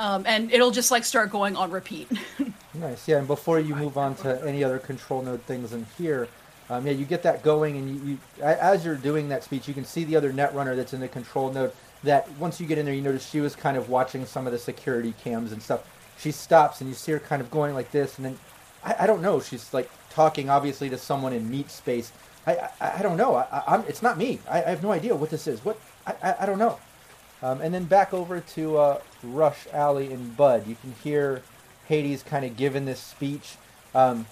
[0.00, 2.08] Um, and it'll just like start going on repeat.
[2.74, 3.06] Nice.
[3.06, 6.26] Yeah, and before you move on to any other control node things in here,
[6.68, 9.74] um, yeah, you get that going, and you, you as you're doing that speech, you
[9.74, 11.72] can see the other netrunner that's in the control node.
[12.02, 14.52] That once you get in there, you notice she was kind of watching some of
[14.52, 15.88] the security cams and stuff.
[16.18, 18.38] She stops, and you see her kind of going like this, and then
[18.82, 19.40] I, I don't know.
[19.40, 22.12] She's like talking obviously to someone in meat space.
[22.46, 23.36] I I, I don't know.
[23.36, 24.40] I, I'm, it's not me.
[24.50, 25.64] I, I have no idea what this is.
[25.64, 26.78] What I, I, I don't know.
[27.44, 30.66] Um, and then back over to uh, Rush, Allie, and Bud.
[30.66, 31.42] You can hear
[31.86, 33.56] Hades kind of giving this speech.
[33.94, 34.24] Um,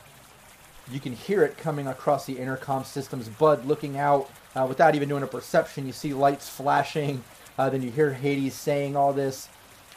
[0.90, 3.28] you can hear it coming across the intercom systems.
[3.28, 5.86] Bud looking out uh, without even doing a perception.
[5.86, 7.22] You see lights flashing.
[7.58, 9.50] Uh, then you hear Hades saying all this,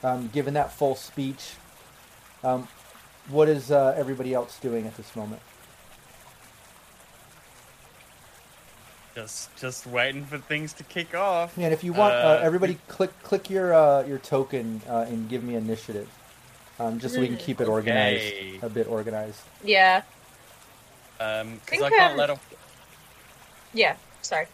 [0.03, 1.53] um, giving that full speech.
[2.43, 2.67] Um,
[3.29, 5.41] what is uh, everybody else doing at this moment?
[9.15, 11.53] Just just waiting for things to kick off.
[11.57, 15.05] Yeah, and if you want, uh, Uh, everybody click click your uh, your token uh,
[15.07, 16.09] and give me initiative,
[16.79, 18.59] um, just so we can keep it organized, Okay.
[18.61, 19.39] a bit organized.
[19.63, 20.01] Yeah.
[21.21, 22.55] Um, because Think, I can't um, let off.
[23.73, 23.95] Yeah.
[24.21, 24.47] Sorry.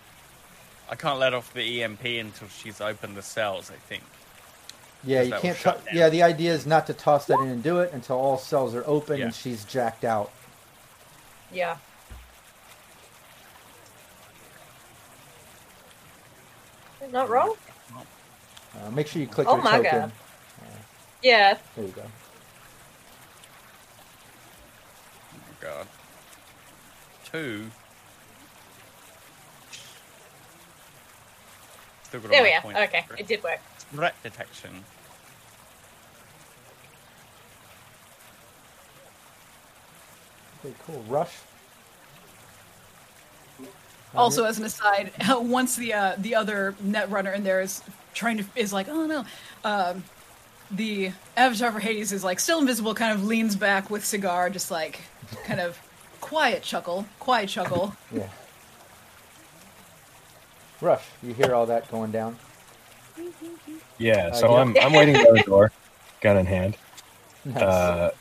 [0.91, 3.71] I can't let off the EMP until she's opened the cells.
[3.71, 4.03] I think.
[5.03, 5.57] Yeah, you can't.
[5.57, 5.95] shut To- down.
[5.97, 8.75] yeah, the idea is not to toss that in and do it until all cells
[8.75, 9.25] are open Yeah.
[9.25, 10.29] and she's jacked out.
[11.51, 11.77] Yeah.
[17.11, 17.55] Not wrong?
[17.93, 19.99] Uh, make sure you click Oh your my token.
[19.99, 20.11] God.
[21.21, 21.57] Yeah.
[21.75, 22.03] There you go.
[25.33, 25.88] Oh my god.
[27.25, 27.65] Two.
[32.03, 32.83] Still got all There we are.
[32.83, 33.05] Okay.
[33.17, 33.59] It did work.
[33.93, 34.83] Threat detection.
[40.63, 41.03] Okay, cool.
[41.07, 41.33] Rush.
[44.15, 47.81] Also, as an aside, once the uh, the other netrunner in there is
[48.13, 49.25] trying to is like, oh no,
[49.63, 50.03] um,
[50.69, 54.71] the avatar for Hades is like still invisible, kind of leans back with cigar, just
[54.71, 55.01] like
[55.45, 55.77] kind of
[56.19, 57.95] quiet chuckle, quiet chuckle.
[58.13, 58.27] Yeah.
[60.81, 61.03] Rush.
[61.21, 62.38] You hear all that going down?
[63.99, 64.61] Yeah, Uh, so yeah.
[64.61, 65.71] I'm I'm waiting by the door,
[66.21, 66.77] gun in hand.
[67.43, 67.57] Nice.
[67.63, 68.11] Uh,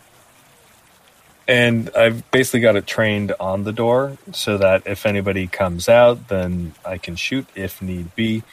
[1.51, 6.29] and I've basically got it trained on the door so that if anybody comes out,
[6.29, 8.45] then I can shoot if need be.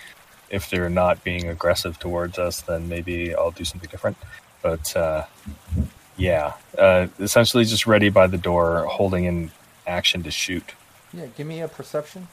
[0.50, 4.18] If they're not being aggressive towards us, then maybe I'll do something different.
[4.64, 5.26] But uh,
[6.18, 9.52] yeah, uh, essentially just ready by the door, holding in
[9.86, 10.74] action to shoot.
[11.14, 11.28] yeah.
[11.38, 12.28] Give me a perception.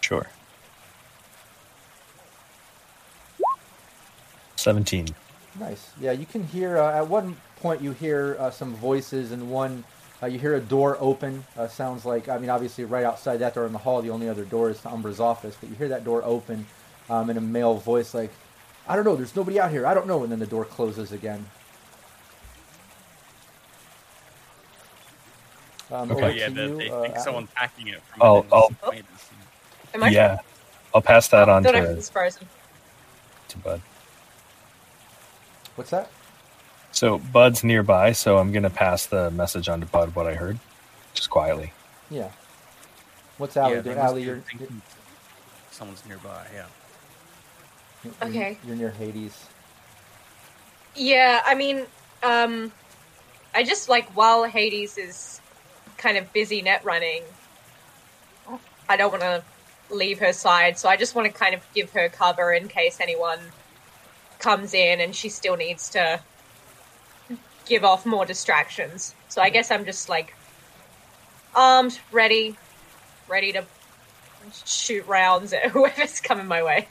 [0.00, 0.26] Sure.
[4.56, 5.14] 17.
[5.58, 5.90] Nice.
[6.00, 9.84] Yeah, you can hear uh, at one point you hear uh, some voices and one
[10.22, 11.44] Uh, you hear a door open.
[11.58, 14.28] Uh, sounds like I mean, obviously, right outside that door in the hall, the only
[14.30, 15.54] other door is to Umbra's office.
[15.60, 16.64] But you hear that door open,
[17.10, 18.32] um, in a male voice, like,
[18.88, 19.14] "I don't know.
[19.14, 19.86] There's nobody out here.
[19.86, 21.44] I don't know." And then the door closes again.
[25.90, 26.22] Um, Okay.
[26.24, 28.68] Oh yeah, to they, you, they uh, think someone's packing it from I'll- within I'll-
[28.70, 29.04] six meters.
[29.94, 30.08] Am I?
[30.08, 30.38] yeah,
[30.94, 32.48] I'll pass that on Thought to, everything's frozen.
[33.48, 33.80] to Bud.
[35.76, 36.10] What's that?
[36.92, 40.58] So Bud's nearby, so I'm gonna pass the message on to Bud what I heard,
[41.14, 41.72] just quietly.
[42.10, 42.30] Yeah.
[43.38, 43.96] What's Allie Yeah, they doing?
[43.98, 44.42] must Allie, be you're,
[45.70, 46.46] someone's nearby.
[46.54, 46.66] Yeah.
[48.04, 48.58] you're Okay.
[48.66, 49.46] You're near Hades.
[50.94, 51.84] Yeah, I mean,
[52.22, 52.72] um,
[53.54, 55.40] I just like while Hades is
[55.98, 57.22] kind of busy net running,
[58.88, 59.42] I don't want to
[59.90, 62.98] leave her side, so I just want to kind of give her cover in case
[63.00, 63.38] anyone
[64.38, 66.20] comes in and she still needs to
[67.66, 69.14] give off more distractions.
[69.28, 70.34] So I guess I'm just like
[71.54, 72.56] armed, ready,
[73.28, 73.64] ready to
[74.64, 76.88] shoot rounds at whoever's coming my way.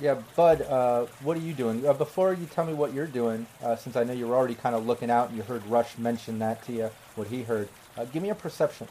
[0.00, 1.86] Yeah, Bud, uh, what are you doing?
[1.86, 4.74] Uh, before you tell me what you're doing, uh, since I know you're already kind
[4.74, 8.04] of looking out and you heard Rush mention that to you, what he heard, uh,
[8.06, 8.88] give me a perception.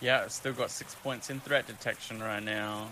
[0.00, 2.88] Yeah, it's still got six points in threat detection right now.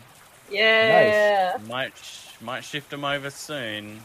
[0.51, 1.59] Yeah.
[1.69, 1.95] Might
[2.41, 4.01] might shift them over soon,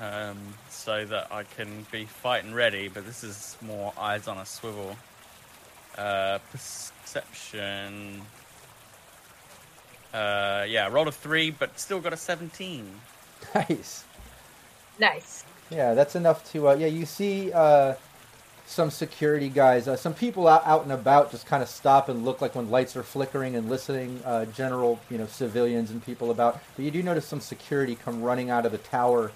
[0.00, 0.38] um,
[0.70, 2.88] so that I can be fighting ready.
[2.88, 4.96] But this is more eyes on a swivel.
[5.96, 8.22] Uh, perception.
[10.14, 13.00] Uh, yeah, rolled a three, but still got a seventeen.
[13.54, 14.04] Nice.
[14.98, 15.44] Nice.
[15.70, 16.68] Yeah, that's enough to.
[16.68, 17.94] Uh, yeah, you see uh,
[18.68, 22.22] some security guys, uh, some people out, out and about, just kind of stop and
[22.22, 24.20] look like when lights are flickering and listening.
[24.26, 26.60] Uh, general, you know, civilians and people about.
[26.76, 29.32] But you do notice some security come running out of the tower,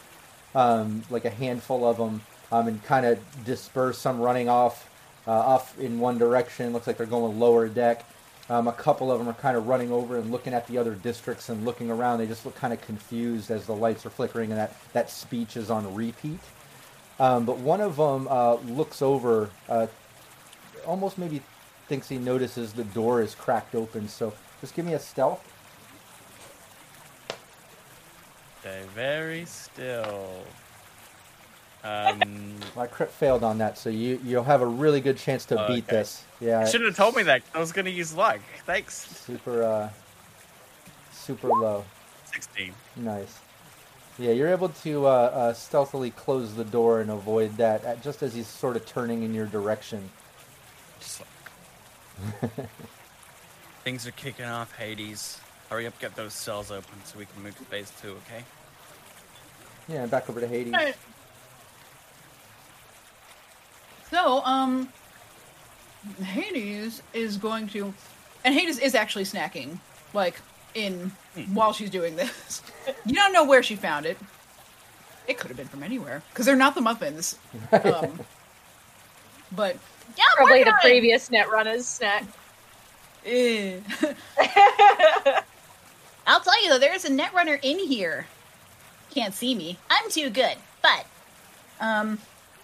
[0.54, 2.20] um, like a handful of them,
[2.52, 3.96] um, and kind of disperse.
[3.96, 4.90] Some running off,
[5.26, 6.74] uh, off in one direction.
[6.74, 8.04] Looks like they're going lower deck.
[8.50, 10.94] Um, a couple of them are kind of running over and looking at the other
[10.94, 12.18] districts and looking around.
[12.18, 15.56] They just look kind of confused as the lights are flickering and that, that speech
[15.56, 16.40] is on repeat.
[17.20, 19.86] Um, but one of them uh, looks over, uh,
[20.86, 21.42] almost maybe
[21.88, 24.08] thinks he notices the door is cracked open.
[24.08, 25.42] So just give me a stealth.
[28.60, 30.28] Stay very still.
[31.84, 35.60] Um, My crit failed on that, so you you'll have a really good chance to
[35.60, 35.96] Oh, beat okay.
[35.96, 36.22] this.
[36.40, 37.42] Yeah, shouldn't have told me that.
[37.52, 38.38] I was going to use luck.
[38.66, 38.94] Thanks.
[39.26, 39.90] super uh,
[41.10, 41.84] super low.
[42.32, 42.72] Sixteen.
[42.94, 43.40] Nice.
[44.22, 48.22] Yeah, you're able to uh, uh, stealthily close the door and avoid that uh, just
[48.22, 50.08] as he's sort of turning in your direction.
[51.00, 51.22] Just
[52.40, 52.50] like...
[53.84, 55.40] Things are kicking off, Hades.
[55.68, 58.44] Hurry up, get those cells open so we can move to phase two, okay?
[59.88, 60.72] Yeah, back over to Hades.
[60.72, 60.96] Alright.
[64.08, 64.88] So, um,
[66.22, 67.92] Hades is going to,
[68.44, 69.78] and Hades is actually snacking,
[70.14, 70.36] like
[70.74, 71.12] in
[71.52, 72.62] while she's doing this.
[73.06, 74.18] you don't know where she found it.
[75.28, 77.38] It could have been from anywhere because they're not the muffins.
[77.72, 78.20] Um,
[79.54, 79.76] but
[80.16, 82.24] Yeah, Probably the previous Netrunners snack.
[83.26, 83.78] eh.
[86.26, 88.26] I'll tell you though, there's a netrunner in here.
[89.14, 89.78] Can't see me.
[89.90, 91.06] I'm too good, but
[91.80, 92.18] Um,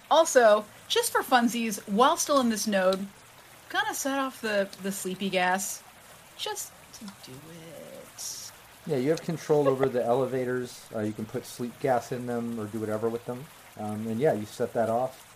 [0.09, 3.05] also, just for funsies, while still in this node,
[3.69, 5.83] gonna set off the the sleepy gas,
[6.37, 7.78] just to do it.
[8.89, 10.81] Yeah, you have control over the elevators.
[10.95, 13.45] Uh, you can put sleep gas in them or do whatever with them.
[13.79, 15.27] Um, and yeah, you set that off.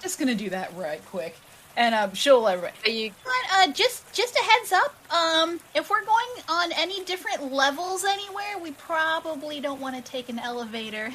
[0.00, 1.36] Just gonna do that right quick,
[1.76, 4.94] and um, she'll uh, Are you but, uh, just just a heads up.
[5.12, 10.30] Um, if we're going on any different levels anywhere, we probably don't want to take
[10.30, 11.12] an elevator.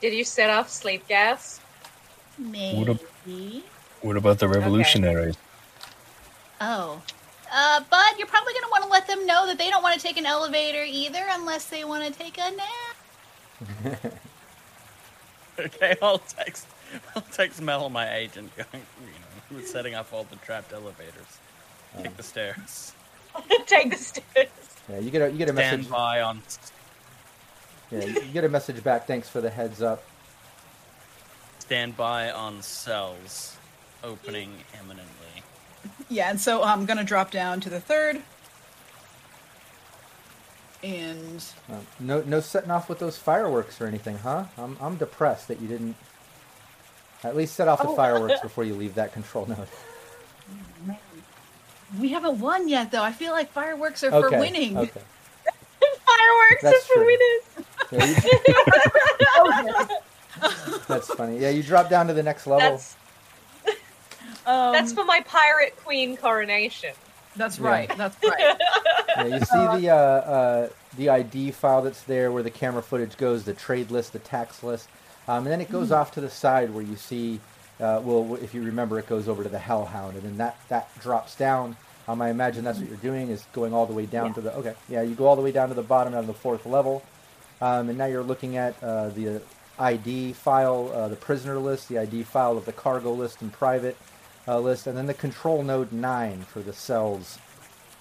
[0.00, 1.60] did you set off sleep gas?
[2.38, 3.62] Maybe.
[4.02, 5.36] What about the revolutionaries?
[6.60, 7.00] Oh.
[7.56, 9.94] Uh, Bud, you're probably going to want to let them know that they don't want
[9.98, 14.12] to take an elevator either unless they want to take a nap.
[15.56, 16.66] Okay, I'll text.
[17.14, 18.66] I'll text Mel, my agent, going,
[19.52, 21.38] you know, setting up all the trapped elevators.
[22.02, 22.92] Kick the stairs.
[23.66, 24.48] Take the stairs.
[24.88, 25.92] Yeah, you get a you get a Stand message.
[25.92, 26.42] by on.
[27.92, 29.06] Yeah, you get a message back.
[29.06, 30.02] Thanks for the heads up.
[31.60, 33.56] Stand by on cells.
[34.02, 34.50] Opening
[34.80, 35.23] imminently.
[36.08, 38.22] Yeah, and so I'm gonna drop down to the third.
[40.82, 44.44] And Uh, no no setting off with those fireworks or anything, huh?
[44.58, 45.96] I'm I'm depressed that you didn't
[47.22, 47.96] at least set off the Oh.
[47.96, 49.68] fireworks before you leave that control node.
[51.98, 53.02] we haven't won yet, though.
[53.02, 54.76] I feel like fireworks are for winning.
[54.76, 55.00] Okay.
[56.06, 57.06] Fireworks That's are for true.
[57.06, 58.22] winners.
[59.52, 59.86] Yeah,
[60.88, 61.38] that's funny.
[61.38, 62.70] Yeah, you drop down to the next level.
[62.72, 62.96] That's
[64.46, 66.92] Um, that's for my pirate queen coronation.
[67.36, 67.68] that's Yeah.
[67.68, 67.96] right.
[67.96, 68.56] That's right.
[69.16, 73.16] Yeah, you see the uh, uh, the ID file that's there where the camera footage
[73.16, 74.88] goes, the trade list, the tax list,
[75.28, 77.38] um, and then it goes off to the side where you see.
[77.80, 80.88] Uh, well, if you remember, it goes over to the Hellhound, and then that that
[81.00, 81.76] drops down.
[82.08, 84.52] Um, I imagine that's what you're doing is going all the way down to the.
[84.56, 87.04] Okay, yeah, you go all the way down to the bottom of the fourth level,
[87.60, 89.40] um, and now you're looking at uh, the
[89.78, 93.96] ID file, uh, the prisoner list, the ID file of the cargo list and private
[94.46, 97.38] uh, list, and then the control node nine for the cells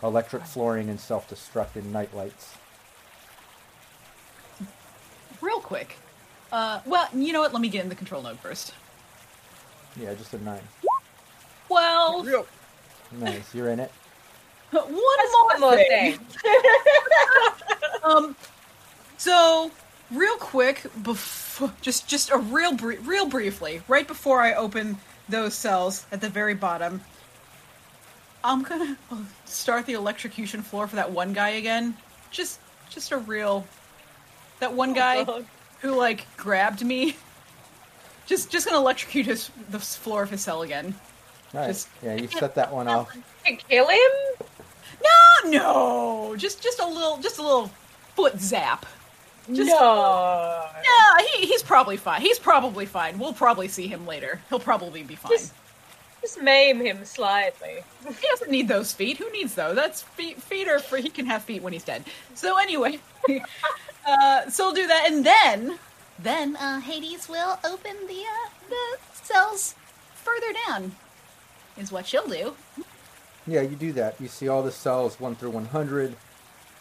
[0.02, 2.56] electric flooring and self-destruct and night lights.
[5.42, 5.96] Real quick.
[6.52, 7.54] Uh, well, you know what?
[7.54, 8.74] Let me get in the control node first.
[10.00, 10.62] Yeah, just a nine.
[11.70, 12.46] Well,
[13.12, 13.92] Nice, you're in it.
[14.72, 14.86] one
[15.50, 16.18] That's more, thing.
[16.18, 16.20] thing.
[18.04, 18.36] Um,
[19.18, 19.72] so
[20.12, 24.98] real quick, before just just a real br- real briefly, right before I open
[25.30, 27.02] those cells at the very bottom,
[28.44, 28.98] I'm gonna
[29.46, 31.96] start the electrocution floor for that one guy again.
[32.32, 32.60] Just
[32.90, 33.66] just a real
[34.60, 35.46] that one oh, guy God.
[35.80, 37.16] who like grabbed me.
[38.26, 40.96] Just just gonna electrocute his the floor of his cell again.
[41.54, 41.68] Nice.
[41.68, 43.14] Just- yeah, you set that one off.
[43.46, 44.12] To kill him?
[45.04, 47.72] No, no, just just a little just a little
[48.16, 48.86] foot zap.
[49.52, 50.66] Just- no.
[50.84, 52.22] Yeah, he, he's probably fine.
[52.22, 53.20] He's probably fine.
[53.20, 54.42] We'll probably see him later.
[54.50, 55.32] He'll probably be fine.
[55.32, 55.54] Just,
[56.22, 57.84] just maim him slightly.
[58.08, 59.18] He doesn't need those feet.
[59.18, 59.76] Who needs those?
[59.76, 60.42] That's feet.
[60.42, 60.98] Feet are for.
[60.98, 62.04] He can have feet when he's dead.
[62.36, 63.00] So anyway,
[64.08, 65.80] uh, so we'll do that, and then
[66.20, 69.76] Then uh, Hades will open the uh, the cells
[70.16, 70.92] further down.
[71.78, 72.54] Is what she'll do.
[73.48, 74.20] Yeah, you do that.
[74.22, 76.16] You see all the cells one through one hundred.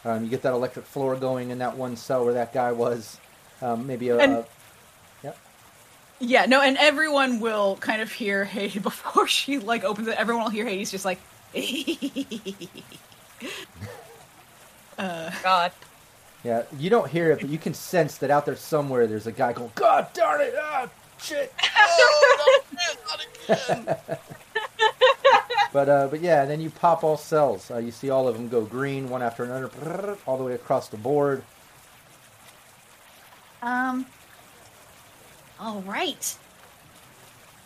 [0.05, 3.19] Um, you get that electric floor going in that one cell where that guy was.
[3.61, 4.47] Um, maybe a, And- a
[5.23, 5.39] yep.
[6.19, 10.17] yeah, no, and everyone will kind of hear Hades before she like opens it.
[10.19, 11.21] Everyone will hear Hades just like.
[14.99, 15.73] uh, God.
[16.45, 19.33] Yeah, you don't hear it, but you can sense that out there somewhere there's a
[19.33, 20.55] guy going, "God darn it!
[20.61, 20.89] Ah,
[21.21, 21.53] shit!"
[25.73, 27.71] But uh, but yeah, and then you pop all cells.
[27.71, 30.89] Uh, you see all of them go green one after another, all the way across
[30.89, 31.43] the board.
[33.63, 34.07] Um.
[35.59, 36.37] All right.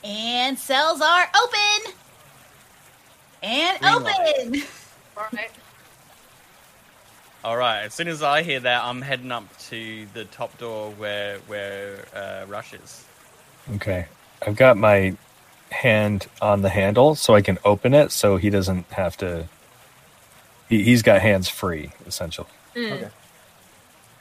[0.04, 1.94] And cells are open.
[3.42, 4.62] And Green open.
[5.16, 5.50] Alright.
[7.42, 7.82] All right.
[7.82, 12.04] As soon as I hear that, I'm heading up to the top door where where
[12.14, 13.04] uh, Rush is.
[13.76, 14.06] Okay.
[14.46, 15.16] I've got my
[15.70, 19.48] hand on the handle so I can open it so he doesn't have to.
[20.68, 22.48] He, he's got hands free, essentially.
[22.76, 23.08] Okay.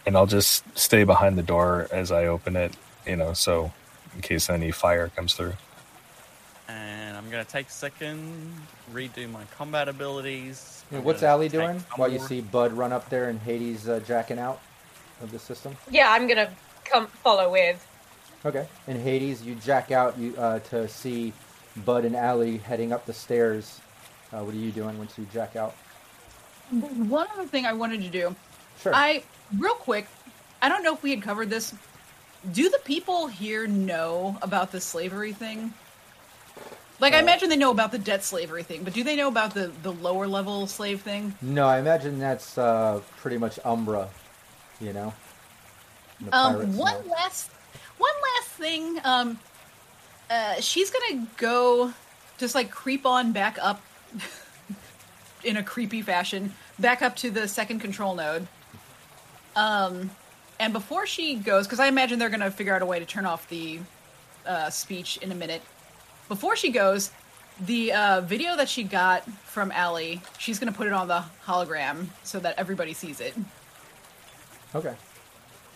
[0.06, 2.76] And I'll just stay behind the door as I open it,
[3.08, 3.72] you know, so
[4.14, 5.54] in case any fire comes through.
[6.68, 8.54] And I'm gonna take a second,
[8.94, 10.84] redo my combat abilities.
[10.92, 14.00] Yeah, what's gonna Allie doing while you see Bud run up there and Hades uh,
[14.00, 14.62] jacking out
[15.22, 15.76] of the system?
[15.90, 16.52] Yeah, I'm gonna
[16.84, 17.86] come follow with.
[18.46, 18.68] Okay.
[18.88, 21.34] In Hades, you jack out you uh, to see
[21.78, 23.82] Bud and Allie heading up the stairs.
[24.32, 25.74] Uh, what are you doing once you jack out?
[26.72, 28.36] one other thing I wanted to do.
[28.80, 28.94] Sure.
[28.96, 29.24] I
[29.58, 30.08] real quick.
[30.62, 31.74] I don't know if we had covered this.
[32.52, 35.74] Do the people here know about the slavery thing?
[37.00, 39.28] Like, I Uh, imagine they know about the debt slavery thing, but do they know
[39.28, 41.36] about the the lower level slave thing?
[41.42, 44.10] no, I imagine that's uh, pretty much Umbra.
[44.80, 45.14] You know.
[46.32, 47.14] Um, one know.
[47.14, 47.52] last,
[47.98, 49.00] one last thing.
[49.04, 49.40] Um,
[50.30, 51.94] uh, she's gonna go,
[52.38, 53.82] just like creep on back up,
[55.44, 58.48] in a creepy fashion, back up to the second control node.
[59.56, 60.10] Um,
[60.60, 63.26] and before she goes, because I imagine they're gonna figure out a way to turn
[63.26, 63.80] off the
[64.46, 65.62] uh, speech in a minute.
[66.28, 67.12] Before she goes,
[67.60, 72.08] the uh, video that she got from Allie, she's gonna put it on the hologram
[72.24, 73.34] so that everybody sees it,
[74.74, 74.96] Okay.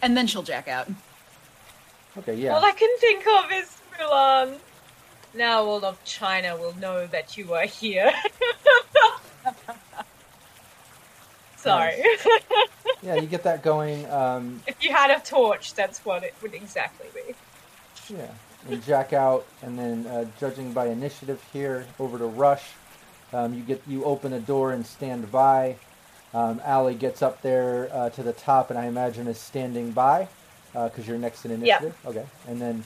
[0.02, 0.88] and then she'll jack out.
[2.18, 2.36] Okay.
[2.36, 2.56] Yeah.
[2.56, 4.58] All I can think of is Mulan.
[5.34, 8.12] Now all of China will know that you are here.
[11.56, 12.04] Sorry.
[13.04, 13.16] yeah.
[13.16, 14.10] You get that going.
[14.10, 17.36] Um, if you had a torch, that's what it would exactly be.
[18.16, 18.32] Yeah,
[18.68, 22.64] and jack out, and then uh, judging by initiative here, over to Rush.
[23.32, 25.76] Um, you get you open a door and stand by.
[26.34, 30.28] Um, Allie gets up there uh, to the top, and I imagine is standing by
[30.74, 31.78] because you're next in Yeah.
[31.80, 31.96] initiative.
[32.06, 32.84] Okay, and then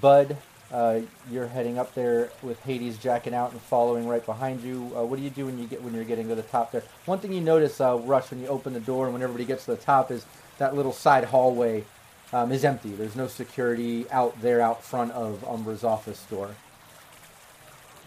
[0.00, 0.36] Bud,
[0.72, 1.00] uh,
[1.30, 4.90] you're heading up there with Hades jacking out and following right behind you.
[4.96, 6.82] Uh, what do you do when you get when you're getting to the top there?
[7.06, 9.66] One thing you notice, uh, Rush, when you open the door and when everybody gets
[9.66, 10.24] to the top is
[10.58, 11.84] that little side hallway
[12.32, 12.90] um, is empty.
[12.90, 16.54] There's no security out there out front of Umbra's office door.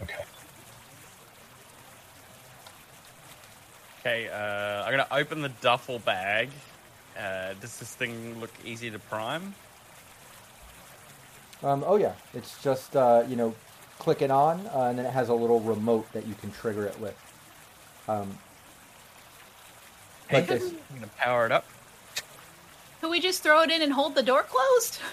[0.02, 0.24] Okay.
[4.00, 6.50] Okay, uh, I'm gonna open the duffel bag.
[7.18, 9.54] Uh, does this thing look easy to prime?
[11.62, 13.54] Um, oh yeah, it's just uh, you know,
[13.98, 16.86] click it on, uh, and then it has a little remote that you can trigger
[16.86, 17.16] it with.
[18.06, 18.38] Um,
[20.32, 20.62] like this.
[20.90, 21.64] I'm gonna power it up.
[23.00, 24.98] Could we just throw it in and hold the door closed?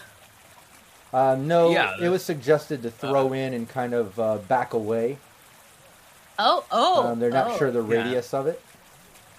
[1.13, 5.17] Uh, no, Yeah, it was suggested to throw in and kind of uh, back away.
[6.37, 7.07] Oh, oh.
[7.07, 8.03] um, they're not oh, sure the Yeah.
[8.03, 8.61] radius of it.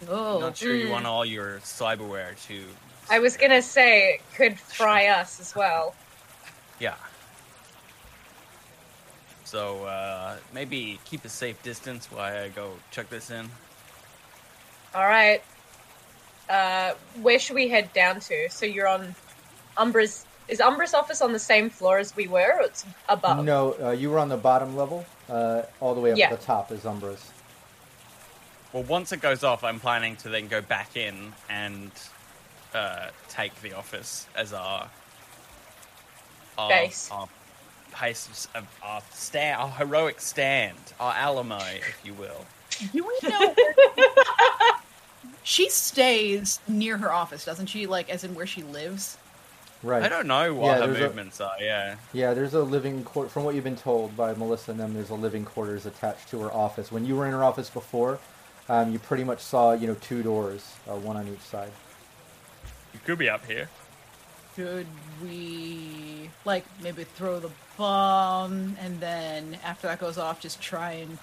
[0.08, 0.38] Oh.
[0.40, 2.64] Not sure you want all your cyberware to.
[3.08, 5.94] I was gonna say it could fry us as well.
[6.78, 6.94] Yeah.
[9.44, 13.48] So uh, maybe keep a safe distance while I go check this in.
[14.94, 15.42] All right.
[16.48, 16.92] Uh,
[17.22, 18.48] where should we head down to?
[18.50, 19.14] So you're on
[19.76, 20.24] Umbra's.
[20.48, 23.44] Is Umbra's office on the same floor as we were, or it's above?
[23.44, 25.04] No, uh, you were on the bottom level.
[25.28, 26.28] Uh, all the way up Yeah.
[26.30, 27.32] to the top is Umbra's.
[28.76, 31.90] Well, once it goes off, I'm planning to then go back in and
[32.74, 34.90] uh, take the office as our
[36.58, 37.08] our, Base.
[37.10, 37.26] our
[37.92, 42.44] pace of our stand, our heroic stand, our Alamo, if you will.
[42.92, 43.54] Do we know?
[45.42, 47.86] she stays near her office, doesn't she?
[47.86, 49.16] Like, as in where she lives.
[49.82, 50.02] Right.
[50.02, 51.54] I don't know what Yeah, her there's a- movements are.
[51.58, 51.96] Yeah.
[52.12, 53.30] Yeah, there's a living quarter.
[53.30, 56.40] From what you've been told by Melissa and them, there's a living quarters attached to
[56.42, 56.92] her office.
[56.92, 58.18] When you were in her office before,
[58.68, 61.70] um, you pretty much saw, you know, two doors, uh, one on each side.
[62.92, 63.68] You could be up here.
[64.56, 64.86] Should
[65.22, 71.18] we like maybe throw the bomb and then after that goes off, just try and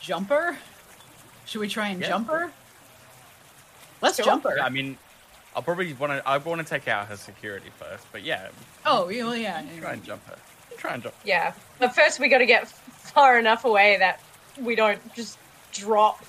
[0.00, 0.56] jump her?
[1.44, 2.08] Should we try and Yeah.
[2.08, 2.50] jump her?
[4.00, 4.24] Let's Sure.
[4.24, 4.58] jump her.
[4.60, 4.96] I mean,
[5.54, 6.26] I'll probably want to.
[6.26, 8.48] I want to take out her security first, but yeah,
[8.86, 9.62] Oh, yeah, well, yeah.
[9.78, 10.38] try and jump her.
[10.78, 11.14] Try and jump.
[11.24, 11.52] Yeah.
[11.78, 14.20] But first, we got to get far enough away that
[14.58, 15.36] we don't just
[15.72, 16.24] drop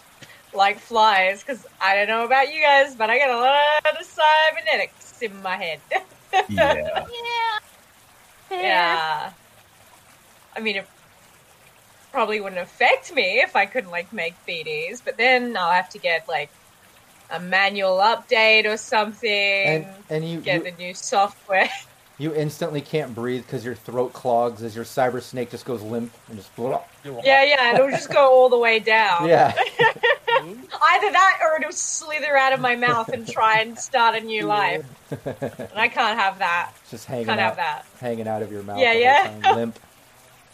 [0.54, 1.44] like flies.
[1.44, 5.42] Because I don't know about you guys, but I got a lot of cybernetics in
[5.42, 5.80] my head.
[6.50, 6.74] Yeah.
[8.52, 8.62] Yeah.
[8.62, 9.32] Yeah.
[10.56, 10.88] I mean, it
[12.12, 16.00] probably wouldn't affect me if I couldn't like make BDs, but then I'll have to
[16.00, 16.50] get like
[17.30, 19.30] a manual update or something.
[19.30, 21.70] And and you get you, the new software.
[22.22, 26.14] you instantly can't breathe because your throat clogs as your cyber snake just goes limp
[26.28, 26.52] and just
[27.04, 29.28] yeah, yeah, it'll just go all the way down.
[29.28, 29.52] Yeah.
[30.30, 34.46] Either that or it'll slither out of my mouth and try and start a new
[34.46, 34.86] life.
[35.26, 36.74] And I can't have that.
[36.92, 37.86] just hanging Can't out, have that.
[38.00, 38.80] hanging out of your mouth.
[38.80, 39.40] Yeah, yeah.
[39.42, 39.80] time, limp.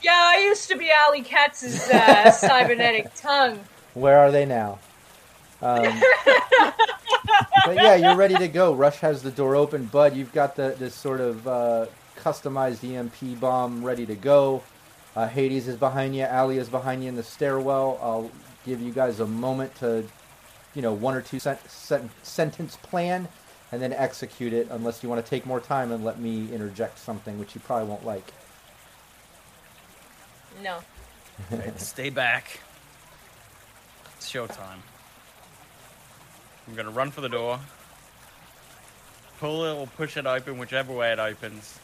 [0.03, 3.59] Yeah, I used to be Allie Katz's uh, cybernetic tongue.
[3.95, 4.77] Where are they now?
[5.61, 5.83] Um,
[7.65, 8.73] but yeah, you're ready to go.
[8.73, 9.85] Rush has the door open.
[9.85, 11.85] Bud, you've got the this sort of uh,
[12.17, 14.63] customized EMP bomb ready to go.
[15.15, 16.23] Uh, Hades is behind you.
[16.23, 17.97] Allie is behind you in the stairwell.
[18.01, 18.29] I'll
[18.65, 20.05] give you guys a moment to,
[20.75, 23.27] you know, one or two sent- sent- sentence plan,
[23.71, 24.67] and then execute it.
[24.69, 27.87] Unless you want to take more time and let me interject something, which you probably
[27.87, 28.31] won't like.
[30.61, 30.79] No.
[31.51, 32.59] Right, stay back.
[34.17, 34.79] It's showtime.
[36.67, 37.59] I'm gonna run for the door.
[39.39, 41.79] Pull it or push it open, whichever way it opens.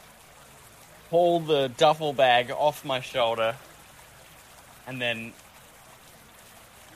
[1.09, 3.55] Pull the duffel bag off my shoulder,
[4.87, 5.33] and then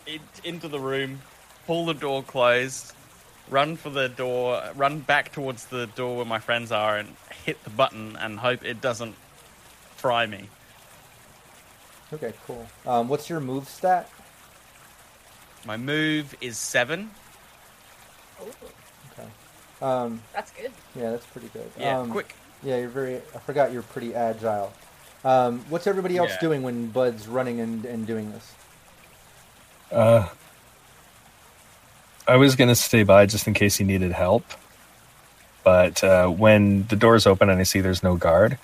[0.05, 1.21] it, into the room.
[1.65, 2.93] Pull the door closed.
[3.49, 4.61] Run for the door.
[4.75, 7.15] Run back towards the door where my friends are, and
[7.45, 9.15] hit the button and hope it doesn't
[9.95, 10.49] fry me.
[12.11, 12.67] Okay, cool.
[12.85, 14.09] Um, what's your move stat?
[15.65, 17.11] My move is seven.
[18.41, 19.27] Okay.
[19.81, 20.71] Um, That's good.
[20.95, 21.69] yeah, that's pretty good.
[21.79, 22.35] Yeah, um, quick.
[22.63, 23.17] Yeah, you're very.
[23.35, 24.73] I forgot you're pretty agile.
[25.23, 26.39] Um, what's everybody else Yeah.
[26.39, 28.53] doing when Bud's running and, and doing this?
[29.91, 30.27] Uh,
[32.27, 34.43] I was gonna stay by just in case he needed help,
[35.63, 38.57] but uh, when the doors open and I see there's no guard,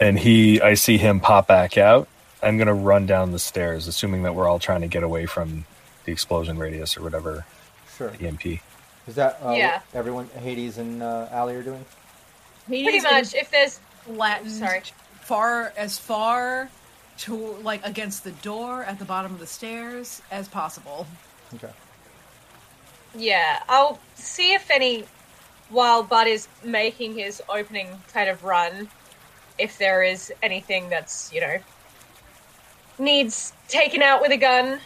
[0.00, 2.08] and he, I see him pop back out.
[2.42, 5.64] I'm gonna run down the stairs, assuming that we're all trying to get away from
[6.04, 7.44] the explosion radius or whatever
[7.96, 8.12] Sure.
[8.20, 8.44] EMP.
[9.06, 9.74] Is that uh, Yeah.
[9.74, 11.84] what everyone Hades and uh, Allie are doing?
[12.66, 13.34] Pretty much.
[13.34, 14.82] If there's flattened Sorry.
[15.20, 16.68] far as far
[17.18, 21.06] to like against the door at the bottom of the stairs as possible.
[21.54, 21.70] Okay.
[23.14, 25.04] Yeah, I'll see if any,
[25.70, 28.90] while Bud is making his opening kind of run,
[29.58, 31.56] if there is anything that's, you know,
[32.98, 34.80] needs taken out with a gun.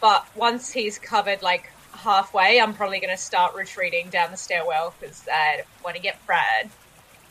[0.00, 4.94] But once he's covered like halfway, I'm probably going to start retreating down the stairwell
[4.98, 6.70] because I want to get fried.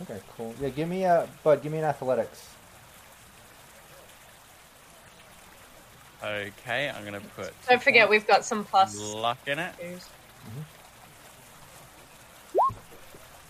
[0.02, 0.54] Okay, cool.
[0.62, 1.64] Yeah, give me a bud.
[1.64, 2.50] Give me an athletics.
[6.24, 7.54] Okay, I'm gonna put.
[7.70, 8.98] Don't forget, we've got some plus.
[8.98, 9.74] luck in it.
[9.80, 10.10] twos.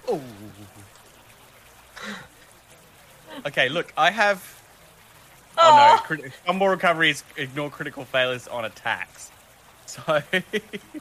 [0.10, 0.16] Mm-hmm.
[0.16, 0.22] Ooh.
[3.46, 4.44] Okay, look, I have.
[5.58, 5.76] Oh Aw.
[5.76, 5.96] no!
[5.96, 6.04] Ah!
[6.06, 9.32] Crit- fumble recoveries ignore critical failures on attacks.
[9.96, 10.22] So,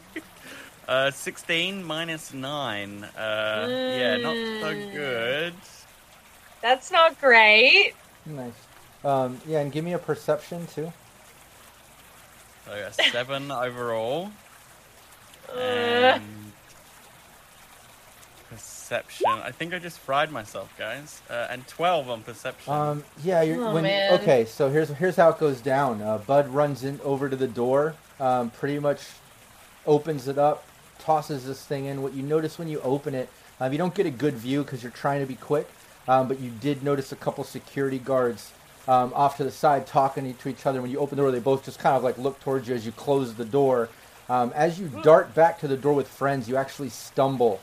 [0.88, 3.02] uh, sixteen minus nine.
[3.18, 4.92] Uh, yeah, not so Mm.
[4.92, 5.54] good.
[6.62, 7.94] That's not great.
[8.24, 8.52] Nice.
[9.04, 10.92] Um, yeah, and give me a perception too.
[12.64, 14.30] So a seven overall.
[15.48, 16.52] Uh, And
[18.48, 19.26] perception.
[19.30, 21.20] I think I just fried myself, guys.
[21.28, 22.72] Uh, and twelve on perception.
[22.72, 24.12] Um, yeah, you're, Oh, when man.
[24.20, 24.44] okay.
[24.44, 26.00] So here's here's how it goes down.
[26.02, 29.00] Uh, Bud runs in over to the door, um, pretty much
[29.86, 30.64] opens it up,
[30.98, 32.02] tosses this thing in.
[32.02, 33.28] What you notice when you open it,
[33.60, 35.68] um, you don't get a good view because you're trying to be quick,
[36.08, 38.52] um, but you did notice a couple security guards
[38.88, 40.80] um, off to the side talking to each other.
[40.82, 42.86] When you open the door, they both just kind of like look towards you as
[42.86, 43.88] you close the door.
[44.28, 47.60] Um, as you dart back to the door with friends, you actually stumble,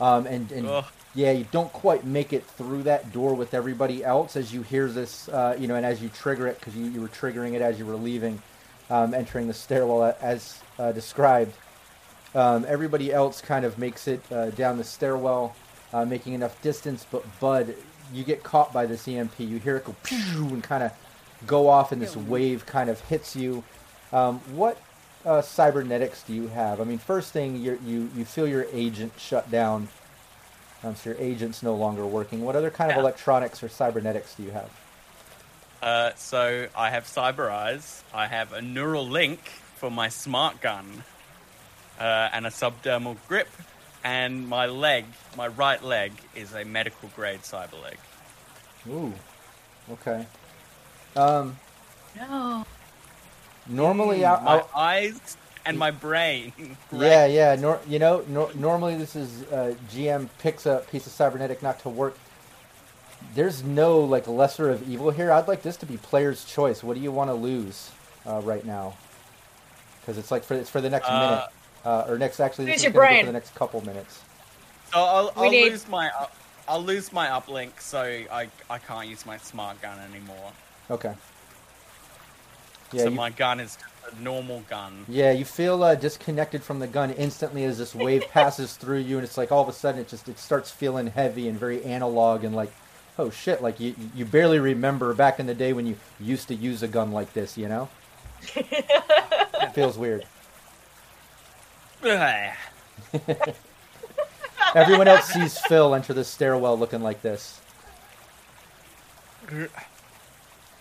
[0.00, 0.66] um, and and
[1.14, 4.88] yeah, you don't quite make it through that door with everybody else as you hear
[4.88, 7.62] this, uh, you know, and as you trigger it because you, you were triggering it
[7.62, 8.42] as you were leaving,
[8.90, 11.54] um, entering the stairwell as uh, described.
[12.34, 15.54] Um, everybody else kind of makes it uh, down the stairwell,
[15.92, 17.74] uh, making enough distance, but Bud,
[18.12, 19.38] you get caught by this EMP.
[19.38, 19.94] You hear it go
[20.36, 20.92] and kind of
[21.46, 23.62] go off, and this wave kind of hits you.
[24.12, 24.78] Um, what
[25.24, 26.80] uh, cybernetics do you have?
[26.80, 29.88] I mean, first thing, you you you feel your agent shut down.
[30.82, 32.44] Um, so your agent's no longer working.
[32.44, 33.02] What other kind of Yeah.
[33.02, 34.68] electronics or cybernetics do you have?
[35.82, 38.02] Uh, so I have Cyber Eyes.
[38.12, 39.40] I have a neural link
[39.76, 41.04] for my smart gun,
[42.00, 43.48] uh, and a subdermal grip.
[44.02, 45.06] And my leg,
[45.36, 47.98] my right leg, is a medical grade cyber leg.
[48.88, 49.12] Ooh,
[49.92, 50.26] okay.
[51.16, 51.58] Um,
[52.16, 52.66] No.
[53.66, 56.52] normally, I, my eyes and my brain.
[56.92, 57.56] yeah, yeah.
[57.56, 61.80] Nor, you know, nor, normally this is uh, GM picks a piece of cybernetic not
[61.80, 62.18] to work.
[63.34, 65.32] There's no like lesser of evil here.
[65.32, 66.82] I'd like this to be player's choice.
[66.84, 67.90] What do you want to lose
[68.26, 68.94] uh, right now?
[70.00, 71.48] Because it's like for it's for the next Uh, minute
[71.84, 73.20] uh, or next actually this is your gonna go brain.
[73.22, 74.20] for the next couple minutes.
[74.92, 76.34] So I'll, I'll need- lose my up,
[76.68, 80.52] I'll lose my uplink, so I I can't use my smart gun anymore.
[80.90, 81.14] Okay.
[82.92, 83.76] Yeah, so you, my gun is
[84.12, 85.04] a normal gun.
[85.08, 89.16] Yeah, you feel uh, disconnected from the gun instantly as this wave passes through you,
[89.16, 91.82] and it's like all of a sudden it just it starts feeling heavy and very
[91.84, 92.70] analog and like,
[93.18, 93.62] oh shit!
[93.62, 96.88] Like you you barely remember back in the day when you used to use a
[96.88, 97.88] gun like this, you know?
[98.56, 100.24] it feels weird.
[104.74, 107.60] Everyone else sees Phil enter the stairwell looking like this.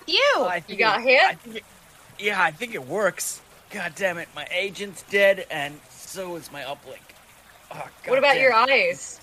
[0.08, 0.18] You.
[0.38, 1.22] I You got it- hit?
[1.22, 1.64] I it-
[2.20, 3.42] yeah, I think it works.
[3.72, 7.00] God damn it, my agent's dead, and so is my uplink.
[7.72, 9.20] Oh, what about your eyes?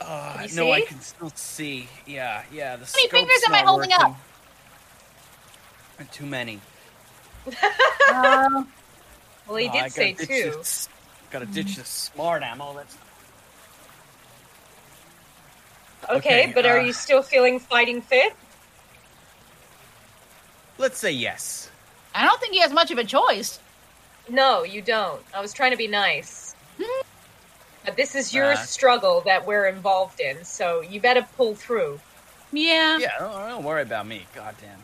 [0.00, 1.86] Uh, no, I can still see.
[2.06, 2.76] Yeah, yeah.
[2.76, 4.00] The How many fingers am I not holding up?
[5.98, 6.08] working.
[6.12, 6.60] Too many.
[8.08, 8.64] Uh,
[9.46, 10.26] Well, he Oh, did I say two.
[10.26, 10.88] This,
[11.30, 12.74] gotta ditch the smart ammo.
[12.74, 12.96] That's
[16.08, 18.32] Okay, Okay, but are uh, you still feeling fighting fit?
[20.78, 21.70] let's say yes.
[22.14, 23.58] I don't think he has much of a choice.
[24.28, 25.20] No, you don't.
[25.34, 26.54] I was trying to be nice.
[27.84, 28.56] But this is your Uh.
[28.56, 32.00] struggle that we're involved in, so you better pull through.
[32.52, 32.98] Yeah.
[32.98, 34.26] Yeah, don't, don't worry about me.
[34.34, 34.82] God damn.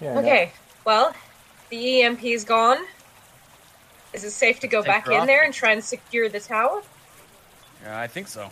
[0.00, 0.14] Yeah.
[0.14, 0.52] no- Okay,
[0.84, 1.14] well,
[1.70, 2.78] the EMP is gone.
[4.12, 5.26] Is it safe to go Take back in off.
[5.26, 6.82] there and try and secure the tower?
[7.82, 8.50] Yeah, I think so.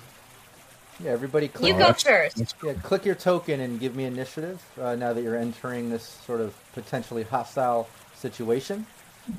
[1.01, 1.12] Yeah.
[1.12, 2.55] Everybody, click, You go that's- first.
[2.62, 4.62] yeah, click your token and give me initiative.
[4.81, 8.87] Uh, now that you're entering this sort of potentially hostile situation.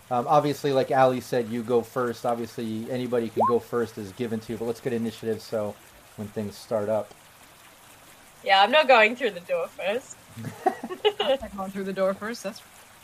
[0.09, 2.26] Um, obviously, like Allie said, you go first.
[2.26, 5.76] Obviously, anybody can go first is given to you, but let's get initiative so
[6.18, 7.14] when things start up.
[8.43, 10.18] Yeah, I'm not going through the door first.
[11.19, 12.43] I'm going through the door first.
[12.43, 12.61] That's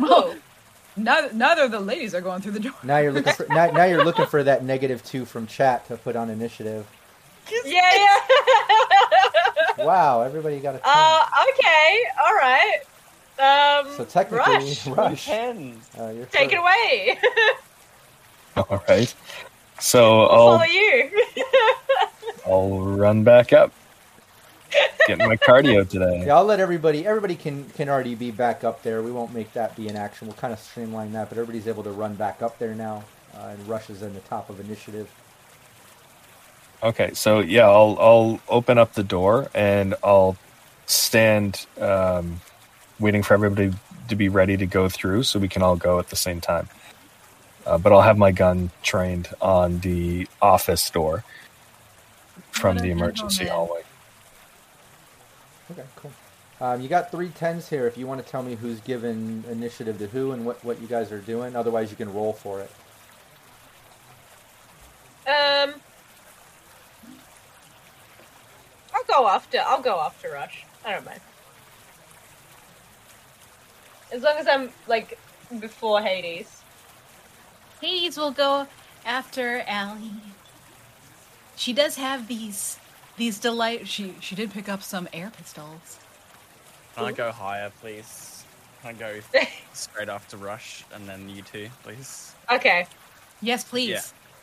[0.00, 0.36] oh,
[0.96, 2.74] neither, neither of the ladies are going through the door.
[2.82, 5.96] Now you're looking for now, now you're looking for that negative two from chat to
[5.96, 6.86] put on initiative.
[7.64, 8.16] yeah, yeah.
[9.84, 10.86] Wow, everybody got a 10.
[10.86, 11.20] uh,
[11.50, 12.80] okay, all right.
[13.38, 15.26] Um, so technically, Rush, rush.
[15.26, 15.90] Tens.
[15.98, 17.18] Uh, you're take it away.
[18.56, 19.14] All right.
[19.78, 21.24] So I'll I'll follow you.
[22.46, 23.72] I'll run back up.
[25.06, 26.24] getting my cardio today.
[26.26, 27.06] Yeah, I'll let everybody.
[27.06, 29.02] Everybody can can already be back up there.
[29.02, 30.28] We won't make that be an action.
[30.28, 33.04] We'll kind of streamline that, but everybody's able to run back up there now.
[33.34, 35.10] Uh, and Rush is in the top of initiative.
[36.82, 40.36] Okay, so yeah, I'll I'll open up the door and I'll
[40.86, 42.40] stand um,
[42.98, 43.72] waiting for everybody
[44.08, 46.68] to be ready to go through, so we can all go at the same time.
[47.66, 51.24] Uh, but I'll have my gun trained on the office door
[52.52, 53.66] from What the emergency gentleman.
[53.68, 53.82] hallway.
[55.72, 56.12] Okay, cool.
[56.60, 57.86] Um, you got three tens here.
[57.86, 60.86] If you want to tell me who's given initiative to who and what what you
[60.86, 62.70] guys are doing, otherwise you can roll for it.
[65.26, 65.74] Um,
[68.94, 69.58] I'll go after.
[69.66, 70.64] I'll go after Rush.
[70.84, 71.20] I don't mind.
[74.12, 75.18] As long as I'm like
[75.60, 76.62] before Hades.
[77.80, 78.66] Hades will go
[79.04, 80.10] after Allie.
[81.56, 82.78] She does have these
[83.16, 83.88] these delight.
[83.88, 85.98] She she did pick up some air pistols.
[86.94, 88.44] Can I go higher, please?
[88.82, 89.20] Can I go
[89.72, 92.34] straight after Rush and then you two, please?
[92.50, 92.86] Okay.
[93.42, 94.00] Yes, please, Yeah.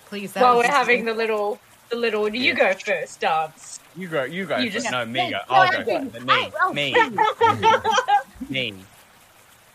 [0.08, 0.34] please.
[0.34, 1.60] That While we're having the little,
[1.90, 2.30] the little.
[2.30, 3.80] You go first, dance.
[3.96, 4.24] You go.
[4.24, 4.58] You go.
[4.58, 4.84] You first.
[4.86, 5.38] just- no, me go.
[5.38, 5.84] No, I'll go.
[5.84, 6.12] didn't.
[6.12, 6.26] first.
[6.74, 6.94] Me.
[8.50, 8.72] Me.
[8.72, 8.74] me.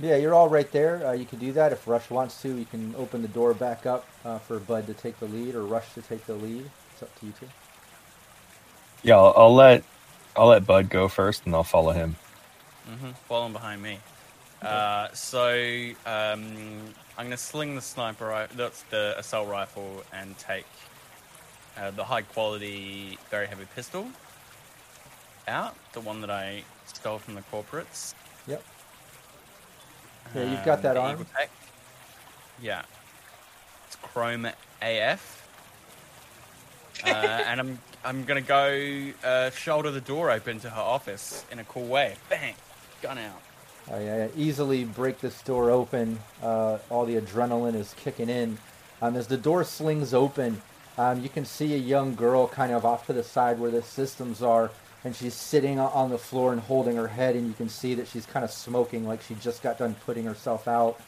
[0.00, 1.06] Yeah, you're all right there.
[1.06, 2.54] Uh, you can do that if Rush wants to.
[2.56, 5.66] You can open the door back up uh, for Bud to take the lead or
[5.66, 6.70] Rush to take the lead.
[6.92, 7.48] It's up to you two.
[9.02, 9.84] Yeah, I'll, I'll let
[10.36, 12.16] I'll let Bud go first, and I'll follow him.
[12.86, 14.00] hmm Following behind me.
[14.62, 15.50] Uh, so
[16.06, 18.56] um, I'm gonna sling the sniper rifle.
[18.56, 20.66] That's the assault rifle, and take
[21.76, 24.08] uh, the high quality, very heavy pistol
[25.48, 25.76] out.
[25.92, 28.14] The one that I stole from the corporates.
[28.46, 28.64] Yep.
[30.34, 31.12] Yeah, you've got that arm.
[31.12, 31.50] Eagle Tech.
[32.60, 32.82] Yeah.
[33.86, 34.46] It's Chrome
[34.82, 35.48] AF.
[37.04, 37.08] uh,
[37.46, 41.64] and I'm I'm gonna go uh, shoulder the door open to her office in a
[41.64, 42.16] cool way.
[42.28, 42.54] Bang,
[43.02, 43.42] gun out.
[43.90, 46.18] Uh, yeah, easily break this door open.
[46.42, 48.58] Uh, all the adrenaline is kicking in.
[49.00, 50.60] Um, as the door slings open,
[50.98, 53.82] um, you can see a young girl kind of off to the side where the
[53.82, 54.70] systems are,
[55.04, 58.08] and she's sitting on the floor and holding her head, and you can see that
[58.08, 61.00] she's kind of smoking like she just got done putting herself out,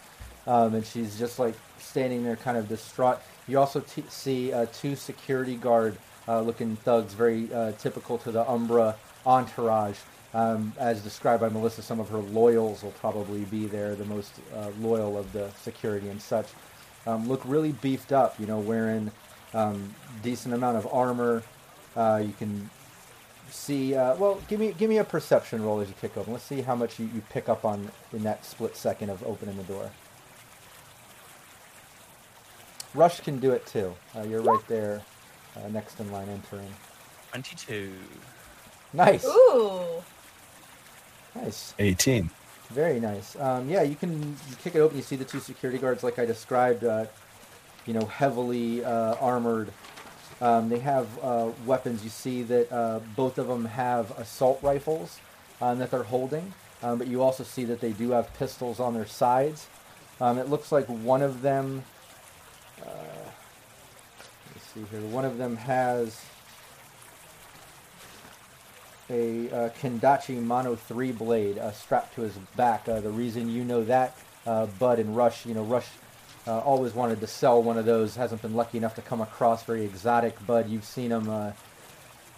[0.47, 3.19] um, and she's just like standing there, kind of distraught.
[3.49, 5.99] You also t- see uh, two security guard
[6.29, 8.97] uh, looking thugs, very uh, typical to the Umbra
[9.27, 9.99] entourage.
[10.33, 14.33] Um, as described by Melissa, some of her loyals will probably be there, the most
[14.55, 16.47] uh, loyal of the security and such.
[17.07, 19.11] Um, look really beefed up, you know, wearing
[19.55, 19.93] um,
[20.23, 21.43] decent amount of armor.
[21.97, 22.71] Uh, you can
[23.51, 23.94] see.
[23.94, 26.32] Uh, well, give me give me a perception roll as you kick open.
[26.32, 29.56] Let's see how much you, you pick up on in that split second of opening
[29.56, 29.90] the door.
[32.94, 33.94] Rush can do it too.
[34.16, 35.02] Uh, you're right there,
[35.56, 36.72] uh, next in line entering.
[37.31, 37.93] Twenty-two.
[38.93, 40.02] Nice, Ooh.
[41.35, 41.74] nice.
[41.78, 42.31] Eighteen.
[42.70, 43.36] Very nice.
[43.36, 44.97] Um, yeah, you can you kick it open.
[44.97, 46.85] You see the two security guards, like I described.
[46.85, 47.06] Uh,
[47.86, 49.72] you know, heavily uh, armored.
[50.41, 52.03] Um, they have uh, weapons.
[52.03, 55.21] You see that uh, both of them have assault rifles
[55.61, 58.95] um, that they're holding, um, but you also see that they do have pistols on
[58.95, 59.67] their sides.
[60.21, 61.85] Um, it looks like one of them.
[62.81, 63.31] Uh,
[64.55, 65.01] let's see here.
[65.01, 66.23] One of them has
[69.11, 72.89] a uh, Kendachi Mono 3 blade uh, strapped to his back.
[72.89, 75.89] Uh, the reason you know that, Bud and Rush, you know, Rush
[76.47, 79.65] uh, always wanted to sell one of those, hasn't been lucky enough to come across
[79.65, 80.45] very exotic.
[80.47, 81.53] Bud, you've seen them, uh,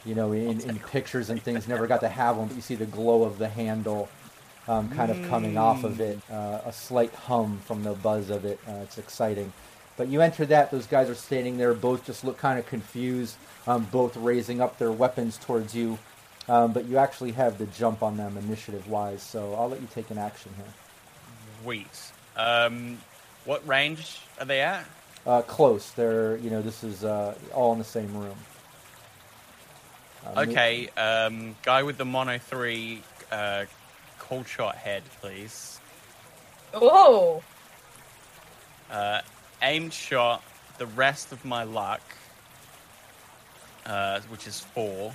[0.04, 2.74] you know, in, in pictures and things, never got to have one, but you see
[2.74, 4.08] the glow of the handle
[4.68, 8.44] um, kind of coming off of it, uh, a slight hum from the buzz of
[8.44, 8.60] it.
[8.68, 9.52] Uh, it's exciting.
[9.96, 13.36] But you enter that, those guys are standing there, both just look kind of confused,
[13.66, 15.98] um, both raising up their weapons towards you.
[16.48, 19.88] Um, but you actually have the jump on them initiative wise, so I'll let you
[19.94, 20.66] take an action here.
[21.62, 22.12] Sweet.
[22.36, 22.98] Um,
[23.44, 24.84] what range are they at?
[25.26, 25.90] Uh, close.
[25.92, 28.36] They're, you know, this is uh, all in the same room.
[30.26, 33.64] Uh, me- Okay, um, guy with the mono three, uh,
[34.18, 35.80] called shot head, please.
[36.74, 37.42] Oh.
[38.90, 39.20] Uh,
[39.62, 40.42] aimed shot.
[40.78, 42.00] The rest of my luck,
[43.86, 45.12] uh, which is four.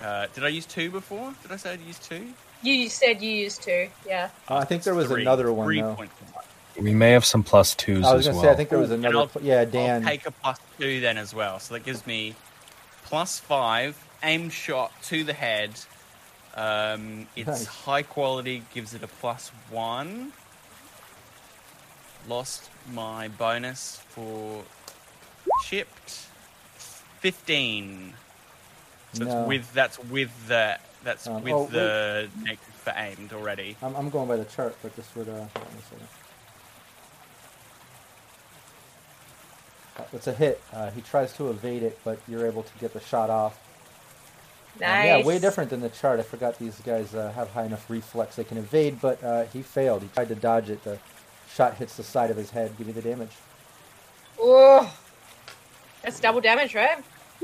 [0.00, 1.32] Uh, did I use two before?
[1.42, 2.26] Did I say I'd use two?
[2.62, 3.88] You said you used two.
[4.06, 4.30] Yeah.
[4.48, 5.22] Uh, I think there was Three.
[5.22, 5.94] another one, Three though.
[5.94, 6.46] points of luck.
[6.80, 8.44] We may have some plus twos I was going to well.
[8.44, 9.20] say, I think there was another.
[9.20, 10.02] and pl- yeah, Dan.
[10.02, 11.58] I'll take a plus two then as well.
[11.60, 12.34] So that gives me
[13.04, 15.70] plus five, aim shot to the head.
[16.56, 17.66] Um, it's Nice.
[17.66, 20.32] high quality, gives it a plus one.
[22.28, 24.62] Lost my bonus for
[25.64, 26.26] chipped.
[27.20, 28.14] Fifteen.
[29.12, 29.40] So No.
[29.40, 33.76] it's with that's with the That's Um, with oh, the neck for aimed already.
[33.82, 35.28] I'm, I'm going by the chart, but this would.
[35.28, 36.00] Uh, hold on a second.
[36.02, 36.06] Uh,
[40.12, 40.60] It's a hit.
[40.72, 43.58] Uh, he tries to evade it, but you're able to get the shot off.
[44.76, 45.06] Um, Nice.
[45.06, 46.18] yeah, way different than the chart.
[46.18, 49.62] I forgot these guys uh, have high enough reflex they can evade, but uh, he
[49.62, 50.02] failed.
[50.02, 50.82] He tried to dodge it.
[50.82, 50.98] The
[51.48, 52.76] shot hits the side of his head.
[52.76, 53.30] Give you the damage.
[54.42, 54.80] Ooh.
[56.02, 56.98] That's double damage, right?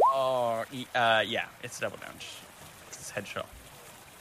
[0.06, 0.64] Oh,
[0.94, 2.26] uh, yeah, it's double damage.
[2.88, 3.46] It's a headshot.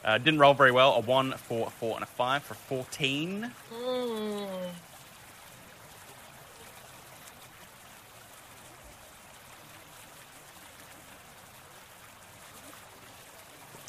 [0.05, 0.93] Uh, didn't roll very well.
[0.93, 3.51] A one, a four, a four, and a five for fourteen.
[3.73, 4.69] Mm.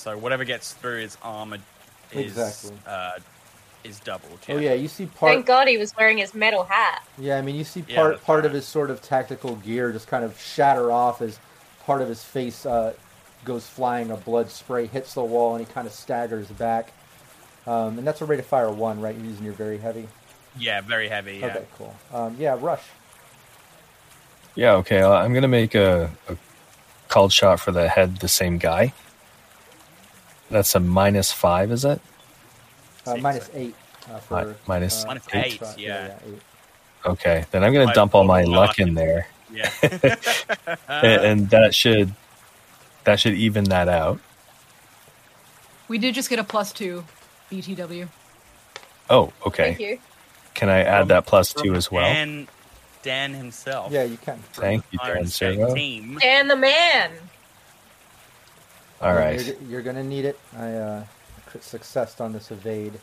[0.01, 1.59] So whatever gets through his armor
[2.11, 2.73] is Exactly.
[2.87, 3.19] uh,
[3.85, 4.39] is doubled.
[4.49, 5.35] Oh yeah, you see part.
[5.35, 7.03] Thank God he was wearing his metal hat.
[7.19, 9.93] Yeah, I mean, you see Yeah, part that's part of his sort of tactical gear
[9.93, 11.39] just kind of shatter off as
[11.85, 12.95] part of his face uh,
[13.45, 14.11] goes flying.
[14.11, 16.95] A blood spray hits the wall, and he kind of staggers back.
[17.67, 19.15] Um, and that's a rate of fire one, right?
[19.15, 20.09] You're using your very heavy.
[20.59, 21.37] Yeah, very heavy.
[21.37, 21.49] Yeah.
[21.49, 21.95] Okay, cool.
[22.15, 22.85] Um, yeah, rush.
[24.55, 25.01] Yeah, okay.
[25.01, 26.39] uh, I'm gonna make a, a
[27.09, 28.17] called shot for the head.
[28.17, 28.95] The same guy.
[30.51, 32.01] That's a minus five, is it?
[33.07, 33.57] Uh, Six, minus six.
[33.57, 33.75] eight.
[34.11, 35.79] Uh, for, Mi- minus uh, Minus eight, shot.
[35.79, 36.15] yeah.
[36.27, 36.41] eight.
[37.07, 38.79] Okay, then I'm gonna My dump all my luck luck.
[38.79, 39.71] in there, Yeah.
[40.89, 42.13] and, and that should
[43.05, 44.21] that should even that out.
[45.89, 47.05] We did just get a plus two
[47.51, 48.09] BTW.
[49.09, 49.65] Oh, okay.
[49.75, 49.99] Thank you.
[50.55, 52.05] Can I add that plus two as well?
[52.05, 52.47] Dan,
[53.03, 53.91] Dan himself.
[53.93, 54.39] Yeah, you can.
[54.53, 55.75] Thank you, Iron Dan Servo.
[55.75, 56.19] Team.
[56.21, 57.11] Dan the man.
[59.01, 59.41] All Yeah, right.
[59.41, 60.45] You're, you're gonna need it.
[60.53, 61.07] I uh,
[61.47, 63.03] crit success on this evade,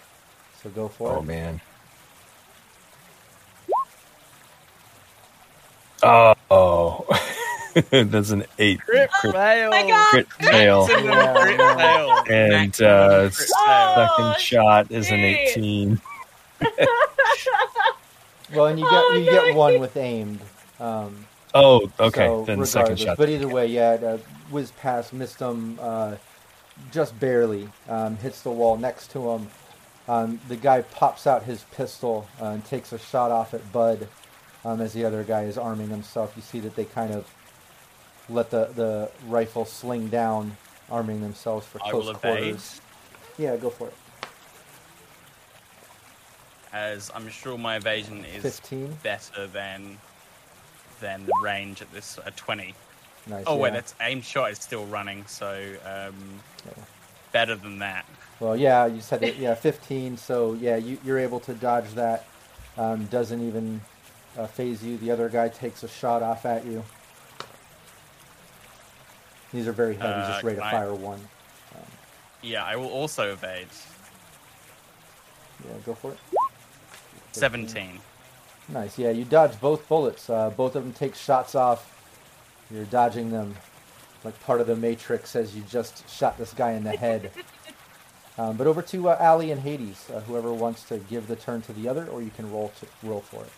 [0.51, 1.23] so go for Oh it.
[1.23, 1.61] man.
[6.03, 7.05] Oh, oh.
[7.91, 9.71] that's an eight Crit crit, fail.
[9.71, 10.07] my God.
[10.09, 11.75] crit fail, Maximum Yeah, crit yeah.
[11.75, 12.27] fail.
[12.27, 13.97] and Maximum uh, crit s- fail.
[13.97, 15.25] second Oh, shot is an shit.
[15.25, 16.01] eighteen.
[18.49, 19.29] Well, and you get Oh, you no.
[19.29, 20.49] get one with aimed.
[20.79, 22.35] Um, Oh, okay.
[22.35, 22.99] So, then second regardless.
[22.99, 23.17] shot.
[23.17, 24.17] But either way, yeah,
[24.51, 26.15] whiz past, missed him uh,
[26.91, 27.69] just barely.
[27.87, 29.47] Um, hits the wall next to him.
[30.07, 34.07] Um, the guy pops out his pistol uh, and takes a shot off at Bud
[34.63, 36.33] um, as the other guy is arming himself.
[36.35, 37.27] You see that they kind of
[38.29, 40.55] let the, the rifle sling down,
[40.89, 42.81] arming themselves for I close quarters.
[43.37, 43.93] Yeah, go for it.
[46.73, 48.97] as I'm sure my evasion is 15.
[49.03, 49.97] better than
[50.99, 52.73] than the range at this uh, 20.
[53.29, 53.43] Nice.
[53.47, 53.73] Oh wait, yeah.
[53.75, 55.49] that's aim shot is still running, so
[55.85, 56.15] um,
[56.65, 56.83] Yeah.
[57.31, 58.05] better than that.
[58.39, 60.15] Well, yeah, you said it, yeah, 15.
[60.17, 62.25] So yeah, you, you're able to dodge that.
[62.77, 63.81] Um, doesn't even
[64.37, 64.97] uh, phase you.
[64.97, 66.83] The other guy takes a shot off at you.
[69.51, 71.19] These are very heavy, Uh, just rate of I- fire one.
[72.43, 73.67] Yeah, I will also evade.
[75.65, 76.17] Yeah, go for it.
[77.31, 77.99] 17.
[78.69, 78.97] Nice.
[78.99, 80.29] Yeah, you dodge both bullets.
[80.29, 81.96] Uh, both of them take shots off.
[82.71, 83.55] You're dodging them
[84.23, 87.31] like part of the Matrix as you just shot this guy in the head.
[88.37, 90.09] um, but over to uh, Allie and Hades.
[90.13, 93.07] Uh, whoever wants to give the turn to the other, or you can roll to,
[93.07, 93.51] roll for it.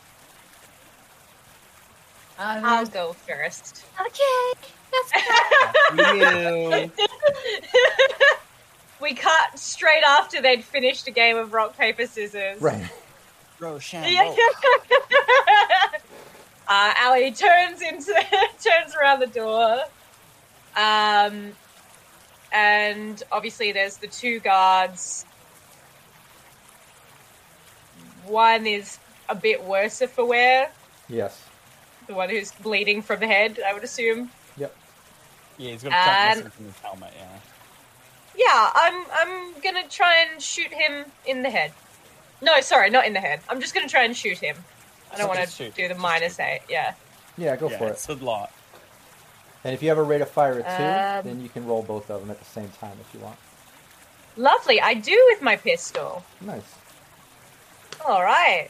[2.37, 3.85] I'll go first.
[3.99, 5.11] Okay, that's
[6.15, 6.91] You.
[9.01, 12.61] we cut straight after they'd finished a game of rock paper scissors.
[12.61, 12.89] Right.
[14.13, 14.33] Yeah.
[16.69, 18.13] uh, Allie turns into
[18.63, 19.81] turns around the door,
[20.77, 21.51] um,
[22.53, 25.25] and obviously there's the two guards.
[28.25, 30.71] One is a bit worse for wear,
[31.07, 31.41] Yes.
[32.07, 33.59] the one who's bleeding from the head.
[33.65, 34.29] I would assume.
[34.57, 34.75] Yep.
[35.57, 37.25] Yeah, he's got And- something from his helmet, yeah.
[38.35, 41.73] Yeah, I'm I'm gonna try and shoot him in the head.
[42.41, 43.41] No, sorry, not in the head.
[43.49, 44.55] I'm just gonna try and shoot him.
[45.13, 46.43] I don't want to do the Just minus shoot.
[46.43, 46.61] eight.
[46.69, 46.93] Yeah.
[47.37, 47.91] Yeah, go yeah, for it.
[47.91, 48.51] it's a lot.
[49.63, 51.81] And if you have a rate of fire of two, Um, then you can roll
[51.83, 53.37] both of them at the same time if you want.
[54.37, 54.79] Lovely.
[54.79, 56.23] I do with my pistol.
[56.41, 56.61] Nice.
[58.05, 58.69] All right.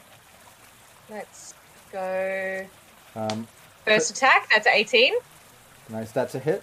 [1.08, 1.54] Let's
[1.92, 2.66] go.
[3.14, 3.46] Um,
[3.84, 4.48] First attack.
[4.52, 5.14] That's 18.
[5.88, 6.10] nice.
[6.12, 6.62] That's a hit.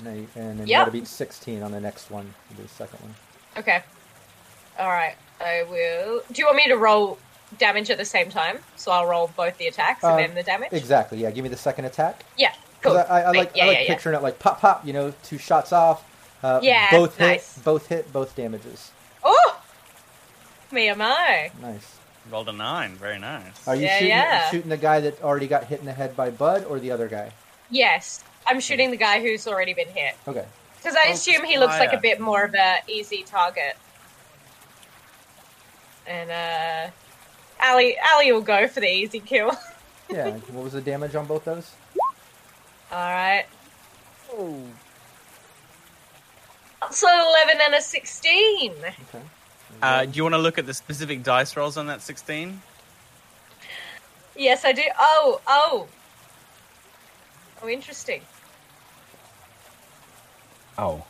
[0.00, 2.34] Now you- And then you gotta beat 16 on the next one.
[2.56, 3.14] Do the second one.
[3.56, 3.82] Okay.
[4.78, 5.16] All right.
[5.40, 6.22] I will.
[6.32, 7.18] Do you want me to roll
[7.56, 8.58] damage at the same time?
[8.76, 10.72] So I'll roll both the attacks and Uh, then the damage.
[10.72, 11.18] Exactly.
[11.18, 11.30] Yeah.
[11.30, 12.24] Give me the second attack.
[12.36, 12.52] Yeah.
[12.82, 12.96] 'Cause Cool.
[12.98, 13.88] I, I, I like Yeah, I like yeah, yeah.
[13.94, 14.84] picturing it like pop pop.
[14.86, 16.04] You know, two shots off.
[16.42, 17.44] Uh, Yeah, Both hit.
[17.64, 18.12] Both hit.
[18.12, 18.90] Both damages.
[19.24, 19.60] Oh,
[20.70, 21.50] me am I?
[21.60, 21.94] Nice.
[22.30, 23.66] Rolled a 9, very nice.
[23.66, 24.50] Are you Yeah, shooting yeah.
[24.50, 27.08] shooting the guy that already got hit in the head by Bud or the other
[27.08, 27.32] guy?
[27.70, 28.22] Yes.
[28.46, 30.14] I'm shooting the guy who's already been hit.
[30.28, 30.44] Okay.
[30.76, 33.76] Because Because I Focus assume he looks like a bit more of a easy target.
[36.06, 36.90] And uh
[37.60, 39.52] Allie Allie will go for the easy kill.
[40.10, 40.30] Yeah.
[40.30, 41.70] What was the damage on both those?
[42.90, 43.44] Alright.
[46.90, 48.72] So eleven and a sixteen.
[48.72, 49.22] Okay.
[49.82, 52.60] Uh, do you want to look at the specific dice rolls on that 16?
[54.36, 54.82] Yes, I do.
[54.98, 55.86] Oh, oh.
[57.62, 58.22] Oh, interesting.
[60.76, 61.04] Oh.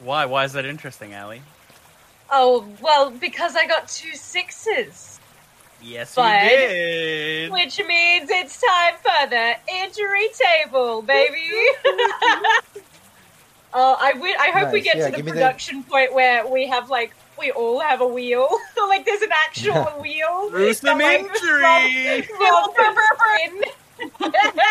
[0.00, 0.24] Why?
[0.26, 1.42] Why is that interesting, Allie?
[2.30, 5.13] Oh, well, because I got two sixes.
[5.84, 7.52] Yes, But- you did.
[7.52, 11.50] Which means it's time for the injury table, baby.
[13.74, 16.14] oh, I wi- I hope we get Yeah, to the give me the- production point
[16.14, 18.48] where we have like we all have a wheel.
[18.88, 20.48] like there's an actual wheel.
[20.50, 22.22] Through some Like, injury.
[22.38, 22.96] from- from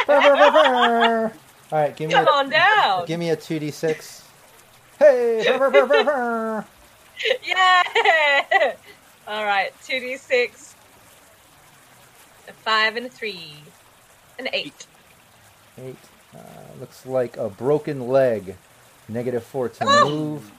[0.09, 1.31] All
[1.71, 1.95] right.
[1.95, 3.05] Give me Come a, on down.
[3.05, 4.23] give me a two d six.
[4.99, 5.43] Hey.
[7.45, 7.83] Yeah.
[9.27, 10.72] All right, two d six,
[12.47, 13.53] a five and a three,
[14.39, 14.85] an eight.
[15.77, 15.95] Eight.
[16.35, 16.39] Uh,
[16.79, 18.55] looks like a broken leg.
[19.07, 20.09] Negative four to Oh.
[20.09, 20.51] move.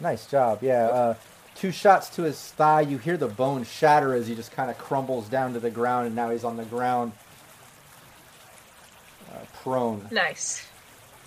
[0.00, 0.58] Nice job.
[0.62, 0.86] Yeah.
[0.88, 1.14] Uh,
[1.54, 2.80] two shots to his thigh.
[2.82, 6.06] You hear the bone shatter as he just kind of crumbles down to the ground,
[6.08, 7.12] and now he's on the ground,
[9.32, 10.06] uh, prone.
[10.10, 10.66] Nice.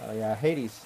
[0.05, 0.85] Oh yeah, Hades.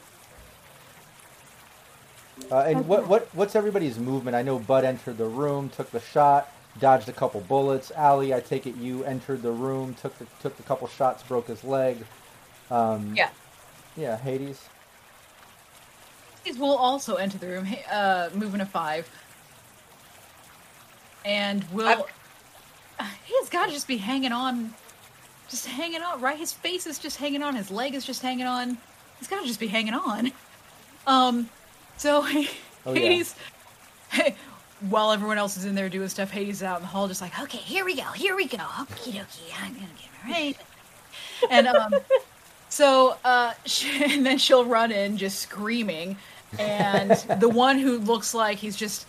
[2.51, 4.35] Uh, and what what what's everybody's movement?
[4.35, 7.91] I know Bud entered the room, took the shot, dodged a couple bullets.
[7.96, 11.48] Allie, I take it you entered the room, took the took a couple shots, broke
[11.48, 11.98] his leg.
[12.70, 13.30] Um, Yeah.
[13.98, 14.62] Yeah, Hades.
[16.44, 19.10] These will also enter the room, hey, uh, moving a five.
[21.26, 22.08] And will.
[23.26, 24.74] He's got to just be hanging on.
[25.50, 26.38] Just hanging on, right?
[26.38, 27.56] His face is just hanging on.
[27.56, 28.78] His leg is just hanging on.
[29.18, 30.32] He's got to just be hanging on.
[31.08, 31.50] Um,
[31.98, 32.26] so
[32.86, 33.24] Oh, yeah.
[34.80, 34.91] Hades.
[34.91, 37.22] while everyone else is in there doing stuff, Hades is out in the hall, just
[37.22, 38.03] like, Okay, here we go.
[38.11, 38.57] Here we go.
[38.57, 39.53] Okie dokie.
[39.61, 40.57] I'm gonna get right.
[41.49, 41.93] and um,
[42.69, 46.18] so uh, she, and then she'll run in just screaming,
[46.57, 49.06] and the one who looks like he's just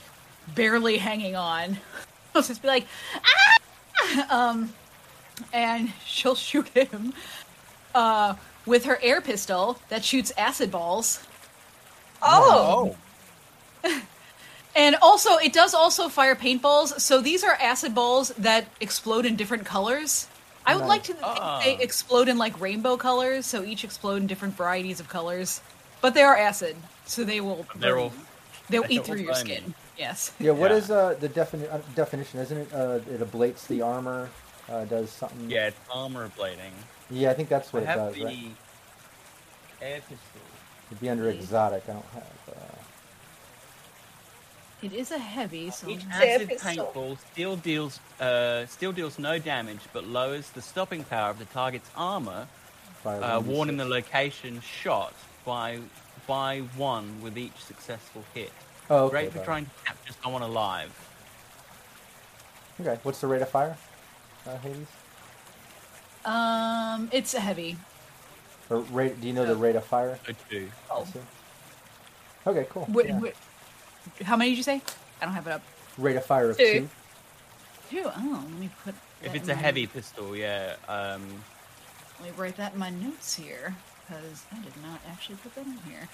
[0.55, 1.79] barely hanging on
[2.35, 2.87] will just be like,
[3.25, 4.51] ah!
[4.51, 4.73] um,
[5.53, 7.13] and she'll shoot him
[7.95, 8.35] uh,
[8.67, 11.21] with her air pistol that shoots acid balls.
[12.23, 12.97] Oh,
[14.77, 17.01] And also, it does also fire paintballs.
[17.01, 20.29] So these are acid balls that explode in different colors.
[20.67, 20.89] I would Nice.
[20.89, 21.61] like to think Ah.
[21.65, 25.61] they explode in like rainbow colors, so each explode in different varieties of colors.
[26.01, 28.13] But they are acid, so they will They're all.
[28.69, 29.57] they'll they're eat all through your flaming.
[29.59, 29.75] skin.
[29.99, 30.33] Yes.
[30.39, 30.77] Yeah, what Yeah.
[30.77, 32.41] is uh, the defini- uh, definition?
[32.41, 32.73] Isn't it?
[32.73, 34.31] Uh, it ablates the armor.
[34.71, 35.51] Uh, does something?
[35.51, 36.73] Yeah, it's armor blading.
[37.11, 38.15] Yeah, I think that's what I it have does.
[38.15, 38.55] the Right?
[39.83, 40.01] air.
[40.91, 41.83] It'd be under exotic.
[41.89, 42.23] I don't have.
[42.49, 42.60] Uh...
[44.83, 46.93] It is a heavy, so Each Air acid pistol.
[46.95, 51.45] paintball still deals uh, still deals no damage, but lowers the stopping power of the
[51.47, 52.49] target's armor,
[53.05, 55.81] by uh, warning the location shot by
[56.27, 58.53] by one with each successful hit.
[58.89, 59.11] Oh, okay.
[59.11, 60.91] Great for got trying to capture someone alive.
[62.81, 63.77] Okay, what's the rate of fire?
[64.47, 64.87] Uh, Hades.
[66.25, 67.77] um, it's a heavy.
[68.71, 69.21] Or rate?
[69.21, 70.19] Do you know the rate of fire?
[70.27, 70.71] So two.
[70.91, 71.19] Oh, Let's.
[72.47, 72.87] Okay, cool.
[72.89, 73.21] Wait, yeah.
[73.21, 73.35] wait.
[74.23, 74.81] How many did you say?
[75.21, 75.63] I don't have it up.
[75.99, 76.65] Rate of fire of Two.
[76.65, 76.89] two.
[77.91, 78.03] Two.
[78.17, 78.95] Oh, let me put.
[79.23, 80.77] If it's a my- heavy pistol, yeah.
[80.89, 81.43] Um,
[82.21, 83.75] Let me write that in my notes here
[84.07, 86.09] because I did not actually put that in here.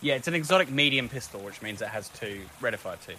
[0.00, 3.14] yeah, it's an exotic medium pistol, which means it has two rate of fire two.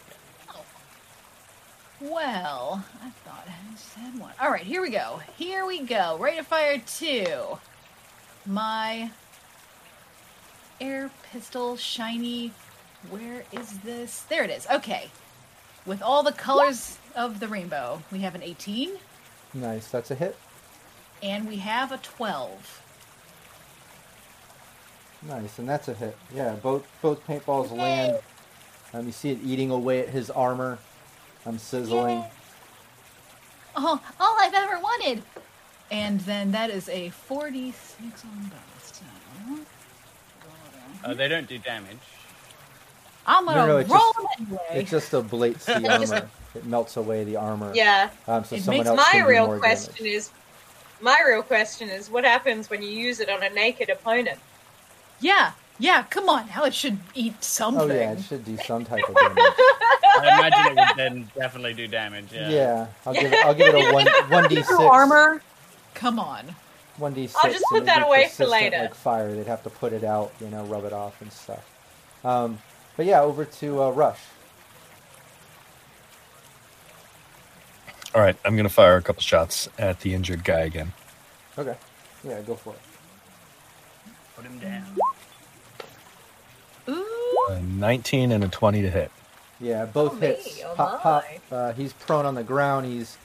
[2.01, 4.31] Well, I thought I just had one.
[4.41, 5.19] All right, here we go.
[5.37, 6.17] Here we go.
[6.17, 7.59] Rate of fire two.
[8.45, 9.11] My
[10.79, 12.53] air pistol, shiny.
[13.09, 14.21] Where is this?
[14.23, 14.67] There it is.
[14.67, 15.09] Okay.
[15.85, 18.91] With all the colors of the rainbow, we have an 18
[19.53, 19.87] Nice.
[19.87, 20.37] That's a hit.
[21.23, 22.81] and we have a 12.
[25.23, 26.15] Nice, and that's a hit.
[26.33, 28.19] Yeah, both both paintballs land.
[28.93, 30.77] Um, you see it eating away at his armor.
[31.45, 32.23] I'm sizzling.
[33.75, 35.23] Oh, all I've ever wanted.
[35.91, 38.95] And then that is a 46 on both.
[38.95, 41.97] So, Uh, they don't do damage.
[43.29, 44.59] I'm gonna no, it roll just- them anyway.
[44.81, 46.29] It just ablates the armor.
[46.55, 47.71] It melts away the armor.
[47.75, 48.09] yeah.
[48.27, 50.13] Um, so It someone makes else My can do real more question damage.
[50.13, 50.31] is,
[50.99, 54.39] my real question is, what happens when you use it on a naked opponent?
[55.21, 56.47] Yeah, yeah, come on.
[56.47, 57.77] Now it should eat something.
[57.81, 57.97] Oh something.
[57.97, 59.37] yeah, it should do some type of damage.
[59.37, 62.33] I imagine it would then definitely do damage.
[62.33, 62.49] Yeah.
[62.49, 63.45] yeah, I'll give it.
[63.45, 64.71] I'll give it a one one d six.
[64.71, 65.41] Armor?
[65.93, 66.55] Come on.
[66.97, 67.39] one d six.
[67.43, 68.79] I'll just put that away for later.
[68.79, 71.63] Like fire, they'd have to put it out, you know, rub it off and stuff.
[72.25, 72.57] Um,
[72.99, 74.19] but yeah, over to uh, Rush.
[78.13, 80.91] All right, I'm gonna fire a couple shots at the injured guy again.
[81.57, 81.77] Okay.
[82.25, 82.79] Yeah, go for it.
[84.35, 84.83] Put him down.
[86.89, 87.47] Ooh.
[87.51, 89.11] A 19 and a 20 to hit.
[89.61, 90.27] Yeah, both Oh, me.
[90.27, 90.59] hits.
[90.65, 91.23] Oh, pop, pop.
[91.49, 92.85] Uh, he's prone on the ground.
[92.85, 93.17] He's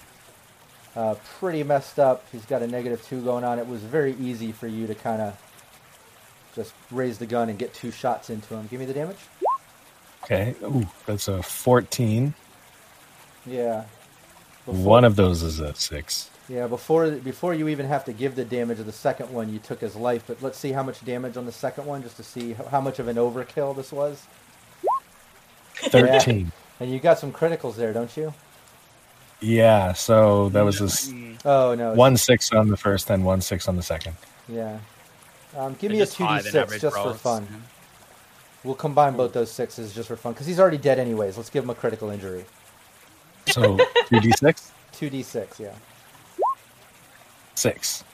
[0.95, 2.25] uh, pretty messed up.
[2.31, 3.59] He's got a negative two going on.
[3.59, 5.37] It was very easy for you to kind of
[6.55, 8.69] just raise the gun and get two shots into him.
[8.69, 9.17] Give me the damage.
[10.25, 12.35] Okay, ooh, that's a 14.
[13.47, 13.85] Yeah.
[14.65, 16.31] Before- One of those is a six.
[16.49, 19.59] Yeah, before before you even have to give the damage of the second one, you
[19.59, 20.25] took his life.
[20.27, 22.81] But let's see how much damage on the second one, just to see how, how
[22.83, 24.27] much of an overkill this was.
[25.77, 26.53] 13.
[26.81, 28.33] And you got some criticals there, don't you?
[29.41, 33.25] Yeah, so that was a s- Mm, Oh no, one six on the first and
[33.25, 34.17] one six on the second.
[34.49, 34.79] Yeah.
[35.57, 37.47] Um, give they're me a just two d six average just for fun.
[37.51, 37.57] yeah.
[38.65, 41.37] We'll combine both those sixes just for fun because he's already dead anyways.
[41.37, 42.47] Let's give him a critical injury.
[43.47, 43.77] So
[44.09, 44.71] 2d6?
[44.93, 45.75] Two d six, yeah.
[47.55, 48.05] Six.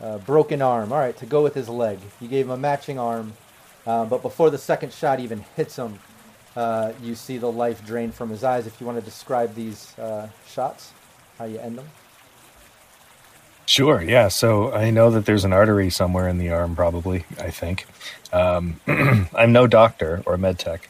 [0.00, 0.92] Uh, broken arm.
[0.92, 1.98] All right, to go with his leg.
[2.20, 3.34] You gave him a matching arm,
[3.86, 5.98] uh, but before the second shot even hits him,
[6.56, 8.66] uh, you see the life drain from his eyes.
[8.66, 10.92] If you want to describe these uh, shots,
[11.38, 11.86] how you end them.
[13.66, 14.28] Sure, yeah.
[14.28, 17.86] So I know that there's an artery somewhere in the arm, probably, I think.
[18.32, 20.88] Um, I'm no doctor or med tech.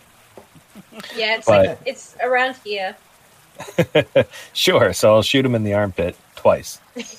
[1.16, 2.96] Yeah, it's But- like it's around here.
[4.52, 6.80] Sure, so I'll shoot him in the armpit twice.
[6.96, 7.04] Yeah.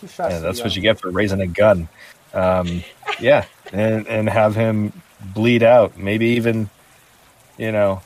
[0.00, 0.40] Two shots.
[0.40, 1.88] That's what you get for raising a gun.
[2.34, 2.82] Um,
[3.20, 4.92] yeah, and and have him
[5.34, 5.96] bleed out.
[5.96, 6.68] Maybe even,
[7.58, 8.02] you know,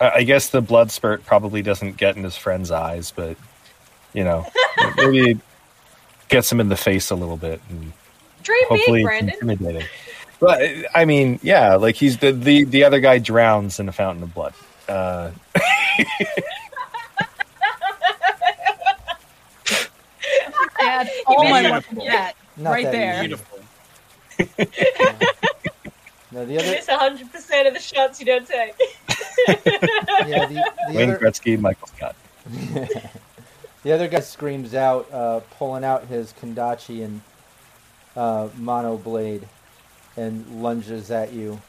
[0.00, 3.36] I, I guess the blood spurt probably doesn't get in his friend's eyes, but
[4.12, 4.46] you know,
[4.96, 5.38] maybe
[6.28, 7.92] gets him in the face a little bit, and
[8.42, 9.86] Dream hopefully big, it's intimidating.
[10.40, 10.62] But
[10.94, 14.34] I mean, yeah, like he's the the the other guy drowns in a fountain of
[14.34, 14.54] blood.
[14.88, 15.30] Uh,
[20.82, 21.70] Add all my Beautiful.
[21.70, 23.20] luck to that Not right that there.
[23.20, 23.58] Beautiful.
[26.32, 28.74] No, the other, It's hundred percent of the shots you don't take.
[29.48, 32.14] yeah, the, the Wayne other, Gretzky, Michael Scott.
[33.82, 37.20] The other guy screams out, uh, pulling out his Kendachi and
[38.14, 39.48] uh, mono blade,
[40.16, 41.60] and lunges at you,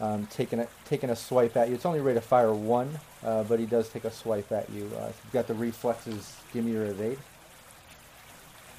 [0.00, 1.74] um, taking a taking a swipe at you.
[1.76, 4.90] It's only rate of fire one, uh, but he does take a swipe at you.
[4.98, 7.18] Uh, if you've got the reflexes, give me your evade.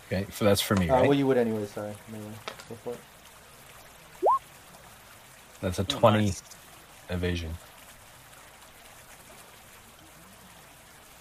[0.08, 1.04] Okay, so that's for me, Uh, right?
[1.08, 1.66] well, you would anyway.
[1.66, 2.34] Sorry, anyway,
[2.68, 3.00] go for it.
[5.62, 6.42] That's a Oh, twenty nice.
[7.10, 7.58] evasion.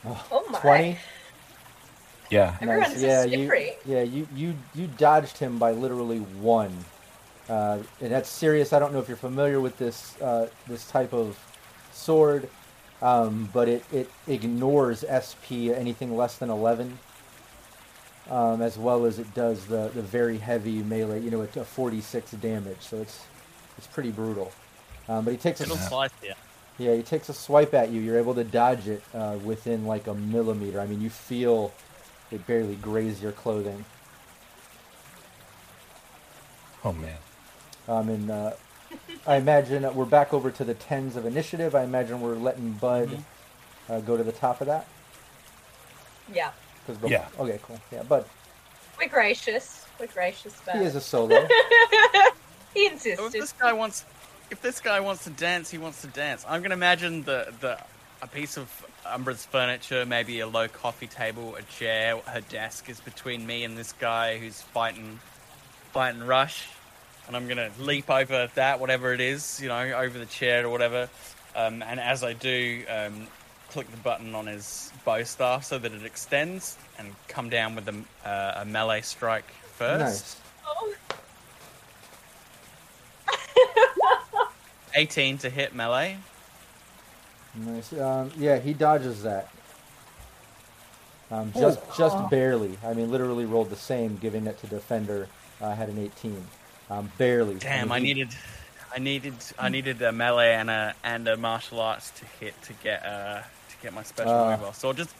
[0.04, 0.58] Oh my!
[0.60, 0.98] Twenty.
[2.30, 2.56] Yeah.
[2.60, 3.46] Everyone's so Yeah, you,
[3.84, 6.72] yeah, you, you, you dodged him by literally one,
[7.48, 8.72] uh, and that's serious.
[8.72, 11.36] I don't know if you're familiar with this uh, this type of
[11.92, 12.48] sword,
[13.02, 16.98] um, but it, it ignores SP anything less than eleven,
[18.30, 21.20] um, as well as it does the, the very heavy melee.
[21.20, 23.24] You know, it's a forty six damage, so it's
[23.76, 24.52] it's pretty brutal.
[25.08, 26.34] Um, but he takes a It'll s- slice you.
[26.80, 28.00] Yeah, he takes a swipe at you.
[28.00, 30.80] You're able to dodge it uh, within like a millimeter.
[30.80, 31.72] I mean, you feel
[32.30, 33.84] it barely graze your clothing.
[36.84, 37.18] Oh man.
[37.88, 38.52] Um, and uh,
[39.26, 41.74] I imagine we're back over to the tens of initiative.
[41.74, 43.22] I imagine we're letting Bud
[43.88, 44.86] uh, go to the top of that.
[46.32, 46.52] Yeah,
[46.86, 47.26] 'Cause bef- Yeah.
[47.38, 47.80] Okay, cool.
[47.90, 48.24] Yeah, Bud.
[48.98, 49.86] we're gracious.
[49.98, 50.76] We're gracious, Bud.
[50.76, 51.46] He is a solo.
[52.74, 54.04] he So if this guy wants,
[54.50, 56.44] if this guy wants to dance, he wants to dance.
[56.48, 57.78] I'm gonna imagine the the
[58.22, 58.68] a piece of
[59.06, 62.18] Umbra's furniture, maybe a low coffee table, a chair.
[62.26, 65.18] Her desk is between me and this guy who's fighting,
[65.92, 66.68] fighting Rush,
[67.26, 70.70] and I'm gonna leap over that, whatever it is, you know, over the chair or
[70.70, 71.08] whatever.
[71.56, 73.26] Um, and as I do, um,
[73.70, 77.88] click the button on his bow staff so that it extends and come down with
[77.88, 80.00] a, uh, a melee strike first.
[80.00, 80.36] nice.
[80.66, 80.94] Oh,
[84.94, 86.18] 18 to hit melee.
[87.54, 87.92] Nice.
[87.92, 89.48] Um, yeah, he dodges that.
[91.30, 92.76] Um, just just barely.
[92.84, 95.28] I mean, literally rolled the same, giving it to defender.
[95.60, 96.44] Uh, had an 18.
[96.90, 97.54] Um, barely.
[97.56, 98.28] Damn, mean, I needed,
[98.96, 102.72] I needed, I needed a melee and a and a martial arts to hit to
[102.82, 104.56] get uh to get my special Ah.
[104.56, 104.76] move off.
[104.76, 105.14] So I'll just,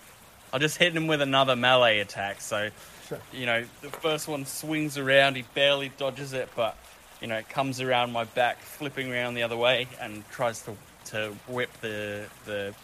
[0.53, 2.41] I'll just hit him with another melee attack.
[2.41, 2.71] So,
[3.09, 3.19] Sure.
[3.33, 6.77] you know, the first one swings around, he barely dodges it, but
[7.21, 10.77] you know, it comes around my back, flipping around the other way, and tries to
[11.07, 12.75] to whip the the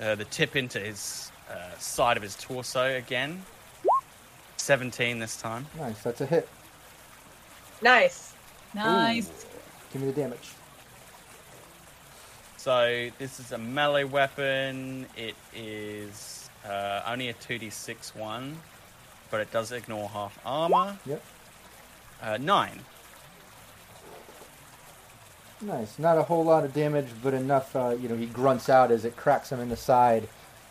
[0.00, 3.42] uh, the tip into his uh, side of his torso again.
[4.56, 5.66] 17 this time.
[5.78, 6.48] Nice, that's a hit.
[7.80, 8.34] Nice.
[8.74, 9.46] Nice.
[9.92, 10.50] Give me the damage.
[12.56, 15.06] So this is a melee weapon.
[15.16, 18.58] It is uh, only a 2d6 one,
[19.30, 20.98] but it does ignore half armor.
[21.06, 21.22] Yep.
[22.20, 22.80] Uh, nine.
[25.60, 25.98] Nice.
[25.98, 27.74] Not a whole lot of damage, but enough.
[27.74, 30.28] Uh, you know, he grunts out as it cracks him in the side.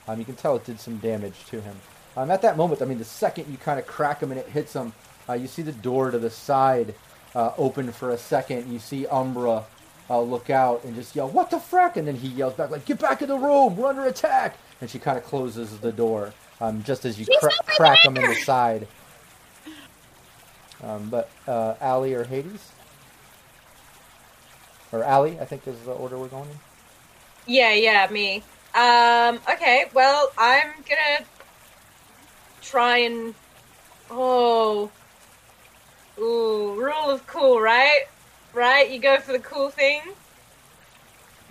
[0.07, 1.75] Um, you can tell it did some damage to him.
[2.15, 4.47] Um, at that moment, I mean, the second you kind of crack him and it
[4.47, 4.93] hits him,
[5.27, 6.95] uh, you see the door to the side
[7.35, 8.71] uh, open for a second.
[8.71, 9.65] You see Umbra
[10.09, 12.85] uh, look out and just yell, "What the frack!" And then he yells back like,
[12.85, 13.75] "Get back in the room!
[13.75, 17.51] We're under attack!" And she kind of closes the door um, just as you cra-
[17.65, 18.87] crack him in the side.
[20.81, 22.71] Um, but uh, Allie or Hades?
[24.91, 26.59] Or Allie, I think is the order we're going in.
[27.45, 28.43] Yeah, yeah, me.
[28.75, 31.25] Um, okay, well, I'm gonna
[32.61, 33.33] try and.
[34.09, 34.91] Oh.
[36.19, 38.05] Ooh, rule of cool, right?
[38.53, 38.89] Right?
[38.89, 40.01] You go for the cool thing?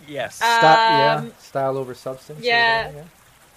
[0.09, 0.37] Yes.
[0.37, 2.41] Style, Um, yeah, style over substance.
[2.41, 2.91] or yeah.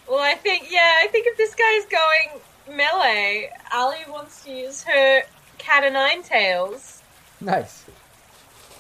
[0.08, 2.42] Well, I think, yeah, I think if this guy's going
[2.78, 5.24] melee, Allie wants to use her
[5.58, 7.02] cat o' nine tails.
[7.42, 7.86] Nice.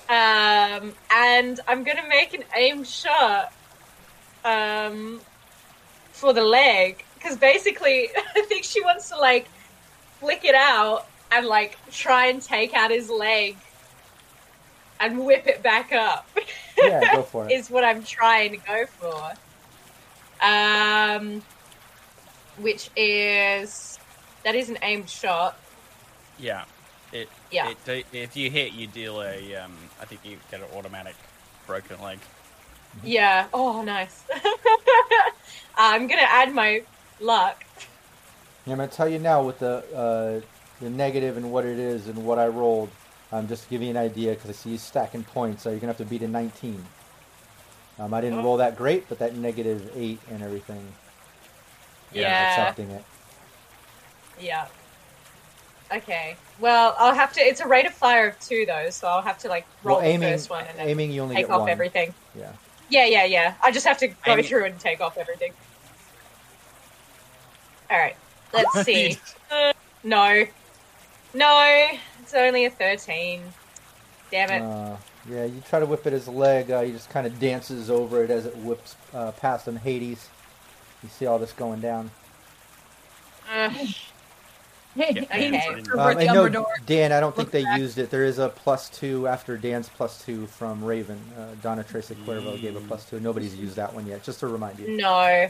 [0.09, 3.53] Um, and I'm gonna make an aim shot
[4.43, 5.21] um,
[6.11, 9.47] for the leg because basically I think she wants to like
[10.19, 13.55] flick it out and like try and take out his leg
[14.99, 16.27] and whip it back up.
[16.77, 17.51] Yeah, go for it.
[17.51, 19.33] is what I'm trying to go for.
[20.41, 21.43] Um,
[22.57, 23.99] which is
[24.43, 25.57] that is an aimed shot.
[26.39, 26.63] yeah.
[27.11, 27.29] It.
[27.51, 27.73] Yeah.
[27.87, 29.55] It, if you hit, you deal a.
[29.55, 31.15] Um, I think you get an automatic
[31.65, 32.19] broken leg.
[33.03, 33.47] Yeah.
[33.53, 34.23] Oh, nice.
[35.77, 36.83] I'm gonna add my
[37.19, 37.63] luck.
[38.65, 40.41] Yeah, I'm gonna tell you now with the uh,
[40.83, 42.89] the negative and what it is and what I rolled.
[43.31, 45.79] Um, just to give you an idea, because I see you stacking points, so you're
[45.79, 46.83] gonna have to beat a 19.
[47.99, 50.93] Um, I didn't roll that great, but that negative eight and everything,
[52.11, 52.49] Yeah.
[52.49, 53.03] accepting it.
[54.39, 54.65] Yeah.
[55.91, 56.35] Okay.
[56.59, 57.41] Well, I'll have to.
[57.41, 60.11] It's a rate of fire of two, though, so I'll have to like roll well,
[60.19, 61.69] the first one and then aiming, you only take off one.
[61.69, 62.13] everything.
[62.37, 62.51] Yeah.
[62.89, 63.53] Yeah, yeah, yeah.
[63.63, 65.51] I just have to go Aiming- through and take off everything.
[67.89, 68.15] All right.
[68.53, 69.17] Let's see.
[69.51, 70.45] Uh, no.
[71.33, 71.87] No.
[72.21, 73.41] It's only a thirteen.
[74.31, 74.61] Damn it.
[74.61, 74.97] Uh,
[75.27, 76.69] yeah, you try to whip at his leg.
[76.71, 79.75] Uh, he just kind of dances over it as it whips uh, past him.
[79.75, 80.29] Hades.
[81.01, 82.11] You see all this going down.
[84.97, 85.15] Ugh.
[85.15, 85.21] Yeah.
[85.23, 85.47] Okay.
[85.47, 85.53] Um,
[85.99, 87.79] at the and no, Dan, I don't think they back.
[87.79, 88.09] used it.
[88.09, 91.19] There is a plus two after Dan's plus two from Raven.
[91.37, 93.19] Uh, Donna Tracy Cuervo gave a plus two.
[93.19, 94.23] Nobody's used that one yet.
[94.23, 94.97] Just to remind you.
[94.97, 95.47] No,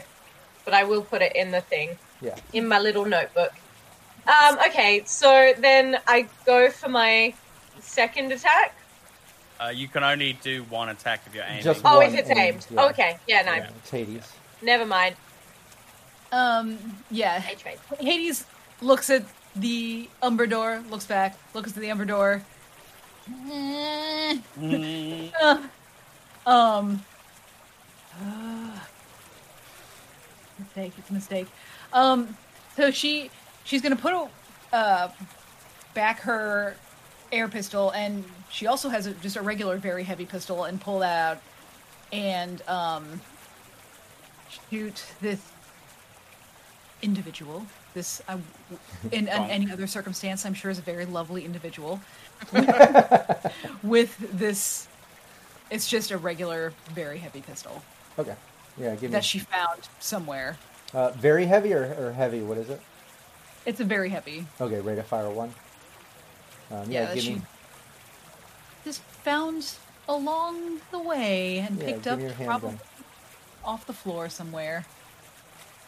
[0.64, 1.96] but I will put it in the thing.
[2.20, 2.36] Yeah.
[2.52, 3.52] In my little notebook.
[4.28, 7.32] Um, okay, so then I go for my
[7.80, 8.76] second attack.
[9.58, 11.62] Uh, you can only do one attack if you're aiming.
[11.62, 12.66] Just Oh, One if it's aim, aimed.
[12.70, 12.84] yeah.
[12.86, 13.70] Okay, yeah, no, Yeah.
[13.78, 14.32] It's Hades.
[14.62, 15.16] never mind.
[16.32, 16.78] Um,
[17.10, 17.42] yeah.
[17.48, 17.78] H rate.
[17.98, 18.44] Hades
[18.82, 19.24] looks at
[19.56, 22.42] the Umbra door, looks back, looks at the Umbra door.
[23.30, 25.58] Mm, uh,
[26.50, 27.02] um,
[30.58, 30.92] mistake.
[30.98, 31.46] It's a mistake.
[31.92, 32.36] Um,
[32.76, 33.30] so she
[33.64, 34.14] she's gonna put
[34.72, 35.08] uh
[35.94, 36.76] back her
[37.32, 41.00] air pistol, and she also has a, just a regular, very heavy pistol, and pull
[41.00, 41.42] that out
[42.12, 43.20] and um
[44.68, 45.40] shoot this
[47.02, 47.66] individual.
[47.94, 48.38] This, uh,
[49.12, 52.00] in, in any other circumstance, I'm sure is a very lovely individual.
[53.82, 54.86] With this,
[55.70, 57.82] it's just a regular, very heavy pistol
[58.18, 58.34] Okay.
[58.78, 59.08] Yeah, give me.
[59.08, 60.56] that she found somewhere.
[60.94, 62.40] Uh, very heavy or, or heavy?
[62.42, 62.80] What is it?
[63.66, 64.46] It's a very heavy.
[64.60, 65.52] Okay, rate of fire one.
[66.70, 67.42] Um, yeah, Yeah, give she me.
[68.84, 69.74] just found
[70.08, 72.80] along the way and Yeah, picked up me probably handgun.
[73.64, 74.86] off the floor somewhere.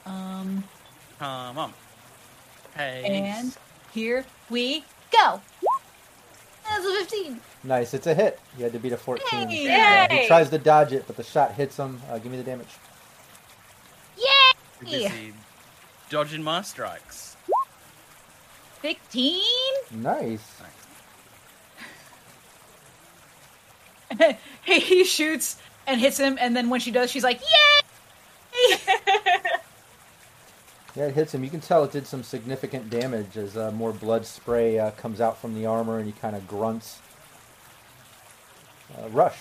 [0.07, 0.65] Um,
[1.19, 1.73] come on.
[2.77, 3.03] Hey.
[3.05, 3.57] and
[3.93, 5.41] here we go.
[6.69, 7.41] That's a 15.
[7.65, 8.41] Nice, it's a hit.
[8.57, 9.51] You had to beat a 14.
[9.51, 9.65] Yay!
[9.65, 12.01] Yeah, he tries to dodge it, but the shot hits him.
[12.11, 12.69] Uh, give me the damage.
[14.85, 15.33] We're busy
[16.09, 17.37] dodging my strikes.
[18.81, 19.41] 15?
[19.93, 20.61] Nice.
[24.65, 28.77] he, he shoots and hits him, and then when she does, she's like, Yay!
[30.95, 31.43] Yeah, it hits him.
[31.43, 35.21] You can tell it did some significant damage as uh, more blood spray uh, comes
[35.21, 37.01] out from the armor and he kind of grunts.
[38.99, 39.39] Uh, rush.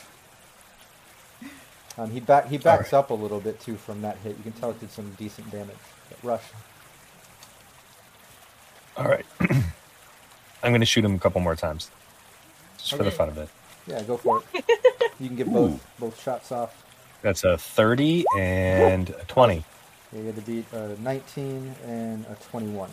[1.97, 4.37] Um, he back he backs up a little bit too from that hit.
[4.37, 5.75] You can tell it did some decent damage.
[6.09, 6.43] But rush.
[8.95, 9.25] All right.
[10.63, 11.89] I'm going to shoot him a couple more times,
[12.77, 13.49] just for the fun of it.
[13.87, 14.65] Yeah, go for it.
[15.19, 16.85] You can get both both shots off.
[17.21, 19.63] That's a 30 and a 20.
[20.13, 22.89] You had to beat a 19 and a 21.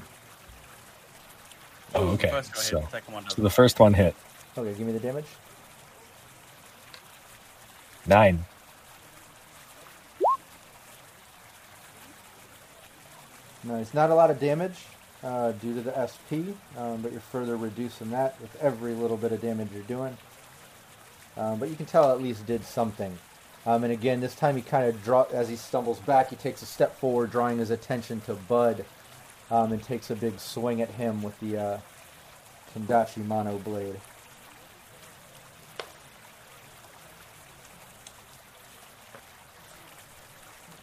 [1.95, 2.29] Oh, okay.
[2.31, 4.15] First go ahead, So, the second one so the first one hit
[4.57, 5.27] Okay, give me the damage.
[8.07, 8.45] nine.
[13.65, 13.93] Nice.
[13.93, 14.87] Not a lot of damage
[15.23, 19.33] uh, due to the SP, um, but you're further reducing that with every little bit
[19.33, 20.17] of damage you're doing.
[21.37, 23.17] Um, but you can tell at least did something.
[23.69, 26.31] Um, and again, this time he kind of draw as he stumbles back.
[26.31, 28.87] He takes a step forward, drawing his attention to Bud,
[29.51, 31.79] um, and takes a big swing at him with the uh,
[32.75, 34.01] Kendachi Mono Blade.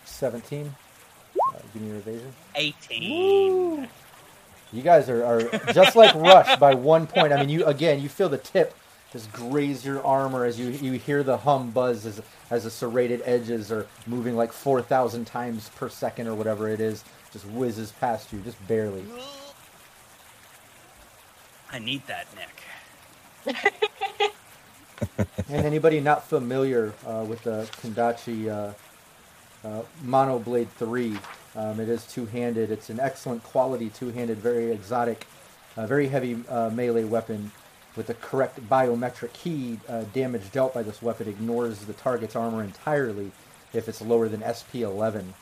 [0.03, 0.75] Seventeen.
[1.41, 2.33] Uh, give me your evasion.
[2.53, 3.89] 18.
[4.71, 5.41] You guys are, are
[5.73, 7.33] just like Rush by one point.
[7.33, 8.75] I mean, you again, you feel the tip
[9.15, 13.21] just graze your armor as you you hear the hum buzz as as the serrated
[13.23, 17.93] edges are moving like four thousand times per second or whatever it is, just whizzes
[17.93, 19.05] past you, just barely.
[21.71, 23.55] I need that, Nick.
[25.49, 31.17] And anybody not familiar uh, with the Kendachi uh, uh, Mono Blade 3,
[31.55, 32.71] um, it is two-handed.
[32.71, 35.27] It's an excellent quality two-handed, very exotic,
[35.77, 37.51] uh, very heavy uh, melee weapon.
[37.95, 42.63] With the correct biometric key, uh, damage dealt by this weapon ignores the target's armor
[42.63, 43.31] entirely
[43.73, 45.33] if it's lower than SP 11.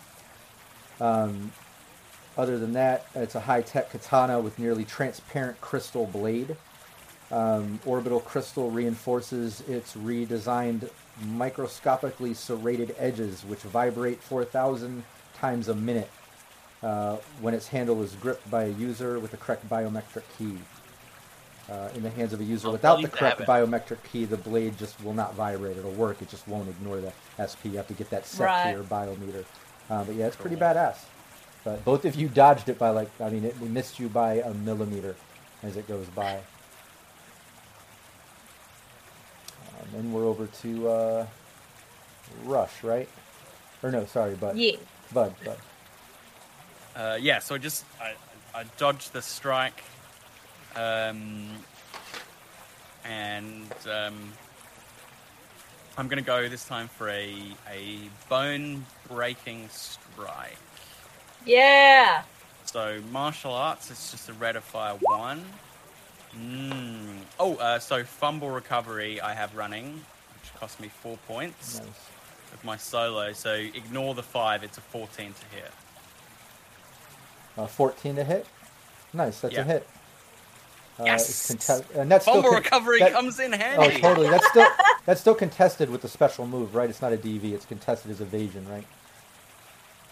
[1.00, 1.52] Um,
[2.38, 6.56] other than that, it's a high-tech katana with nearly transparent crystal blade.
[7.32, 10.90] Um, orbital crystal reinforces its redesigned
[11.26, 15.04] microscopically serrated edges, which vibrate 4,000
[15.36, 16.10] times a minute
[16.82, 20.57] uh, when its handle is gripped by a user with the correct biometric key.
[21.72, 24.78] Uh, in the hands of a user I'll without the correct biometric key, the blade
[24.78, 25.78] just will not vibrate.
[25.78, 26.22] It'll work.
[26.22, 27.72] It just won't ignore the SP.
[27.72, 28.64] You have to get that set Right.
[28.66, 29.46] to your biometer.
[29.90, 30.98] Uh, but yeah, it's pretty badass.
[31.64, 34.54] But both of you dodged it by like, I mean, it missed you by a
[34.54, 35.16] millimeter
[35.64, 36.42] as it goes by.
[39.80, 41.26] Um, then we're over to uh,
[42.44, 43.08] Rush, right?
[43.82, 44.58] Or no, sorry, Bud.
[44.58, 44.76] Yeah.
[45.14, 45.58] Bud, Bud.
[46.96, 48.14] Uh, yeah, so I just I,
[48.58, 49.84] I dodged the strike,
[50.76, 51.47] um,
[53.05, 54.34] and um,
[55.97, 57.35] I'm gonna go this time for a
[57.71, 60.57] a bone breaking strike.
[61.45, 62.23] Yeah.
[62.65, 65.43] So martial arts, it's just a rate of fire one.
[66.35, 67.19] Mm.
[67.39, 71.87] Oh, uh, so fumble recovery I have running, which cost me four points Nice.
[72.52, 73.34] with my solo.
[73.34, 75.71] So ignore the five; it's a 14 to hit.
[77.55, 78.47] Uh, 14 to hit.
[79.13, 79.87] Nice, that's a hit.
[80.99, 81.28] Uh, Yes!
[81.30, 83.96] it's contest- and that's Fumble still con- recovery that- comes in handy.
[83.96, 84.30] Oh, totally.
[84.30, 84.68] That's still
[85.05, 86.89] that's still contested with the special move, right?
[86.89, 87.52] It's not a DV.
[87.54, 88.86] It's contested as evasion, right?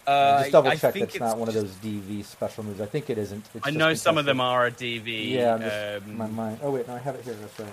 [0.08, 2.82] Uh, Just double check think that's not it's one of those DV special moves.
[2.82, 3.46] I think it isn't.
[3.54, 5.30] It's I just know some of them are a DV.
[5.30, 6.60] Yeah, I'm just, um, my mind.
[6.64, 7.36] Oh wait, no, I have it here.
[7.36, 7.70] That's right.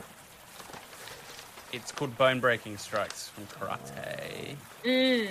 [1.72, 4.56] It's called bone breaking strikes from karate.
[4.84, 5.28] Mm.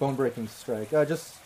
[0.00, 0.92] Bone breaking strike.
[0.92, 1.36] Uh, just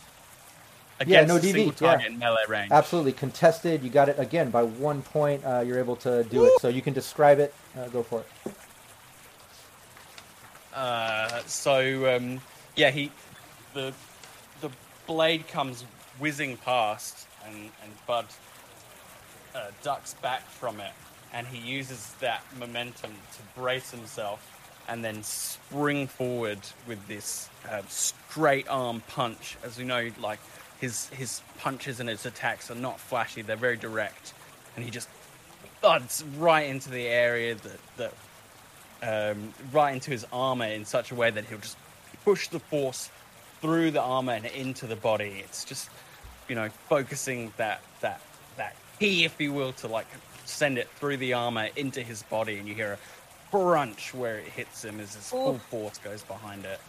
[1.00, 2.06] Against no DV, yeah.
[2.06, 2.72] in melee range.
[2.72, 3.84] absolutely contested.
[3.84, 5.44] You got it again by one point.
[5.44, 6.60] Uh, you're able to do it.
[6.60, 7.54] So you can describe it.
[7.76, 8.54] Uh, go for it.
[10.74, 12.40] Uh, so um,
[12.76, 13.10] yeah, he
[13.74, 13.92] the
[14.60, 14.70] the
[15.06, 15.84] blade comes
[16.18, 18.26] whizzing past, and and Bud
[19.54, 20.92] uh, ducks back from it,
[21.32, 24.40] and he uses that momentum to brace himself,
[24.88, 29.56] and then spring forward with this uh, straight arm punch.
[29.64, 30.38] As we know, like
[30.80, 34.34] his his punches and his attacks are not flashy; they're very direct,
[34.76, 35.08] and he just
[35.80, 38.12] thuds right into the area that
[39.02, 41.76] that um, right into his armor in such a way that he'll just
[42.24, 43.10] push the force
[43.60, 45.42] through the armor and into the body.
[45.44, 45.90] It's just,
[46.48, 48.20] you know, focusing that that
[48.56, 50.06] that key, if you will, to like
[50.44, 54.48] send it through the armor into his body, and you hear a crunch where it
[54.48, 56.80] hits him as his full force goes behind it.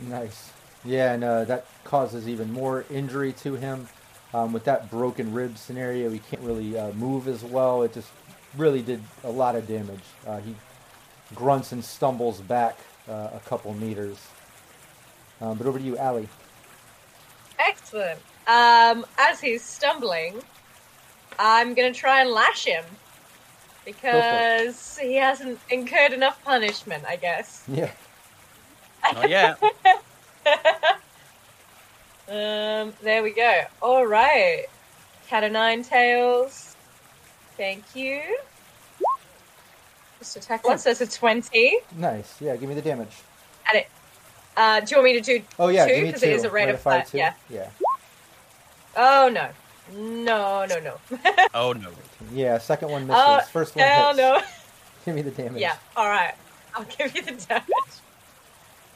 [0.00, 0.52] Nice.
[0.84, 3.88] Yeah, and uh, that causes even more injury to him.
[4.32, 7.82] Um, with that broken rib scenario, he can't really uh, move as well.
[7.82, 8.08] It just
[8.56, 10.04] really did a lot of damage.
[10.26, 10.54] Uh, he
[11.34, 12.78] grunts and stumbles back
[13.08, 14.18] uh, a couple meters.
[15.40, 16.28] Um, but over to you, Allie.
[17.58, 18.20] Excellent.
[18.46, 20.40] Um, as he's stumbling,
[21.38, 22.84] I'm gonna try and lash him
[23.84, 27.64] because he hasn't incurred enough punishment, I guess.
[27.68, 27.90] Yeah.
[29.12, 29.62] Not yet.
[32.28, 33.62] Um, there we go.
[33.82, 34.66] All right.
[35.26, 36.76] cat of nine tails.
[37.56, 38.22] Thank you.
[40.20, 40.84] Just attack once.
[40.84, 41.78] That's a twenty.
[41.96, 42.40] Nice.
[42.40, 43.16] Yeah, give me the damage.
[43.68, 43.88] And it.
[44.56, 45.94] Uh, do you want me to do Oh yeah, two?
[45.94, 46.28] give me Because two.
[46.28, 47.06] it is a rate Rate of fire fire.
[47.10, 47.18] two.
[47.18, 47.32] Yeah.
[47.48, 47.68] Yeah.
[48.96, 49.48] Oh no.
[49.92, 50.98] No, no, no.
[51.54, 51.90] Oh no.
[52.32, 52.58] Yeah.
[52.58, 53.24] Second one misses.
[53.26, 54.18] Oh, First one hell hits.
[54.18, 54.40] no.
[55.04, 55.60] Give me the damage.
[55.60, 55.76] Yeah.
[55.96, 56.34] All right.
[56.76, 57.66] I'll give you the damage.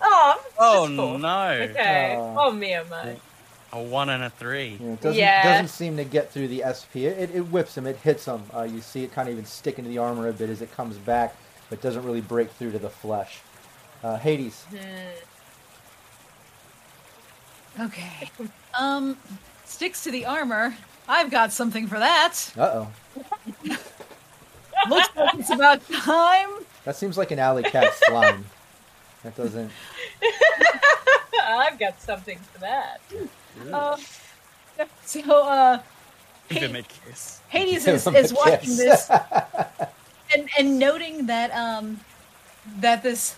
[0.06, 0.44] Oh.
[0.58, 1.18] Oh cool.
[1.18, 1.48] no.
[1.50, 2.14] Okay.
[2.18, 2.34] Oh.
[2.38, 3.16] Oh, me, oh my.
[3.72, 4.78] A one and a three.
[4.80, 5.42] Yeah, it doesn't Yeah.
[5.42, 7.08] doesn't seem to get through the SP.
[7.08, 7.86] It, it, it whips him.
[7.86, 8.42] It hits him.
[8.54, 10.70] Uh, you see it kind of even stick into the armor a bit as it
[10.76, 11.34] comes back,
[11.70, 13.40] but doesn't really break through to the flesh.
[14.02, 14.64] Uh, Hades.
[17.80, 18.30] Okay.
[18.76, 19.16] Um,
[19.64, 20.74] sticks to the armor.
[21.06, 22.52] I've got something for that.
[22.58, 22.92] Uh oh.
[24.90, 26.48] Looks like it's about time.
[26.84, 28.44] That seems like an alley cat slime.
[29.24, 29.70] That doesn't.
[31.46, 33.00] I've got something for that.
[33.72, 34.00] Um,
[35.04, 35.80] so, uh,
[36.48, 37.40] Give him a kiss.
[37.48, 38.76] Hades is, is watching kiss.
[38.76, 39.10] this
[40.34, 42.00] and, and noting that um
[42.80, 43.36] that this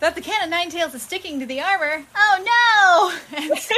[0.00, 2.04] that the can of nine tails is sticking to the armor.
[2.16, 3.36] Oh no!
[3.42, 3.74] And, so-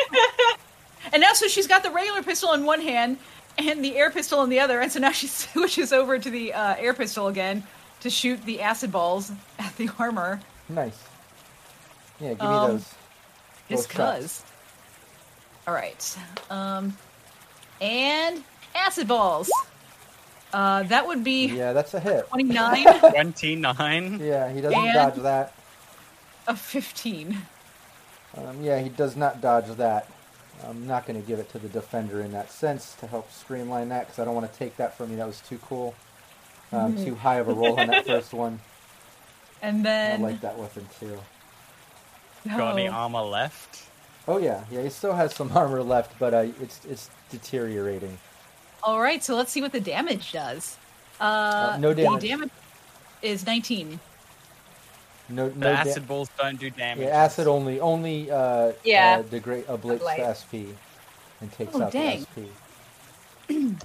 [1.13, 3.19] and now so she's got the regular pistol in one hand
[3.59, 6.53] and the air pistol in the other, and so now she switches over to the
[6.55, 7.63] uh, air pistol again
[8.01, 10.41] to shoot the acid balls at the armor.
[10.69, 10.99] Nice.
[12.23, 12.95] Yeah, give me Um, those.
[13.69, 14.43] Just cuz.
[15.67, 16.19] All right.
[16.51, 16.97] Um,
[17.81, 18.43] and
[18.75, 19.51] acid balls.
[20.53, 22.29] Uh, that would be Yeah, that's a hit.
[22.29, 24.21] 29 Twenty-nine.
[24.21, 25.53] Yeah, he doesn't And- dodge that.
[26.47, 27.39] of 15.
[28.37, 30.09] Um, yeah, he does not dodge that.
[30.69, 33.89] I'm not going to give it to the defender in that sense to help streamline
[33.89, 35.17] that because I don't want to take that from you.
[35.17, 35.95] That was too cool.
[36.73, 37.05] Um, Mm-hmm.
[37.05, 38.61] Too high of a roll on that first one.
[39.63, 40.21] And then.
[40.21, 41.19] I like that weapon too.
[42.47, 43.83] Got any armor left?
[44.29, 44.83] Oh yeah, yeah.
[44.83, 48.19] He still has some armor left, but uh, it's it's deteriorating.
[48.83, 50.77] All right, so let's see what the damage does.
[51.21, 52.23] Uh, no the damage.
[52.23, 52.51] damage
[53.23, 54.01] is 19.
[55.29, 57.05] No, The no da- acid balls don't do damage.
[57.07, 59.19] Yeah, acid only only uh, Yeah.
[59.21, 60.17] uh, degrade ablates Ablate.
[60.17, 60.55] the SP
[61.41, 62.27] and takes Oh, out dang.
[62.35, 62.49] the
[63.79, 63.83] SP.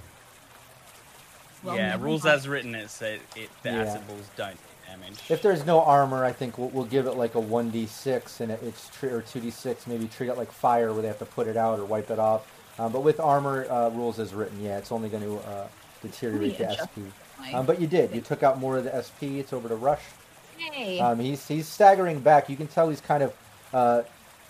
[1.62, 2.36] Well, yeah, rules mind.
[2.36, 2.74] as written.
[2.74, 3.82] It said it, the Yeah.
[3.82, 4.58] acid balls don't do
[4.88, 5.18] damage.
[5.28, 8.40] If there's no armor, I think we'll, we'll give it like a one d six
[8.40, 9.86] and it, it's tre- or two d six.
[9.86, 12.18] Maybe treat it like fire, where they have to put it out or wipe it
[12.18, 12.50] off.
[12.78, 15.66] Um, but with armor uh, rules as written, yeah, it's only going to uh,
[16.02, 17.10] deteriorate the SP.
[17.52, 18.14] Um, but you did.
[18.14, 19.38] You took out more of the SP.
[19.38, 20.02] It's over to Rush.
[20.56, 21.00] Hey.
[21.00, 22.48] Um, he's he's staggering back.
[22.48, 23.34] You can tell he's kind of,
[23.72, 24.02] uh,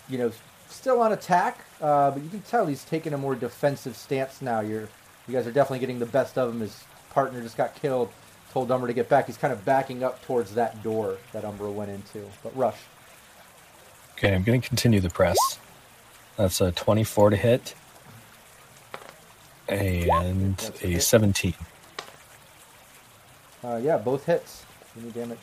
[0.09, 0.31] you know,
[0.67, 4.59] still on attack, uh, but you can tell he's taking a more defensive stance now.
[4.59, 4.89] You're
[5.27, 6.61] you guys are definitely getting the best of him.
[6.61, 8.09] His partner just got killed.
[8.53, 9.27] Told Umbra to get back.
[9.27, 12.27] He's kind of backing up towards that door that Umbra went into.
[12.43, 12.77] But Rush,
[14.17, 15.37] Okay, I'm going to continue the press.
[16.35, 17.75] That's a 24 to hit
[19.67, 21.03] and That's a a hit.
[21.03, 21.53] 17.
[23.63, 24.65] uh, yeah, both hits.
[24.95, 25.39] Give me damage.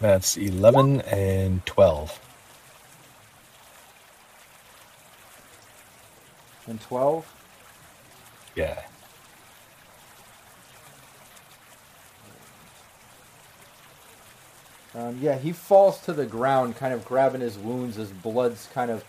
[0.00, 2.20] That's 11 and 12.
[6.66, 7.26] And twelve.
[8.54, 8.82] Yeah.
[14.94, 17.96] Um, yeah, he falls to the ground, kind of grabbing his wounds.
[17.96, 19.04] His blood's kind of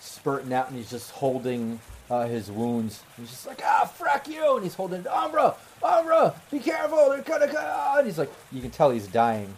[0.00, 3.02] spurting out, and he's just holding uh, his wounds.
[3.16, 4.54] He's just like, ah, frack you!
[4.54, 7.10] And he's holding, Umbra, Umbra, be careful!
[7.10, 7.56] They're gonna come!
[7.56, 9.54] out!" And he's like, you can tell he's dying.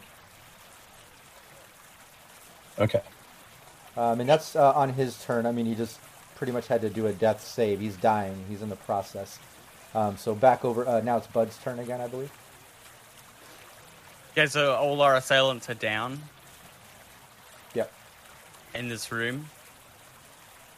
[2.79, 3.03] Okay.
[3.97, 5.47] Um, and that's uh, on his turn.
[5.47, 6.01] I mean, he just
[6.35, 7.81] pretty much had to do a death save.
[7.81, 8.45] He's dying.
[8.49, 9.39] He's in the process.
[9.95, 10.89] Um, so back over.
[10.89, 12.33] Uh, now it's Bud's turn again, I believe.
[14.33, 16.23] Okay, so all our assailants are down
[17.75, 17.93] Yep.
[18.75, 19.47] in this room.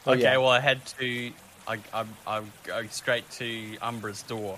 [0.05, 0.37] Oh, okay, yeah.
[0.37, 1.31] well I head to
[1.67, 4.57] I I I go straight to Umbra's door.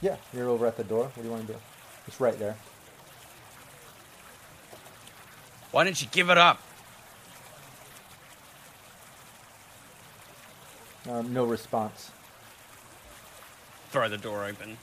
[0.00, 1.04] Yeah, you're over at the door.
[1.04, 1.58] What do you want to do?
[2.06, 2.56] It's right there.
[5.72, 6.60] Why don't you give it up?
[11.08, 12.10] Um, no response.
[13.90, 14.76] Throw the door open.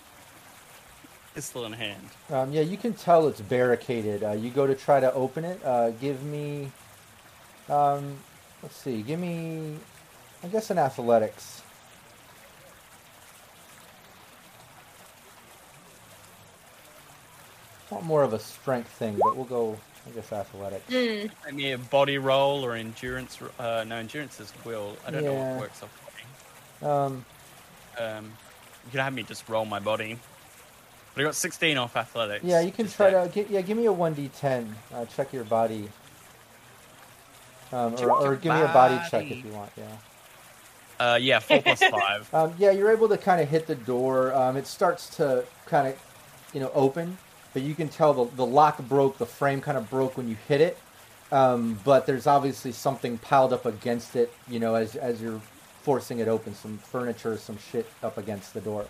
[1.38, 2.10] Pistol in hand.
[2.32, 4.24] Um, yeah, you can tell it's barricaded.
[4.24, 5.64] Uh, you go to try to open it.
[5.64, 6.72] Uh, give me,
[7.70, 8.18] um,
[8.64, 9.76] let's see, give me,
[10.44, 11.62] I guess an athletics.
[17.92, 20.92] Not more of a strength thing, but we'll go, I guess, athletics.
[20.92, 21.28] Hmm.
[21.46, 23.38] Maybe a body roll or endurance.
[23.60, 24.98] Uh, no, endurance is will.
[25.06, 25.92] I don't know what works off
[26.82, 26.92] body.
[26.92, 27.26] Um,
[28.00, 28.26] Um,
[28.86, 30.18] you can have me just roll my body.
[31.18, 32.46] But I got 16 off athletics.
[32.46, 33.34] yeah, you can try that.
[33.34, 34.72] to, gi- yeah, give me a 1d10.
[34.94, 35.90] Uh, check your body.
[37.72, 39.88] Um, or, or your give me a body check if you want, yeah.
[41.00, 42.32] Uh, yeah, four plus five.
[42.32, 44.32] Um, yeah, you're able to kind of hit the door.
[44.32, 46.00] Um, it starts to kind of,
[46.54, 47.18] you know, open,
[47.52, 50.38] but you can tell the, the lock broke, the frame kind of broke when you
[50.48, 50.78] hit it.
[51.32, 55.42] Um, but there's obviously something piled up against it, you know, as as you're
[55.82, 56.54] forcing it open.
[56.54, 58.86] Some furniture, some shit up against the door.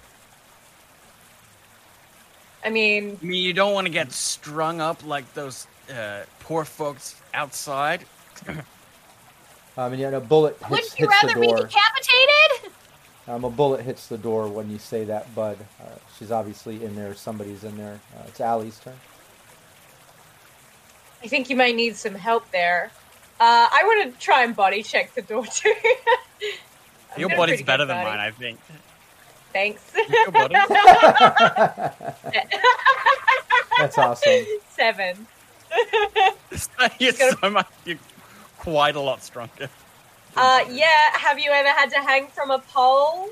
[2.66, 6.66] I mean, I mean, you don't want to get strung up like those uh, poor
[6.66, 8.06] folks outside.
[9.80, 11.58] Um, and yeah, a bullet hits, Wouldn't you hits rather be door.
[11.58, 12.72] decapitated?
[13.28, 15.56] Um, a bullet hits the door when you say that, Bud.
[15.80, 15.84] Uh,
[16.18, 17.14] she's obviously in there.
[17.14, 18.00] Somebody's in there.
[18.18, 18.96] Uh, it's Allie's turn.
[21.24, 22.90] I think you may need some help there.
[23.40, 25.74] Uh, I want to try and body check the door too.
[27.18, 28.18] Your body's better good than body.
[28.18, 28.60] mine, I think.
[29.54, 29.82] Thanks.
[29.96, 30.52] Your.
[33.80, 34.46] That's awesome.
[34.70, 35.28] Seven.
[37.00, 37.68] you're gotta- so much.
[37.86, 37.98] You're
[38.60, 39.70] quite a lot stronger.
[40.36, 40.86] Uh, yeah.
[41.14, 43.26] Have you ever had to hang from a pole?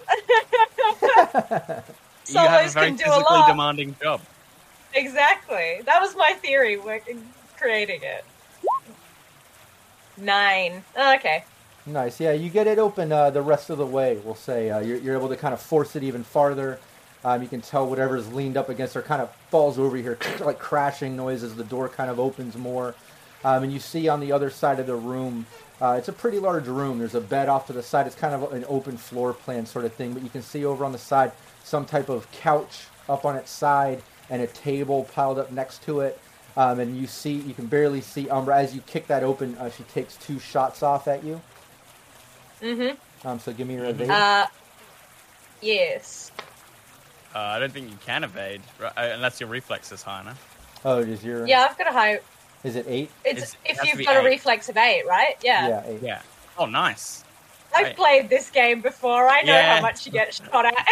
[2.27, 3.47] you have a very can do a physically lot.
[3.47, 4.21] demanding job.
[4.93, 5.81] Exactly.
[5.85, 7.21] That was my theory working,
[7.57, 8.23] creating it.
[10.17, 10.83] Nine.
[10.97, 11.43] Okay.
[11.87, 12.19] Nice.
[12.19, 14.19] Yeah, you get it open uh, the rest of the way.
[14.23, 16.79] We'll say uh, you're, you're able to kind of force it even farther.
[17.23, 20.57] Um, you can tell whatever's leaned up against her kind of falls over here, like
[20.57, 22.95] crashing noise as the door kind of opens more.
[23.43, 25.45] Um, and you see on the other side of the room,
[25.79, 26.97] uh, it's a pretty large room.
[26.97, 28.07] There's a bed off to the side.
[28.07, 30.13] It's kind of an open floor plan sort of thing.
[30.13, 31.33] But you can see over on the side
[31.63, 35.99] some type of couch up on its side and a table piled up next to
[35.99, 36.19] it.
[36.57, 39.55] Um, and you see, you can barely see Umbra as you kick that open.
[39.57, 41.41] Uh, she takes two shots off at you.
[42.65, 43.27] Mm-hmm.
[43.27, 44.09] Um, so give me your evade.
[44.09, 44.47] Uh,
[45.61, 46.31] yes.
[47.33, 50.79] Uh, I don't think you can evade right, uh, unless your reflex is high enough.
[50.85, 52.19] oh, is your Yeah, I've got a high.
[52.63, 53.11] Is it eight?
[53.23, 55.35] It's It's- if has to you've be got a reflex of eight, right?
[55.43, 55.83] Yeah.
[55.85, 56.01] eight.
[56.01, 56.21] Yeah.
[56.57, 57.23] Oh, nice.
[57.75, 57.95] I've Right.
[57.95, 59.27] played this game before.
[59.27, 59.75] I know Yeah.
[59.75, 60.73] how much you get shot at.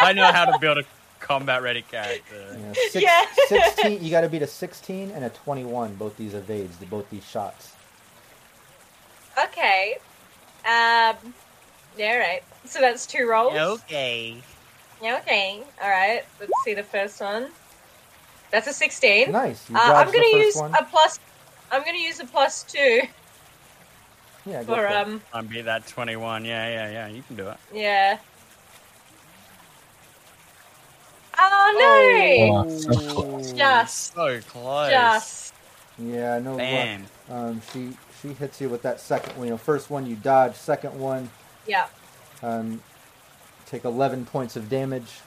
[0.00, 0.84] I know how to build a
[1.20, 2.56] combat-ready character.
[2.58, 3.26] Yeah, six, Yeah.
[3.48, 4.02] sixteen.
[4.02, 5.94] You got to beat a sixteen and a twenty-one.
[5.96, 6.76] Both these evades.
[6.78, 7.72] Both these shots.
[9.44, 9.98] okay.
[10.64, 11.34] Um.
[11.96, 12.16] Yeah.
[12.18, 12.42] Right.
[12.64, 13.54] So that's two rolls.
[13.54, 14.42] Okay.
[15.02, 15.18] Yeah.
[15.18, 15.62] Okay.
[15.82, 16.22] All right.
[16.40, 17.48] Let's see the first one.
[18.50, 19.32] That's a sixteen.
[19.32, 19.68] Nice.
[19.68, 20.74] You Uh, I'm gonna first use one.
[20.74, 21.18] a plus.
[21.70, 23.02] I'm gonna use a plus two
[24.48, 25.20] yeah, go for for um.
[25.32, 26.44] I'm beat that 21.
[26.44, 27.06] Yeah, yeah, yeah.
[27.08, 27.56] You can do it.
[27.72, 28.18] Yeah.
[31.40, 32.64] Oh no!
[32.64, 33.52] Oh, so close.
[33.52, 34.90] Just, So close.
[34.90, 35.54] just.
[35.98, 36.58] Yeah, no luck.
[36.58, 37.06] Bam.
[37.30, 39.46] Um, she she hits you with that second one.
[39.46, 40.54] You know, first one you dodge.
[40.56, 41.30] Second one,
[41.66, 41.86] Yeah.
[42.42, 42.82] um,
[43.66, 45.20] take eleven points of damage.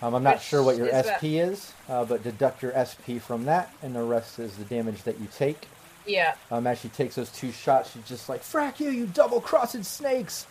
[0.00, 1.06] Um, I'm not Which sure what your is?
[1.10, 5.02] SP is, uh, but deduct your SP from that, and the rest is the damage
[5.02, 5.66] that you take.
[6.06, 6.34] Yeah.
[6.52, 10.46] Um, as she takes those two shots, she's just like, "Frack you, you double-crossed snakes!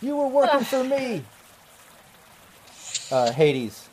[0.00, 1.24] You were working for me."
[3.12, 3.88] Uh, Hades.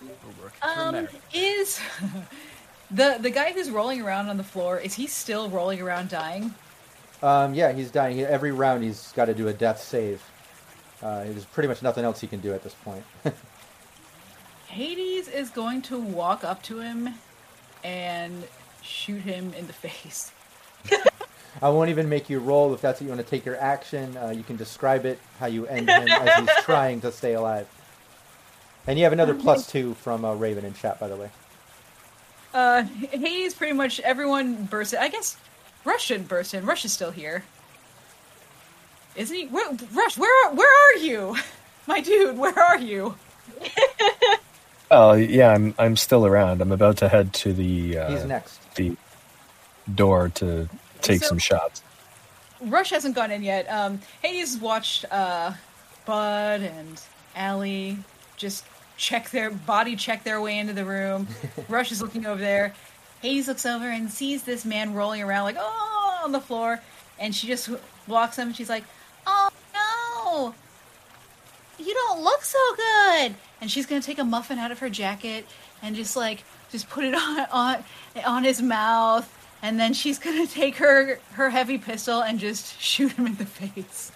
[0.00, 1.80] We're working for Um, is
[2.90, 6.54] the the guy who's rolling around on the floor is he still rolling around dying?
[7.22, 8.16] Um, yeah, he's dying.
[8.16, 10.22] He- Every round, he's got to do a death save.
[11.02, 13.04] Uh, there's pretty much nothing else he can do at this point.
[14.66, 17.14] Hades is going to walk up to him
[17.82, 18.44] and
[18.82, 20.32] shoot him in the face.
[21.60, 24.16] I won't even make you roll if that's what you want to take your action.
[24.16, 27.66] Uh, you can describe it how you end him as he's trying to stay alive.
[28.88, 31.30] And you have another plus two from uh, Raven in chat, by the way.
[32.54, 34.98] Uh, Hades pretty much everyone bursts in.
[34.98, 35.36] I guess
[35.84, 36.64] Rush shouldn't burst in.
[36.64, 37.44] Rush is still here.
[39.14, 39.46] Isn't he?
[39.46, 41.36] Where, Rush, where are, where are you?
[41.86, 43.14] My dude, where are you?
[44.90, 46.62] Oh yeah, I'm I'm still around.
[46.62, 48.58] I'm about to head to the uh, He's next.
[48.74, 48.96] the
[49.94, 50.66] door to
[51.02, 51.82] take So- some shots.
[52.62, 53.66] Rush hasn't gone in yet.
[53.70, 55.52] Um, Hades watched uh,
[56.06, 56.98] Bud and
[57.36, 57.98] Allie
[58.38, 58.64] just
[58.98, 61.26] check their body check their way into the room.
[61.68, 62.74] Rush is looking over there.
[63.22, 66.80] Hades looks over and sees this man rolling around like oh on the floor,
[67.18, 67.70] and she just
[68.06, 68.52] walks him.
[68.52, 68.84] She's like,
[69.26, 70.54] "Oh no,
[71.84, 75.46] you don't look so good." And she's gonna take a muffin out of her jacket
[75.82, 77.84] and just like just put it on on
[78.26, 79.32] on his mouth.
[79.62, 83.46] And then she's gonna take her her heavy pistol and just shoot him in the
[83.58, 84.12] face.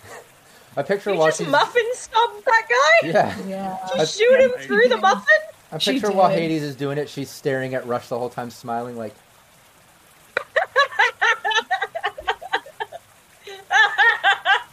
[0.77, 3.09] I picture You while just muffin stomped that guy?
[3.09, 3.37] yeah.
[3.47, 3.79] Yeah.
[3.97, 5.27] Just shoot him through the muffin?
[5.71, 6.31] I picture while.
[6.31, 9.15] Hades is doing it, she's staring at Rush the whole time, smiling like,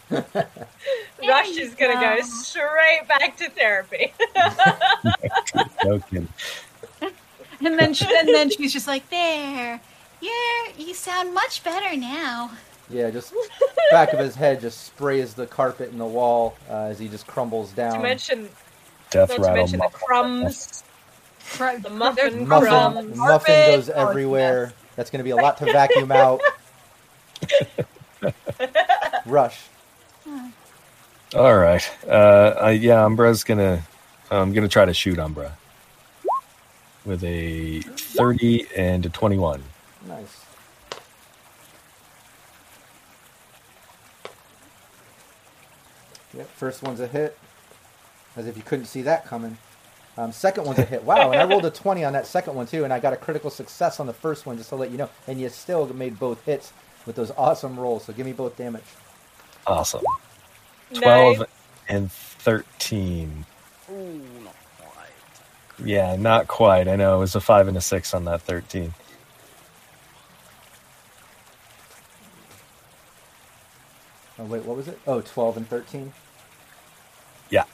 [1.27, 4.13] Rush is gonna go straight back to therapy.
[5.85, 6.27] No kidding.
[7.61, 9.79] And then she, and then she's just like, "There,
[10.21, 12.51] you're you sound much better now."
[12.89, 13.33] Yeah, just
[13.91, 17.27] back of his head just sprays the carpet and the wall uh, as he just
[17.27, 18.01] crumbles Not to down.
[18.01, 18.49] mention,
[19.11, 19.55] Death not to rattle.
[19.57, 20.83] mention the crumbs,
[21.57, 23.17] the muffin Muffin, crumbs.
[23.17, 23.47] muffin Carpet.
[23.47, 24.73] goes Oh, everywhere.
[24.95, 26.41] That's going to be a lot to vacuum out.
[29.25, 29.61] Rush.
[31.35, 31.89] All right.
[32.07, 33.81] Uh, I, yeah, Umbra's gonna.
[34.31, 35.55] I'm gonna try to shoot Umbra
[37.05, 39.63] with a 30 and a 21.
[40.07, 40.38] Nice.
[46.33, 47.37] Yep, first one's a hit.
[48.35, 49.57] As if you couldn't see that coming.
[50.17, 51.03] Um, second one's a hit.
[51.03, 53.17] Wow, and I rolled a 20 on that second one too, and I got a
[53.17, 55.09] critical success on the first one, just to let you know.
[55.27, 56.73] And you still made both hits
[57.05, 58.83] with those awesome rolls, so give me both damage.
[59.65, 60.03] Awesome.
[60.93, 61.47] 12 Nice.
[61.87, 63.45] and 13.
[63.91, 63.95] Ooh,
[64.43, 65.87] not quite.
[65.87, 66.87] Yeah, not quite.
[66.87, 68.93] I know it was a five and a six on that 13.
[74.39, 74.99] Oh, wait, what was it?
[75.05, 76.13] Oh, 12 and 13?
[77.49, 77.65] Yeah.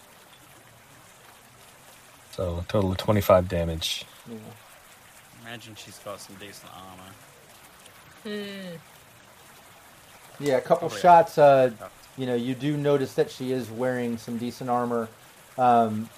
[2.32, 4.06] So a total of 25 damage.
[4.30, 4.38] Yeah.
[5.44, 7.12] Imagine she's got some decent armor.
[8.24, 8.76] Hmm.
[10.40, 11.02] Yeah, a couple Probably.
[11.02, 11.38] shots.
[11.38, 11.72] Uh,
[12.18, 15.08] you know, you do notice that she is wearing some decent armor,
[15.58, 16.10] um,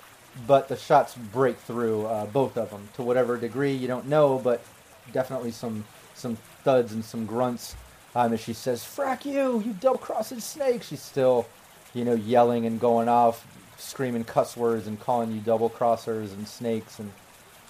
[0.48, 4.40] but the shots break through uh, both of them to whatever degree you don't know,
[4.40, 4.64] but
[5.12, 5.86] definitely some
[6.16, 7.76] some thuds and some grunts.
[8.18, 11.46] Um, as she says, "Frack you, you double crossing snake!" She's still,
[11.94, 13.46] you know, yelling and going off,
[13.78, 17.12] screaming cuss words and calling you double crossers and snakes and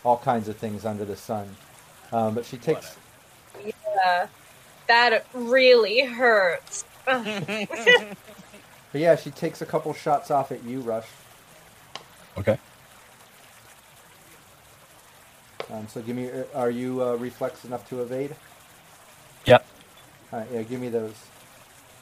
[0.05, 1.53] all kinds of things under the sun.
[2.13, 2.95] Um, but she takes.
[3.65, 4.27] Yeah,
[4.87, 6.85] that really hurts.
[8.91, 11.07] But yeah, she takes a couple shots off at you, Rush.
[12.37, 12.57] Okay.
[15.71, 18.35] Um, so give me, uh, are you uh, reflex enough to evade?
[20.31, 21.13] All right, yeah, give me those.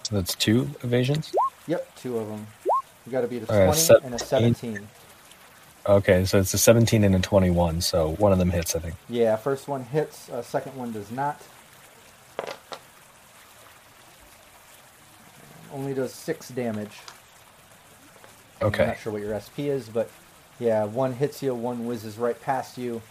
[0.04, 1.34] So that's two evasions.
[1.68, 2.45] Yep, two of them.
[3.06, 4.56] You got to beat a All right, 20 and a 17.
[4.74, 4.88] 17.
[5.88, 7.82] Okay, so it's a 17 and a 21.
[7.82, 8.95] So one of them hits, I think.
[9.08, 11.40] Yeah, first one hits, uh, second one does not.
[15.72, 17.00] Only does six damage.
[18.62, 18.88] I'm Okay.
[18.88, 20.10] not sure what your SP is, but
[20.60, 23.02] yeah, one hits you, one whizzes right past you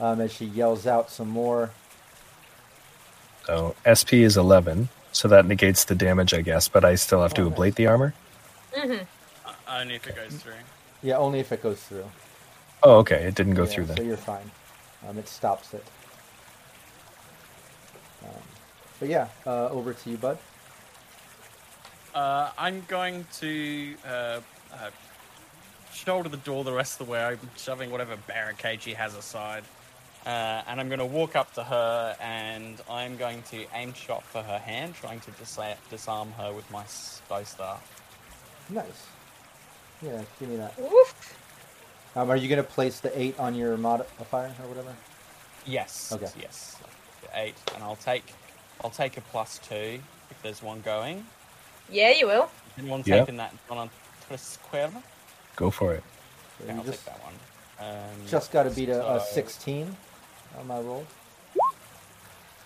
[0.00, 1.70] um, as she yells out some more.
[3.46, 4.88] So SP is 11.
[5.12, 7.58] So that negates the damage, I guess, but I still have to Oh, nice.
[7.58, 8.14] ablate the armor.
[8.74, 8.92] hmm
[9.46, 10.54] Uh, only if it goes through.
[11.02, 12.10] Yeah, only if it goes through.
[12.82, 13.24] Oh, okay.
[13.24, 13.96] It didn't go Yeah, through then.
[13.98, 14.50] So you're fine.
[15.08, 15.84] Um, it stops it.
[18.24, 18.30] Um,
[18.98, 20.38] but yeah, uh, over to you, bud.
[22.14, 24.40] Uh, I'm going to uh,
[24.72, 24.90] uh,
[25.92, 27.22] shoulder the door the rest of the way.
[27.22, 29.64] I'm shoving whatever barricade she has aside.
[30.26, 34.22] Uh, and I'm going to walk up to her and I'm going to aim shot
[34.24, 36.84] for her hand, trying to disa- disarm her with my
[37.28, 37.82] bow staff.
[38.70, 39.06] Nice.
[40.02, 40.74] Yeah, give me that.
[40.80, 41.36] Oof.
[42.16, 44.94] Um, are you going to place the eight on your modifier or whatever?
[45.66, 46.10] Yes.
[46.12, 46.28] Okay.
[46.40, 46.76] Yes.
[47.34, 48.32] Eight, and I'll take,
[48.82, 51.26] I'll take a plus two if there's one going.
[51.90, 52.50] Yeah, you will.
[52.78, 53.20] Anyone Yeah.
[53.20, 53.90] taking that one on
[54.26, 55.02] tres cuerda?
[55.56, 56.02] Go for it.
[56.58, 57.34] So Okay, you I'll just take that one.
[57.80, 59.96] Um, just got to beat a, a so, 16
[60.58, 61.06] on my roll.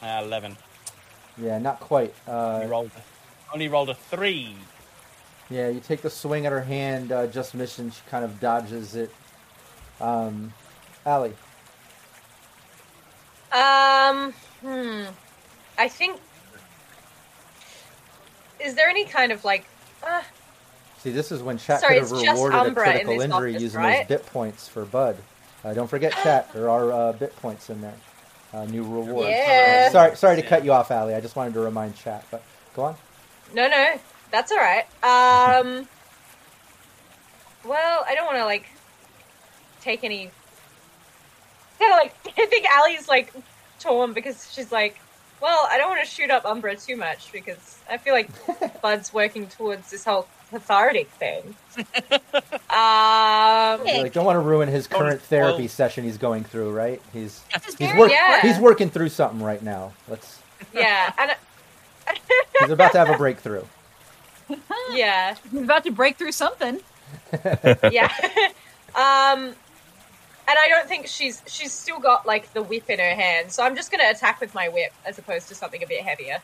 [0.03, 0.57] Uh, Eleven.
[1.37, 2.15] Yeah, not quite.
[2.27, 4.55] only Uh, rolled, a, only rolled a three.
[5.51, 7.91] yeah, you take the swing at her hand, uh, just missing.
[7.91, 9.11] She kind of dodges it.
[10.01, 10.53] Um,
[11.07, 11.35] Allie.
[13.53, 15.05] Um, hmm.
[15.79, 16.21] I think.
[18.61, 19.65] Is there any kind of like.
[20.03, 20.23] Uh,
[20.99, 23.63] See, this is when chat Sorry, could have rewarded a Umbra in critical injury office,
[23.63, 24.09] using right?
[24.09, 25.17] those bit points for Bud.
[25.65, 26.53] Uh, don't forget chat.
[26.53, 27.95] There are uh, bit points in there.
[28.53, 29.29] Uh, new rewards.
[29.29, 29.91] Yeah.
[29.91, 31.15] Sorry, sorry to cut you off, Allie.
[31.15, 32.25] I just wanted to remind chat.
[32.31, 32.43] But
[32.75, 32.97] go on.
[33.55, 34.01] no, no.
[34.31, 34.85] That's alright.
[35.03, 35.89] Um.
[37.65, 38.67] Well, I don't want to, like.
[39.81, 40.31] Take any.
[41.79, 42.15] Kind of like.
[42.39, 43.33] I think Allie's, like,
[43.81, 44.99] torn because she's like.
[45.41, 48.29] Well, I don't want to shoot up Umbra too much because I feel like
[48.83, 51.55] Bud's working towards this whole cathartic thing.
[52.71, 56.71] Um, You like, don't want to ruin his current therapy spoil- session he's going through,
[56.73, 57.01] right?
[57.13, 58.43] He's he's very work, Yeah.
[58.43, 59.93] he's working through something right now.
[60.07, 60.39] Let's
[60.75, 61.35] yeah, and
[62.61, 63.65] he's about to have a breakthrough.
[64.93, 66.81] yeah, He's about to break through something.
[67.91, 68.13] yeah.
[68.95, 69.55] um,
[70.47, 73.63] and I don't think she's she's still got like the whip in her hand, so
[73.65, 76.39] I'm just gonna attack with my whip as opposed to something a bit heavier.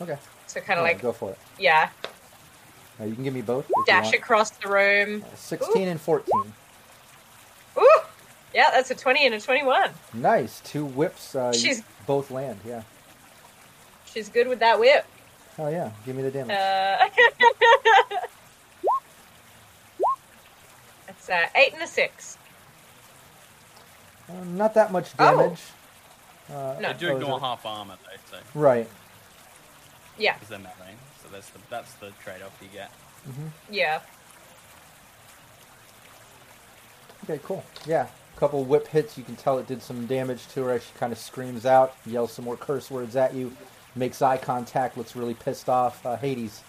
[0.00, 1.38] Okay, So kind of Yeah, like go for it.
[1.58, 1.88] yeah,
[3.00, 3.66] Uh, you can give me both.
[3.86, 5.22] dash across the room.
[5.24, 6.52] Uh, Sixteen and fourteen.
[7.76, 8.00] Ooh,
[8.54, 9.90] Yeah, that's a 20 and a 21.
[10.12, 10.60] Nice.
[10.60, 11.34] Two whips.
[11.34, 12.60] Uh, She's- both land.
[12.64, 12.82] Yeah.
[14.06, 15.04] She's good with that whip.
[15.58, 15.90] Oh yeah.
[16.06, 16.56] Give me the damage.
[16.56, 17.08] Uh,
[21.06, 22.38] that's uh, 8 and a 6.
[24.28, 25.36] Uh, not that much Oh.
[25.36, 25.60] damage.
[26.50, 26.92] Uh, No.
[26.92, 28.88] They do oh, ignore half armor though, so Right.
[30.18, 30.93] Yeah, because they're melee.
[31.34, 32.90] So that's the that's the trade-off you get.
[33.70, 34.00] yeah.
[37.24, 37.64] Okay, cool.
[37.86, 38.06] Yeah,
[38.36, 39.16] a couple whip hits.
[39.18, 41.94] You can tell it did some damage to her as she kind of screams out,
[42.06, 43.50] yells some more curse words at you,
[43.96, 46.04] makes eye contact, looks really pissed off.
[46.06, 46.62] Uh, Hades.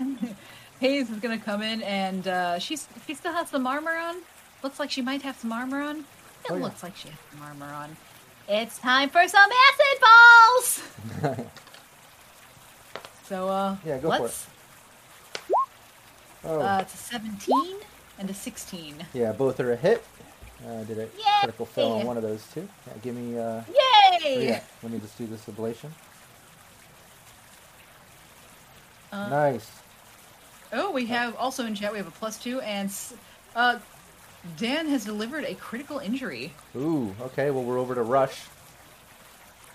[0.80, 4.16] Hayes is gonna come in and uh, she's she still has some armor on.
[4.62, 5.98] Looks like she might have some armor on.
[6.00, 6.04] It
[6.50, 6.62] Oh, yeah.
[6.64, 7.96] looks like she has some armor on.
[8.48, 10.00] It's time for some acid
[11.22, 11.46] balls.
[13.30, 14.46] so uh, Yeah, go for let's.
[16.44, 17.76] Oh, Uh, it's a 17
[18.18, 19.06] and a 16.
[19.14, 20.04] yeah, both are a hit.
[20.66, 21.08] Uh, did a Yay!
[21.38, 22.68] critical fail on one of those two.
[22.86, 23.38] Yeah, give me.
[23.38, 24.48] Uh, oh, Yay!
[24.48, 25.90] yeah, let me just do this ablation.
[29.12, 29.70] Uh, nice.
[30.72, 32.92] Oh, we have also in chat we have a plus two, and
[33.54, 33.78] uh,
[34.58, 36.52] Dan has delivered a critical injury.
[36.76, 37.50] Ooh, okay.
[37.52, 38.42] Well, we're over to rush.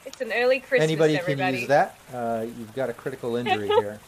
[0.05, 1.51] It's an early Christmas, Anybody everybody.
[1.53, 1.95] can use that.
[2.13, 3.99] Uh, you've got a critical injury here.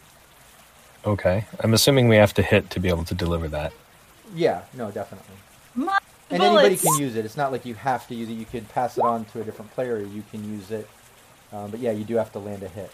[1.05, 1.45] Okay.
[1.61, 3.73] I'm assuming we have to hit to be able to deliver that.
[4.35, 5.35] Yeah, no, definitely.
[5.75, 5.97] My
[6.29, 7.23] And anybody can use it.
[7.25, 8.33] It's not like you have to use it.
[8.33, 9.99] You could pass it on to a different player.
[9.99, 10.87] You can use it.
[11.53, 12.91] Um, but yeah, you do have to land a hit.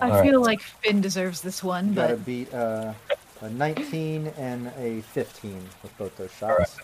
[0.00, 2.94] I All feel like Finn deserves this one, You got to but beat uh,
[3.42, 6.58] a 19 and a 15 with both those All right.
[6.68, 6.78] shots.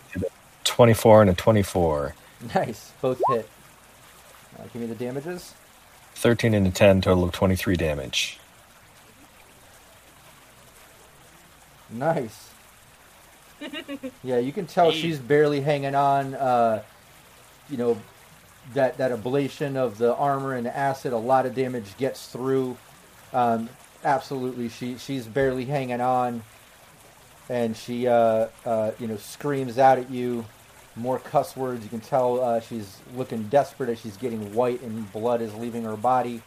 [0.65, 2.13] 24 and a 24.
[2.53, 3.49] Nice, both hit.
[4.57, 5.53] Uh, give me the damages.
[6.15, 8.39] 13 and a 10, total of 23 damage.
[11.89, 12.49] Nice.
[14.23, 16.33] yeah, you can tell she's barely hanging on.
[16.33, 16.83] Uh,
[17.69, 17.97] you know,
[18.73, 22.77] that that ablation of the armor and the acid, a lot of damage gets through.
[23.33, 23.69] Um,
[24.03, 26.43] absolutely, she she's barely hanging on,
[27.49, 30.45] and she uh, uh, you know screams out at you.
[30.95, 31.83] More cuss words.
[31.83, 35.83] You can tell uh, she's looking desperate as she's getting white and blood is leaving
[35.83, 36.41] her body.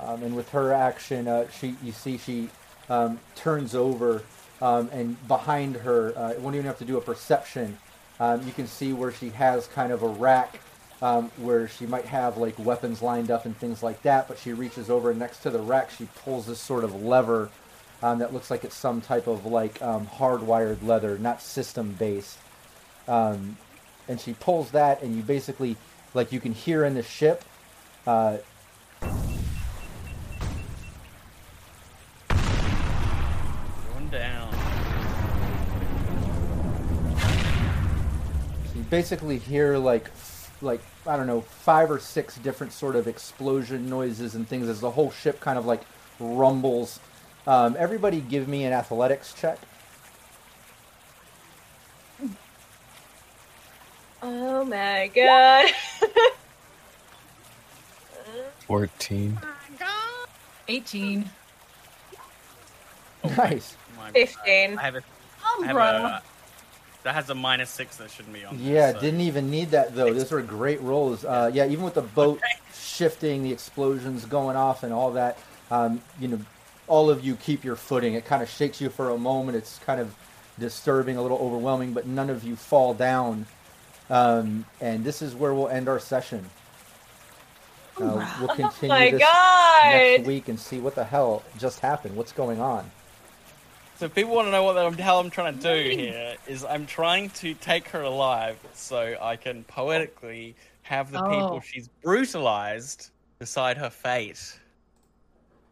[0.00, 2.48] Um, and with her action, uh, she you see she
[2.88, 4.22] um, turns over,
[4.60, 7.78] um, and behind her, uh, it won't even have to do a perception.
[8.18, 10.60] Um, you can see where she has kind of a rack
[11.02, 14.28] um, where she might have like weapons lined up and things like that.
[14.28, 17.50] But she reaches over and next to the rack, she pulls this sort of lever
[18.02, 22.38] um, that looks like it's some type of like um, hardwired leather, not system based.
[23.06, 23.56] Um,
[24.08, 25.76] and she pulls that, and you basically
[26.14, 27.44] like you can hear in the ship.
[28.06, 28.38] Uh,
[34.10, 34.52] down.
[38.76, 40.10] you basically hear like
[40.60, 44.80] like I don't know five or six different sort of explosion noises and things as
[44.80, 45.80] the whole ship kind of like
[46.20, 47.00] rumbles.
[47.46, 49.58] Um, everybody, give me an athletics check.
[54.22, 55.70] Oh my god.
[58.66, 59.38] 14.
[60.68, 61.30] 18.
[63.36, 63.76] Nice.
[63.96, 64.78] My- 15.
[64.78, 65.02] I have a,
[65.62, 66.22] I have a,
[67.04, 68.58] that has a minus six that shouldn't be on.
[68.58, 70.12] there, Yeah, so- didn't even need that though.
[70.12, 71.24] Those were great rolls.
[71.24, 72.46] Uh, yeah, even with the boat Okay.
[72.74, 75.38] shifting, the explosions going off, and all that.
[75.70, 76.40] Um, you know,
[76.88, 78.14] all of you keep your footing.
[78.14, 79.56] It kind of shakes you for a moment.
[79.56, 80.14] It's kind of
[80.58, 83.46] disturbing, a little overwhelming, but none of you fall down.
[84.10, 86.44] Um, and this is where we'll end our session.
[87.98, 89.84] Uh, we'll Oh continue my this god.
[89.84, 92.16] next week and see what the hell just happened.
[92.16, 92.90] What's going on?
[93.96, 96.64] So if people want to know what the hell I'm trying to do here is
[96.64, 101.60] I'm trying to take her alive so I can poetically have the people Oh.
[101.60, 104.58] she's brutalized decide her fate.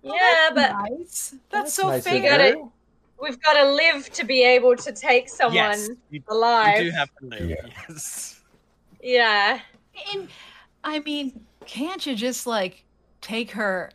[0.03, 1.35] Yeah, but nice.
[1.51, 2.23] That's so nice of fair.
[2.23, 2.69] gotta-
[3.21, 6.79] we've got to live to be able to take someone yes, you, alive.
[6.79, 7.51] you do have to live.
[7.51, 7.57] Yeah.
[7.89, 8.41] Yes.
[9.03, 9.61] Yeah.
[10.15, 10.29] And
[10.85, 12.85] I mean, can't you just like
[13.21, 13.91] take her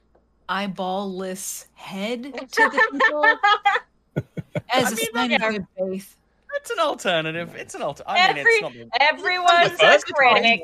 [0.48, 2.30] eyeball-less head to
[2.70, 3.26] the people
[4.70, 5.48] as I a mean, sign yeah.
[5.48, 6.16] of good faith?
[6.56, 7.56] It's an alternative.
[7.56, 8.16] It's an alternative.
[8.16, 10.62] I mean, Every- it's not the Everyone's a critic.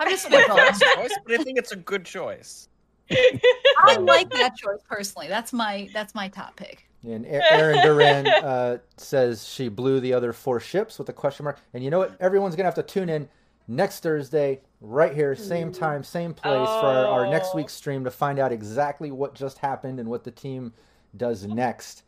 [0.00, 0.94] I'm just best spitballing.
[0.96, 2.68] choice, but I think it's a good choice.
[3.10, 5.28] I like that choice personally.
[5.28, 6.88] That's my that's my top pick.
[7.02, 11.44] And A- Aaron Duran uh, says she blew the other four ships with a question
[11.44, 11.58] mark.
[11.74, 12.16] And you know what?
[12.20, 13.28] Everyone's gonna have to tune in
[13.68, 17.56] next Thursday, right here, same time, same place, for our, our next Oh.
[17.56, 20.72] week's stream to find out exactly what just happened and what the team
[21.16, 22.02] does next.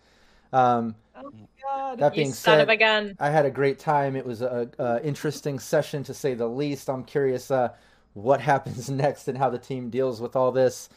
[0.52, 1.98] Um, Oh God.
[1.98, 3.14] That being son said, a.
[3.18, 4.16] I had a great time.
[4.16, 6.90] It was a, a interesting session to say the least.
[6.90, 7.70] I'm curious uh,
[8.16, 10.88] what happens next and how the team deals with all this.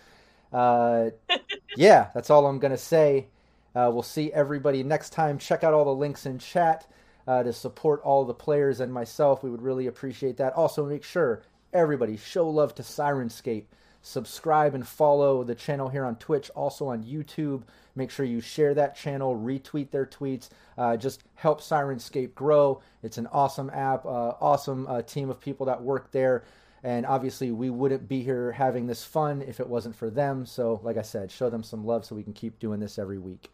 [0.54, 1.10] Uh,
[1.76, 3.28] yeah, that's all I'm gonna say.
[3.76, 5.38] Uh, we'll see everybody next time.
[5.38, 6.88] Check out all the links in chat
[7.28, 9.44] uh, to support all the players and myself.
[9.44, 10.54] We would really appreciate that.
[10.54, 13.66] Also, make sure everybody show love to Syrinscape.
[14.02, 17.64] Subscribe and follow the channel here on Twitch, also on YouTube.
[17.96, 20.50] Make sure you share that channel, retweet their tweets.
[20.78, 22.82] Uh, just help Syrinscape grow.
[23.04, 26.46] It's an awesome app, uh, awesome uh, team of people that work there.
[26.84, 30.46] And obviously, we wouldn't be here having this fun if it wasn't for them.
[30.46, 33.18] So, like I said, show them some love so we can keep doing this every
[33.18, 33.50] week.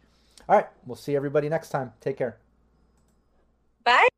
[0.48, 1.92] All right, we'll see everybody next time.
[2.00, 2.38] Take care.
[3.84, 4.08] Bye.